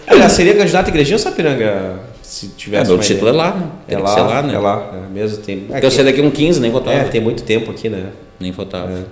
[0.07, 2.07] Aliás, seria candidato à igrejinha ou Sapiranga?
[2.39, 2.86] Se É, tivesse.
[2.86, 3.45] meu uma título é ideia?
[3.45, 3.66] lá, né?
[3.89, 4.55] É lá, lá, né?
[4.55, 5.39] É lá, é mesmo.
[5.43, 6.97] Tem, é, Porque eu saí daqui um 15, nem votava.
[6.97, 8.11] é, tem muito tempo aqui, né?
[8.39, 9.05] Nem votava.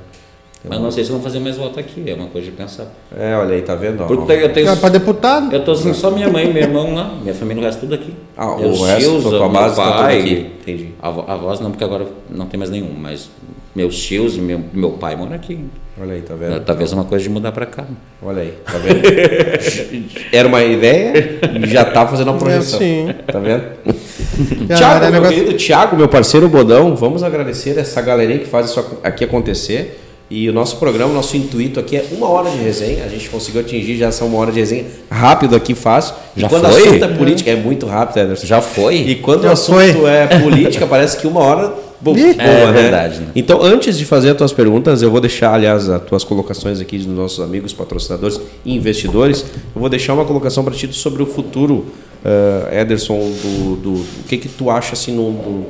[0.67, 0.69] É.
[0.69, 2.87] Mas não sei se vão fazer mais voto aqui, é uma coisa de pensar.
[3.17, 4.03] É, olha aí, tá vendo?
[4.03, 4.07] ó?
[4.07, 4.77] Porque eu tenho.
[4.77, 5.53] Para deputado?
[5.55, 7.95] Eu tô assim, só minha mãe e meu irmão lá, minha família, o resto tudo
[7.95, 8.13] aqui.
[8.37, 10.47] Ah, Meus o resto, tios, tua meu base tá tudo pai, aqui.
[10.63, 10.89] Entendi.
[11.01, 13.31] Avó- Avós não, porque agora não tem mais nenhum, mas
[13.75, 15.59] meus tios e meu, meu pai moram aqui.
[15.99, 16.61] Olha aí, tá vendo?
[16.61, 17.85] Talvez uma coisa de mudar pra cá.
[18.23, 19.01] Olha aí, tá vendo?
[20.33, 22.79] Era uma ideia e já tá fazendo uma projeção.
[22.81, 23.15] É, sim.
[23.27, 23.63] Tá vendo?
[24.77, 28.99] Tiago, meu negócio- querido Tiago, meu parceiro Bodão, vamos agradecer essa galerinha que faz isso
[29.03, 30.01] aqui acontecer.
[30.29, 33.05] E o nosso programa, nosso intuito aqui é uma hora de resenha.
[33.05, 36.17] A gente conseguiu atingir já essa uma hora de resenha rápido aqui, fácil.
[36.37, 36.83] E Já quando foi?
[36.83, 38.45] o assunto é política, é muito rápido, Ederson.
[38.47, 38.97] Já foi?
[38.97, 40.11] E quando Já o assunto foi.
[40.11, 42.35] é política, parece que uma hora boa, Ih.
[42.35, 42.73] boa, É né?
[42.73, 43.27] verdade, né?
[43.37, 46.99] Então, antes de fazer as tuas perguntas, eu vou deixar, aliás, as tuas colocações aqui
[46.99, 49.45] dos nossos amigos patrocinadores e investidores.
[49.75, 51.87] Eu vou deixar uma colocação para ti sobre o futuro,
[52.25, 55.67] eh, Ederson, do, do, o que que tu acha assim no, do,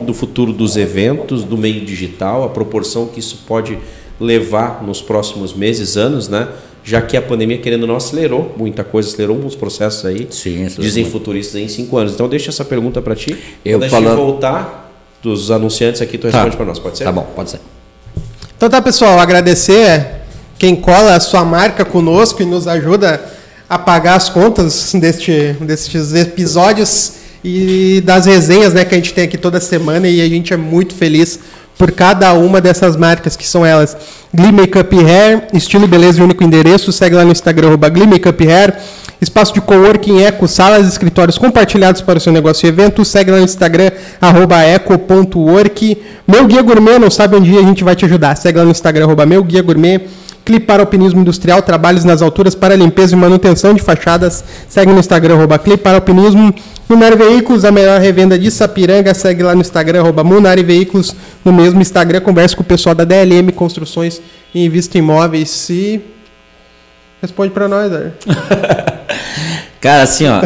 [0.00, 3.78] do futuro dos eventos, do meio digital, a proporção que isso pode
[4.20, 6.48] levar nos próximos meses, anos, né?
[6.82, 10.26] Já que a pandemia, querendo ou não, acelerou muita coisa, acelerou alguns processos aí.
[10.30, 11.12] Sim, Dizem muito.
[11.12, 12.12] futuristas aí em cinco anos.
[12.12, 13.36] Então, deixa essa pergunta para ti.
[13.64, 17.04] Eu Quando a gente falando- voltar, dos anunciantes aqui, tu responde para nós, pode ser?
[17.04, 17.60] Tá bom, pode ser.
[18.56, 20.06] Então tá, pessoal, agradecer
[20.58, 23.24] quem cola a sua marca conosco e nos ajuda
[23.66, 27.14] a pagar as contas deste, destes episódios
[27.44, 30.56] e das resenhas né, que a gente tem aqui toda semana e a gente é
[30.56, 31.38] muito feliz
[31.76, 33.96] por cada uma dessas marcas, que são elas.
[34.32, 38.74] Glee Makeup Hair, estilo beleza e único endereço, segue lá no Instagram, Glee Makeup Hair,
[39.20, 43.30] espaço de coworking eco, salas e escritórios compartilhados para o seu negócio e evento, segue
[43.30, 43.90] lá no Instagram,
[44.66, 48.70] eco.work, meu guia gourmet, não sabe onde a gente vai te ajudar, segue lá no
[48.70, 50.00] Instagram, meu guia gourmet,
[50.44, 54.44] Clipar Alpinismo Industrial, trabalhos nas alturas para limpeza e manutenção de fachadas.
[54.68, 56.54] Segue no Instagram, arroba Clipar Alpinismo.
[56.86, 59.14] Munari Veículos, a melhor revenda de Sapiranga.
[59.14, 61.16] Segue lá no Instagram, arroba Munari Veículos.
[61.42, 64.20] No mesmo Instagram, conversa com o pessoal da DLM Construções
[64.54, 65.70] e Invista Imóveis.
[65.70, 66.02] E
[67.22, 68.12] responde para nós, Ar.
[69.80, 70.40] Cara, assim, ó,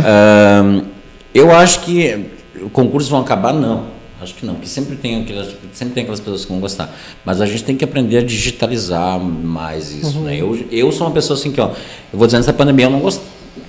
[1.35, 2.27] eu acho que
[2.73, 3.98] concursos vão acabar, não.
[4.21, 6.93] Acho que não, porque sempre tem aquelas, sempre tem aquelas pessoas que vão gostar.
[7.25, 10.25] Mas a gente tem que aprender a digitalizar mais isso, uhum.
[10.25, 10.37] né?
[10.37, 13.01] Eu, eu sou uma pessoa assim que, ó, eu vou dizer nessa pandemia eu não
[13.01, 13.23] gosto,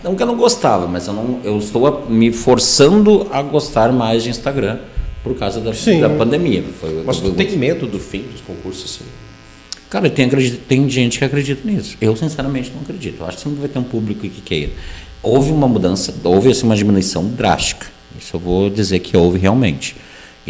[0.03, 4.23] não que eu não gostava, mas eu não, eu estou me forçando a gostar mais
[4.23, 4.79] de Instagram
[5.23, 6.63] por causa da, da pandemia.
[6.79, 9.09] Foi, mas tu tem medo do fim dos concursos assim?
[9.89, 10.29] Cara, tem,
[10.67, 11.97] tem gente que acredita nisso.
[11.99, 13.21] Eu, sinceramente, não acredito.
[13.21, 14.71] Eu acho que sempre vai ter um público que queira.
[15.21, 17.87] Houve uma mudança, houve assim, uma diminuição drástica.
[18.17, 19.95] Isso eu vou dizer que houve realmente.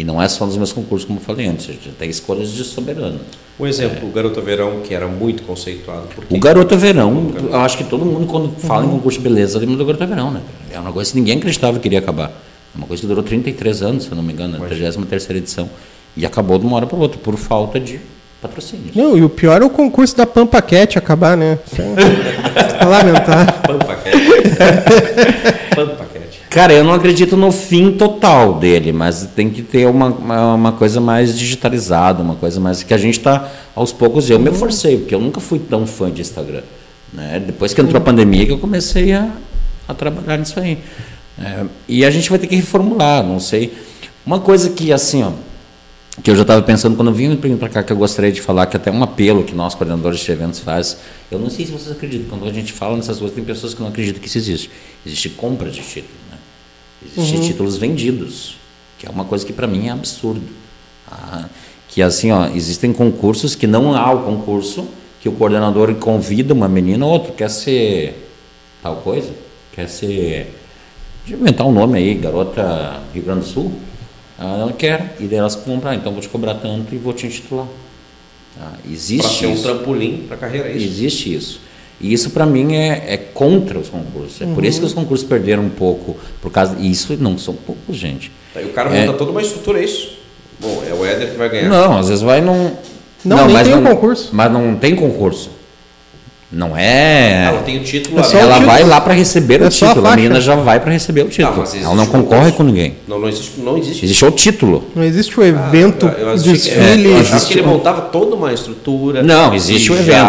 [0.00, 2.50] E não é só nos meus concursos, como eu falei antes, a gente tem escolhas
[2.50, 3.20] de soberano.
[3.58, 4.08] Um exemplo, é.
[4.08, 6.08] o Garota Verão, que era muito conceituado.
[6.30, 8.88] O Garota Verão, eu acho que todo mundo, quando fala uhum.
[8.88, 10.40] em concurso de beleza, lembra do Garota Verão, né?
[10.72, 12.30] É uma coisa que ninguém acreditava que iria acabar.
[12.74, 15.68] É uma coisa que durou 33 anos, se eu não me engano, a 33 edição.
[16.16, 18.00] E acabou de uma hora para outra, por falta de
[18.40, 18.92] patrocínio.
[18.94, 21.58] Não, e o pior é o concurso da Pampa Cat acabar, né?
[21.76, 23.60] é lamentar.
[23.60, 24.16] Pampa Cat.
[25.76, 26.09] Pampa
[26.50, 30.72] Cara, eu não acredito no fim total dele, mas tem que ter uma, uma, uma
[30.72, 32.82] coisa mais digitalizada, uma coisa mais.
[32.82, 34.28] que a gente está aos poucos.
[34.28, 36.62] Eu me forcei, porque eu nunca fui tão fã de Instagram.
[37.12, 37.40] Né?
[37.46, 39.30] Depois que entrou a pandemia, que eu comecei a,
[39.86, 40.78] a trabalhar nisso aí.
[41.40, 43.72] É, e a gente vai ter que reformular, não sei.
[44.26, 45.30] Uma coisa que, assim, ó,
[46.20, 48.66] que eu já estava pensando quando eu vim para cá, que eu gostaria de falar,
[48.66, 50.96] que até um apelo que nós, coordenadores de eventos, faz.
[51.30, 53.80] Eu não sei se vocês acreditam, quando a gente fala nessas coisas, tem pessoas que
[53.80, 54.68] não acreditam que isso existe.
[55.06, 56.29] Existe compra de título.
[57.04, 57.46] Existem uhum.
[57.46, 58.56] títulos vendidos,
[58.98, 60.46] que é uma coisa que para mim é absurdo.
[61.10, 61.48] Ah,
[61.88, 64.86] que assim, ó, existem concursos que não há o concurso,
[65.20, 68.28] que o coordenador convida uma menina ou outro, quer ser
[68.82, 69.32] tal coisa,
[69.72, 70.54] quer ser.
[71.20, 73.72] Deixa eu inventar um nome aí, garota Rio Grande do Sul.
[74.38, 77.26] Ah, ela quer, e daí elas comprar, então vou te cobrar tanto e vou te
[77.26, 77.66] intitular.
[78.58, 80.86] Ah, existe para ser um trampolim para a carreira, é isso?
[80.86, 81.60] Existe isso.
[82.00, 84.40] E isso para mim é, é, contra os concursos.
[84.40, 84.54] É uhum.
[84.54, 86.16] por isso que os concursos perderam um pouco.
[86.40, 88.32] Por causa isso não são poucos, gente.
[88.54, 89.12] Aí o cara monta é...
[89.12, 90.18] toda uma estrutura, é isso.
[90.58, 91.68] Bom, é o Éder que vai ganhar.
[91.68, 92.72] Não, às vezes vai num.
[93.24, 94.30] Não, não mas tem não, concurso.
[94.32, 95.50] Mas não tem concurso.
[96.52, 97.44] Não é.
[97.44, 98.18] Ela tem o título.
[98.18, 98.66] É ela título.
[98.66, 100.04] vai lá para receber é o título.
[100.04, 101.62] A, a, menina já vai para receber o título.
[101.62, 102.96] Ah, ela não concorre com ninguém.
[103.06, 104.04] Não, não existe, não existe.
[104.04, 104.84] Existe o título.
[104.96, 107.12] Não existe o evento, ah, eu, desfile.
[107.12, 109.22] É, eu acho que ele montava toda uma estrutura.
[109.22, 110.26] Não, existe o evento.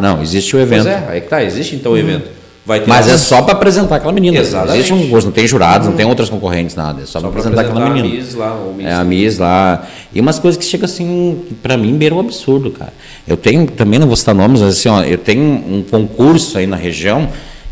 [0.00, 0.82] Não, existe o evento.
[0.82, 2.00] Pois é, aí que tá, existe então o uhum.
[2.00, 2.39] evento.
[2.86, 4.38] Mas é só para apresentar aquela menina.
[4.38, 4.78] Exatamente.
[4.78, 7.02] Existe um concurso, não tem jurados, não tem outras concorrentes, nada.
[7.02, 8.14] É só, só para apresentar, apresentar aquela menina.
[8.14, 9.86] A Miss lá, o Miss é a Miss lá.
[10.12, 12.92] E umas coisas que chegam assim, para mim, beira um absurdo, cara.
[13.26, 16.66] Eu tenho, também não vou citar nomes, mas assim, ó, eu tenho um concurso aí
[16.66, 17.28] na região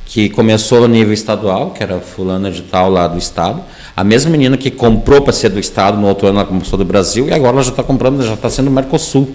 [0.08, 3.62] que começou a nível estadual, que era fulana de tal lá do estado.
[3.94, 6.84] A mesma menina que comprou para ser do estado, no outro ano ela começou do
[6.84, 9.28] Brasil, e agora ela já está comprando, já está sendo Mercosul.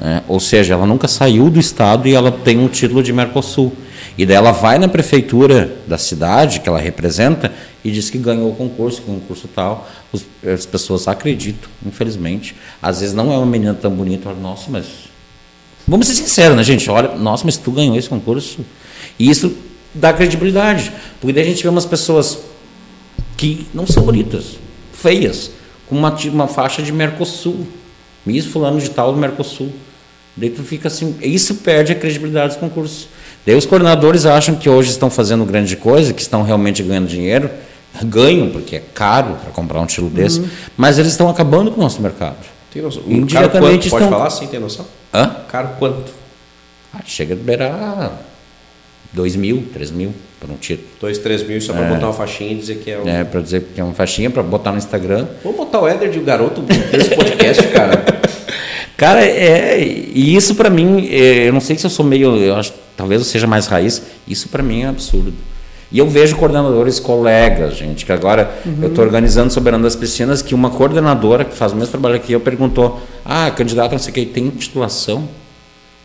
[0.00, 3.72] É, ou seja, ela nunca saiu do estado e ela tem um título de Mercosul.
[4.18, 7.52] E daí ela vai na prefeitura da cidade que ela representa
[7.84, 9.88] e diz que ganhou o concurso, que o concurso tal.
[10.12, 12.56] Os, as pessoas acreditam, infelizmente.
[12.82, 14.86] Às vezes não é uma menina tão bonita, olha, nossa, mas.
[15.86, 16.90] Vamos ser sinceros, né, gente?
[16.90, 18.58] Olha, nossa, mas tu ganhou esse concurso.
[19.16, 19.56] E isso
[19.94, 20.92] dá credibilidade.
[21.20, 22.38] Porque daí a gente vê umas pessoas
[23.36, 24.58] que não são bonitas,
[24.92, 25.52] feias,
[25.88, 27.68] com uma, uma faixa de Mercosul.
[28.26, 29.72] Miss fulano de tal do Mercosul.
[30.36, 33.08] Daí tu fica assim, isso perde a credibilidade dos concursos.
[33.46, 37.50] Daí os coordenadores acham que hoje estão fazendo grande coisa, que estão realmente ganhando dinheiro,
[38.04, 40.48] ganham, porque é caro para comprar um título desse, uhum.
[40.76, 42.36] mas eles estão acabando com o nosso mercado.
[42.72, 43.02] Tem noção?
[43.06, 43.98] Indiretamente estão...
[43.98, 44.86] Pode falar sim, tem noção?
[45.12, 45.36] Hã?
[45.48, 46.12] Caro quanto?
[46.92, 48.12] Ah, chega a beirar
[49.12, 50.88] 2 mil, 3 mil por um título.
[51.00, 51.88] 2, 3 mil só para é.
[51.88, 53.08] botar uma faixinha e dizer que é um...
[53.08, 55.26] É, para dizer que é uma faixinha, para botar no Instagram.
[55.42, 58.04] Vamos botar o Éder de garoto desse podcast, cara.
[58.98, 62.56] Cara, é, e isso para mim, é, eu não sei se eu sou meio, eu
[62.56, 65.32] acho, talvez eu seja mais raiz, isso para mim é absurdo.
[65.92, 68.78] E eu vejo coordenadores colegas, gente, que agora uhum.
[68.82, 72.32] eu estou organizando Soberano das Piscinas, que uma coordenadora que faz o mesmo trabalho que
[72.32, 75.28] eu perguntou: ah, candidato não sei o que, tem titulação?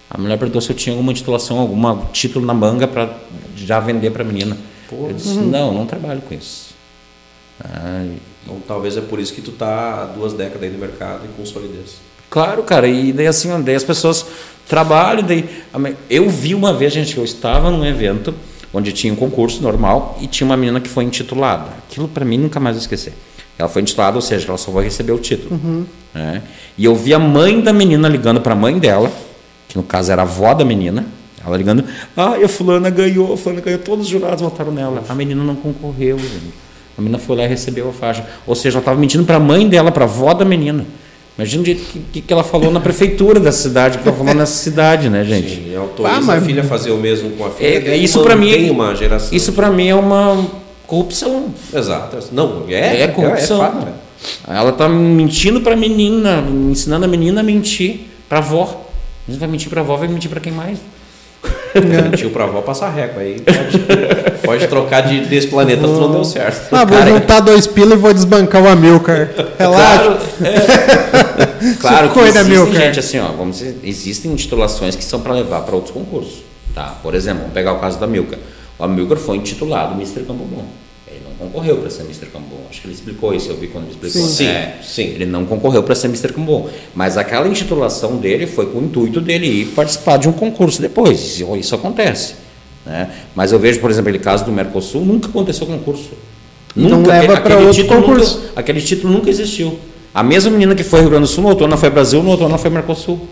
[0.07, 3.09] A mulher perguntou se eu tinha alguma titulação, algum título na manga para
[3.57, 4.55] já vender para a menina.
[4.87, 5.49] Pô, eu disse: uhum.
[5.49, 6.75] não, não trabalho com isso.
[7.59, 8.05] Ah,
[8.43, 11.27] então talvez é por isso que tu tá há duas décadas aí no mercado e
[11.29, 12.12] com solidez.
[12.33, 14.25] Claro, cara, e daí assim, daí as pessoas
[14.67, 15.47] trabalham, daí
[16.09, 18.33] eu vi uma vez, gente, que eu estava num evento
[18.73, 21.67] onde tinha um concurso normal e tinha uma menina que foi intitulada.
[21.87, 23.13] Aquilo para mim nunca mais esquecer.
[23.55, 25.51] Ela foi intitulada, ou seja, ela só vai receber o título.
[25.51, 25.85] Uhum.
[26.11, 26.41] Né?
[26.75, 29.11] E eu vi a mãe da menina ligando para a mãe dela,
[29.69, 31.05] que no caso era a avó da menina,
[31.45, 31.85] ela ligando,
[32.17, 35.03] ah, a fulana ganhou, a fulana ganhou, todos os jurados votaram nela.
[35.07, 36.51] A menina não concorreu, gente.
[36.97, 38.25] A menina foi lá e recebeu a faixa.
[38.47, 40.83] Ou seja, ela estava mentindo para a mãe dela, para a avó da menina.
[41.37, 41.81] Imagina o jeito
[42.11, 45.55] que, que ela falou na prefeitura da cidade, que ela falou nessa cidade, né, gente?
[45.55, 46.43] Sim, autoriza ah, mas...
[46.43, 47.67] a filha fazer o mesmo com a filha.
[47.67, 48.69] É, é isso para mim.
[48.69, 49.35] Uma geração.
[49.35, 50.45] Isso para mim é uma
[50.85, 51.53] corrupção.
[51.73, 52.17] Exato.
[52.31, 53.63] Não, é, é corrupção.
[53.63, 53.93] É, é fato, né?
[54.47, 58.85] Ela está mentindo para a menina, ensinando a menina a mentir para a avó.
[59.27, 60.79] Vai mentir para a avó, vai mentir para quem mais?
[61.81, 63.39] Mentiu para a avó passar régua aí.
[63.39, 66.73] Pode, pode trocar de, desse planeta, tu não deu certo.
[66.73, 69.29] Ah, vou Cara, juntar dois pilas e vou desbancar o Amilcar.
[69.57, 70.03] Relaxa.
[70.03, 72.81] Claro, é, claro que existem, Amilcar.
[72.81, 76.43] gente, assim, ó, vamos dizer, existem titulações que são para levar para outros concursos.
[76.75, 76.95] Tá?
[77.01, 78.37] Por exemplo, vamos pegar o caso da Milka.
[78.77, 80.21] O Amilcar foi intitulado Mr.
[80.21, 80.65] Campo Bom
[81.33, 82.27] concorreu para ser Mr.
[82.27, 82.57] Cambon.
[82.69, 84.27] Acho que ele explicou isso, eu vi quando ele explicou.
[84.27, 85.03] Sim, é, sim.
[85.03, 86.33] Ele não concorreu para ser Mr.
[86.33, 86.69] Cambon.
[86.95, 91.19] Mas aquela intitulação dele foi com o intuito dele ir participar de um concurso depois.
[91.19, 92.35] Isso, isso acontece.
[92.85, 93.09] Né?
[93.35, 96.11] Mas eu vejo, por exemplo, aquele caso do Mercosul, nunca aconteceu concurso.
[96.75, 98.39] Nunca, não leva para outro concurso.
[98.39, 99.79] Nunca, aquele título nunca existiu.
[100.13, 102.57] A mesma menina que foi Rio Grande do Sul, no outono foi Brasil, no outono
[102.57, 103.27] foi Mercosul.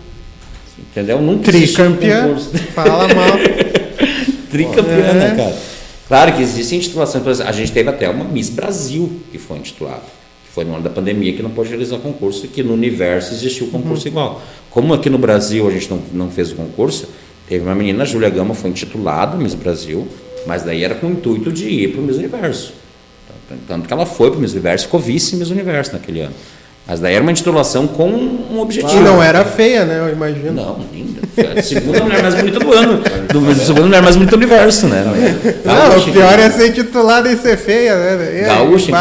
[0.78, 1.20] Entendeu?
[1.20, 2.36] Nunca Tricampeã.
[2.74, 3.38] Fala mal.
[4.50, 5.14] Tricampeã, né, é.
[5.14, 5.71] né, cara?
[6.08, 10.02] Claro que existem intitulações, a gente teve até uma Miss Brasil que foi intitulada,
[10.44, 13.32] que foi no ano da pandemia que não pôde realizar concurso e que no universo
[13.32, 14.12] existiu concurso uhum.
[14.12, 14.42] igual.
[14.70, 17.08] Como aqui no Brasil a gente não, não fez o concurso,
[17.48, 20.06] teve uma menina, Júlia Gama, foi intitulada Miss Brasil,
[20.46, 22.74] mas daí era com o intuito de ir para o Miss Universo.
[23.66, 26.34] Tanto que ela foi para o Miss Universo, ficou vice Miss Universo naquele ano.
[26.86, 28.98] Mas daí era uma intitulação com um objetivo.
[28.98, 30.00] E não era feia, né?
[30.00, 30.52] Eu imagino.
[30.52, 31.20] Não, linda.
[31.58, 33.02] A segunda mulher mais bonita do ano.
[33.32, 35.04] Do, segunda mulher mais bonita do universo, né?
[35.64, 38.42] Não, o pior é ser titulada e ser feia, né?
[38.46, 38.92] Gaúcha,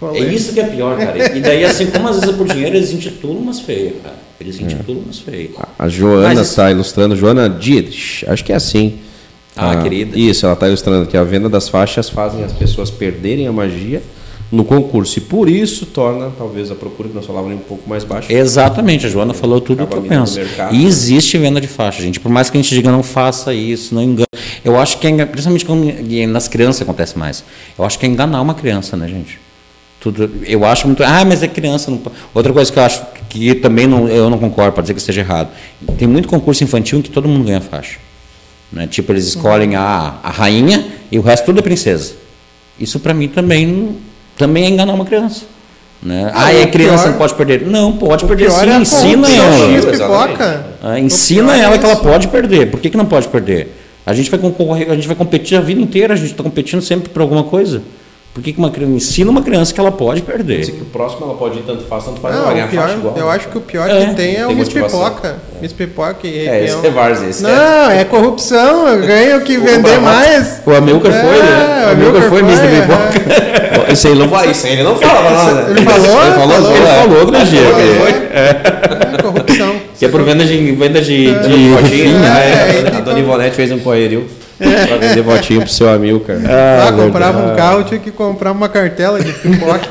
[0.00, 1.36] um É isso que é pior, cara.
[1.36, 4.16] E daí, assim, como às vezes é por dinheiro, eles intitulam umas feias, cara.
[4.38, 5.52] Eles intitulam umas feias.
[5.78, 8.98] A Joana está ilustrando, Joana Dietrich, acho que é assim.
[9.56, 10.16] Ah, ah querida.
[10.18, 14.00] Isso, ela está ilustrando que a venda das faixas fazem as pessoas perderem a magia
[14.50, 15.18] no concurso.
[15.18, 18.32] E por isso torna, talvez, a procura que nós falávamos um pouco mais baixa.
[18.32, 20.40] Exatamente, a Joana falou tudo o que eu penso.
[20.72, 22.18] E existe venda de faixa, gente.
[22.18, 24.26] Por mais que a gente diga não faça isso, não engane.
[24.64, 27.44] Eu acho que, é, principalmente nas crianças acontece mais.
[27.78, 29.38] Eu acho que é enganar uma criança, né, gente?
[30.00, 31.02] Tudo, eu acho muito.
[31.04, 31.90] Ah, mas é criança.
[31.90, 32.00] Não...
[32.34, 35.20] Outra coisa que eu acho que também não, eu não concordo, para dizer que esteja
[35.20, 35.50] errado.
[35.98, 37.98] Tem muito concurso infantil em que todo mundo ganha faixa.
[38.72, 38.86] Né?
[38.86, 42.14] Tipo, eles escolhem a, a rainha e o resto tudo é princesa.
[42.78, 43.96] Isso para mim também
[44.40, 45.44] também é enganar uma criança.
[46.02, 46.32] Né?
[46.34, 47.66] Ah, é criança, pior, não pode perder.
[47.66, 49.66] Não, pode perder sim, é ensina ela.
[50.82, 52.70] Ah, ensina ela é que ela pode perder.
[52.70, 53.76] Por que, que não pode perder?
[54.06, 56.80] A gente vai concorrer, a gente vai competir a vida inteira, a gente está competindo
[56.80, 57.82] sempre por alguma coisa.
[58.32, 60.64] Por que, que uma criança ensina uma criança que ela pode perder?
[60.64, 63.16] que o próximo ela pode ir tanto faz, tanto faz, não, ela pior, igual.
[63.16, 65.36] Eu acho que o pior é, que tem é o Miss Pipoca.
[65.56, 65.62] É.
[65.62, 66.26] Miss Pipoca.
[66.26, 70.00] E, é, esse é Vars, esse Não, é, é corrupção, eu ganho o que vender
[70.00, 70.62] mais.
[70.64, 71.86] O Amilcar é, foi, né?
[71.86, 73.90] O Amilcar foi Miss Pipoca.
[73.92, 75.64] Isso aí não vai, isso aí ele não fala nós, né?
[75.70, 76.22] Ele falou?
[76.22, 77.40] Ele falou, ele falou, né?
[78.32, 79.74] É corrupção.
[79.98, 82.96] Que é por venda de, venda de, de, né?
[82.96, 84.26] A Dona Ivonete fez um correrio.
[84.36, 84.39] É.
[84.60, 86.40] Pra vender votinho pro seu amigo, cara.
[86.46, 89.88] Ah, ah comprava um carro, tinha que comprar uma cartela de pipoca.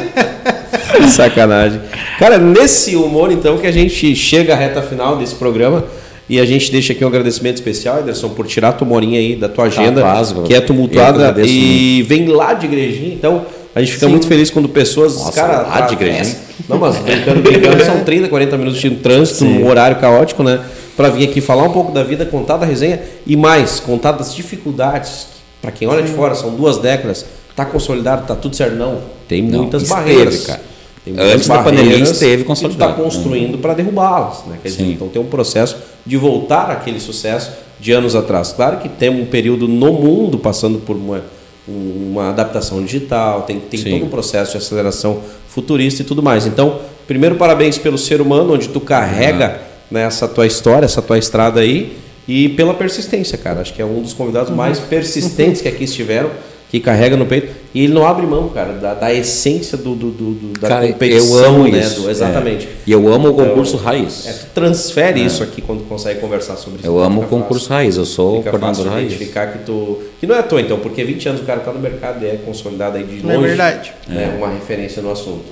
[1.10, 1.80] Sacanagem.
[2.18, 5.84] Cara, nesse humor, então, que a gente chega à reta final desse programa.
[6.28, 9.34] E a gente deixa aqui um agradecimento especial, Ederson, por tirar a tua morinha aí
[9.34, 10.00] da tua agenda,
[10.46, 13.12] que é tumultuada e vem lá de igrejinha.
[13.12, 14.12] Então, a gente fica Sim.
[14.12, 15.16] muito feliz quando pessoas.
[15.16, 16.36] Nossa, cara, lá de igrejinha.
[16.68, 19.60] Não, mas brincando, brincando, são 30, 40 minutos de trânsito, Sim.
[19.60, 20.60] um horário caótico, né?
[20.96, 24.34] Para vir aqui falar um pouco da vida, contar da resenha e mais, contar das
[24.34, 25.26] dificuldades.
[25.60, 28.76] Para quem olha de fora, são duas décadas, está consolidado, está tudo certo.
[28.76, 30.34] Não, tem muitas não, barreiras.
[30.34, 30.70] Esteve, cara.
[31.04, 32.92] Tem muitas Antes da pandemia esteve consolidado.
[32.92, 33.60] está construindo uhum.
[33.60, 34.44] para derrubá-las.
[34.46, 34.58] Né?
[34.62, 38.52] Dizer, então tem um processo de voltar àquele sucesso de anos atrás.
[38.52, 41.22] Claro que tem um período no mundo passando por uma,
[41.66, 46.46] uma adaptação digital, tem, tem todo um processo de aceleração futurista e tudo mais.
[46.46, 49.69] Então, primeiro parabéns pelo ser humano, onde tu carrega.
[49.90, 51.96] Uhum né, essa tua história, essa tua estrada aí.
[52.28, 53.60] e pela persistência, cara.
[53.60, 56.30] Acho que é um dos convidados mais persistentes que aqui estiveram,
[56.70, 57.52] que carrega no peito.
[57.74, 60.86] E ele não abre mão, cara, da, da essência do, do, do- do- da Cara,
[60.86, 61.80] competição, eu amo né?
[61.80, 62.02] isso.
[62.02, 62.66] do- exatamente.
[62.66, 62.70] É.
[62.86, 64.26] E eu amo o Então, concurso raiz.
[64.28, 66.86] É, tu transfere isso aqui quando consegue conversar sobre isso.
[66.86, 67.74] eu amo o concurso fácil.
[67.74, 69.12] raiz, eu sou Fica coordenador fácil de raiz.
[69.12, 69.98] identificar que tu.
[70.20, 72.28] Que não é à toa, então, porque 20 anos o cara tá no mercado e
[72.28, 73.48] é consolidado aí de É longe.
[73.48, 73.92] verdade.
[74.06, 75.42] Né, Uma referência no assunto.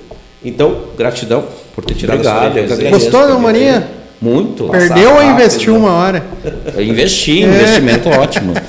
[0.45, 1.43] Então, gratidão
[1.75, 2.87] por ter tirado Obrigado, a sua eu que resenha.
[2.87, 3.11] agradeço.
[3.11, 3.89] Gostou, não, Maninha?
[4.21, 4.65] Muito.
[4.67, 6.21] Perdeu ou investiu uma hora?
[6.75, 7.45] Eu investi, É.
[7.45, 8.53] investimento ótimo.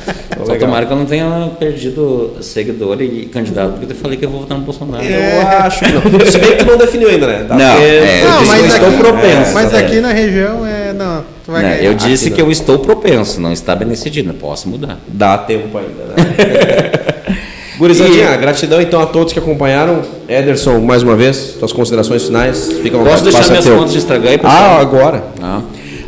[0.47, 0.69] Só Legal.
[0.69, 4.41] tomara que eu não tenha perdido seguidor e candidato, porque eu falei que eu vou
[4.41, 5.05] votar no Bolsonaro.
[5.05, 6.03] Eu acho que não.
[6.31, 7.45] Se bem que não definiu ainda, né?
[7.47, 9.53] Dá Não, é, eu Não, mas eu estou aqui, propenso.
[9.55, 9.79] mas É.
[9.79, 10.93] aqui na região é.
[10.95, 11.83] Não, tu vai Não, ganhar.
[11.85, 14.99] eu disse Aqui que eu estou propenso, não está bem decidido, posso mudar.
[15.09, 16.91] Dá tempo ainda, né?
[17.81, 20.03] Gurizadinha, gratidão então a todos que acompanharam.
[20.29, 22.71] Ederson, mais uma vez, suas considerações finais.
[22.83, 23.77] Fica à vontade, Posso deixar minhas teu.
[23.79, 25.25] contas de estragar aí, Ah, agora.
[25.41, 25.63] Ah,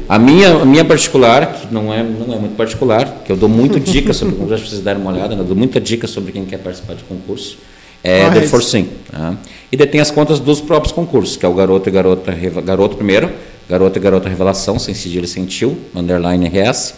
[0.06, 3.48] A minha, a minha particular, que não é, não é muito particular, que eu dou
[3.48, 5.40] muito dica sobre concurso, acho que vocês darem uma olhada, né?
[5.40, 7.56] eu dou muita dica sobre quem quer participar de concurso,
[8.04, 8.88] é Qual The é Forcing.
[9.10, 9.34] Tá?
[9.70, 12.96] E daí tem as contas dos próprios concursos, que é o garoto e garota, garoto
[12.96, 13.30] primeiro,
[13.70, 16.94] garoto e garota revelação, sem cedilha e sem tio, underline RS,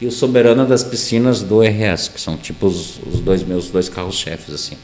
[0.00, 3.88] e o soberano das piscinas do RS, que são tipo os, os dois meus dois
[3.88, 4.76] carros-chefes, assim.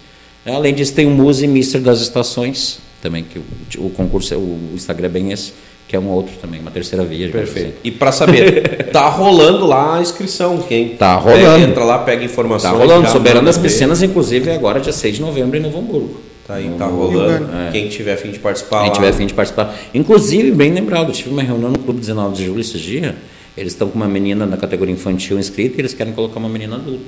[0.46, 4.58] Além disso, tem o Muse Mister das Estações, também, que o, o concurso, é- o
[4.74, 5.52] Instagram é bem esse,
[5.86, 7.28] que é um outro também, uma terceira via.
[7.28, 7.68] Perfeito.
[7.68, 7.76] assim.
[7.84, 10.58] E para saber, tá rolando lá a inscrição.
[10.58, 11.64] Quem Tá pega- rolando.
[11.70, 12.72] entra lá, pega informação.
[12.72, 13.56] Tá rolando, manda das.
[13.58, 16.20] Piscinas, inclusive, agora dia 6 de novembro em Novo Hamburgo.
[16.46, 17.48] Tá aí, tá rolando.
[17.56, 17.70] É.
[17.72, 18.94] Quem tiver afim de participar Quem lá.
[18.94, 19.74] tiver afim de participar.
[19.94, 23.14] Inclusive, bem lembrado, tive uma reunião no Clube 19 de Julho esses dias.
[23.56, 26.76] Eles estão com uma menina na categoria infantil inscrita e eles querem colocar uma menina
[26.76, 27.04] adulta.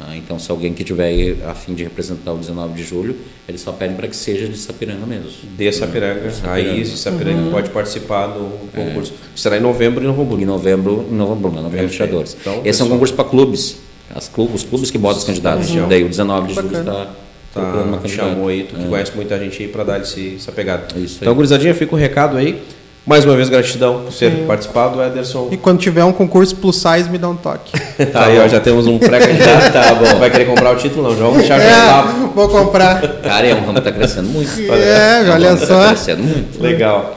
[0.00, 3.14] Ah, então, se alguém que tiver a fim de representar o 19 de julho,
[3.48, 5.28] eles só pedem para que seja de Sapiranga mesmo.
[5.56, 7.50] De Sapiranga, raiz de Sapiranga, Uhum.
[7.52, 9.12] pode participar do concurso.
[9.36, 10.42] Será em novembro em Novo Hamburgo.
[10.42, 11.84] Em novembro, em Novo Hamburgo, na Perfeito.
[11.94, 12.36] Embaixadores.
[12.40, 13.76] Então, Esse é pessoal- um concurso para clubes.
[14.12, 15.68] As clubes, os clubes que botam os candidatos.
[15.68, 15.88] Região.
[15.88, 17.10] Daí o 19 de julho está
[17.52, 18.30] procurando uma Tá, candidata.
[18.30, 18.88] chamou aí, tu que É.
[18.88, 20.88] conhece muita gente aí para dar esse, essa pegada.
[20.96, 21.18] É isso aí.
[21.22, 22.60] então, gurizadinha, fica o recado aí.
[23.06, 25.48] Mais uma vez, gratidão por ter participado, Ederson.
[25.50, 27.72] E quando tiver um concurso plus size, me dá um toque.
[28.12, 29.70] Tá aí, ó, já temos um pré-candidato.
[29.72, 30.18] tá bom.
[30.18, 31.02] Vai querer comprar o título?
[31.04, 31.60] Não, já vamos deixar.
[31.60, 32.02] É,
[32.34, 33.00] vou comprar.
[33.22, 34.50] Cara, é um ramo que está crescendo muito.
[34.72, 35.86] É, olha Está só.
[35.88, 36.60] crescendo muito.
[36.60, 37.16] Legal.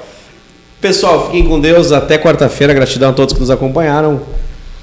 [0.80, 1.92] Pessoal, fiquem com Deus.
[1.92, 2.74] Até quarta-feira.
[2.74, 4.22] Gratidão a todos que nos acompanharam.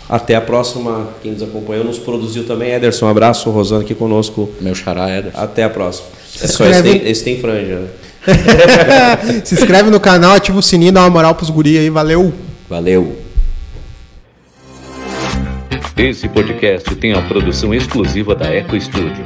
[0.09, 1.09] Até a próxima.
[1.23, 2.73] Quem nos acompanhou, nos produziu também.
[2.73, 3.51] Ederson, um abraço.
[3.51, 4.51] Rosana aqui conosco.
[4.61, 5.27] Meu xará é.
[5.35, 6.09] Até a próxima.
[6.43, 7.77] É só esse tem, esse tem franja.
[7.77, 7.89] né?
[9.45, 11.91] Se inscreve no canal, ativa o sininho, dá uma moral pros guri aí.
[11.91, 12.33] Valeu!
[12.69, 13.25] Valeu.
[15.97, 19.25] Esse podcast tem a produção exclusiva da Eco Studio.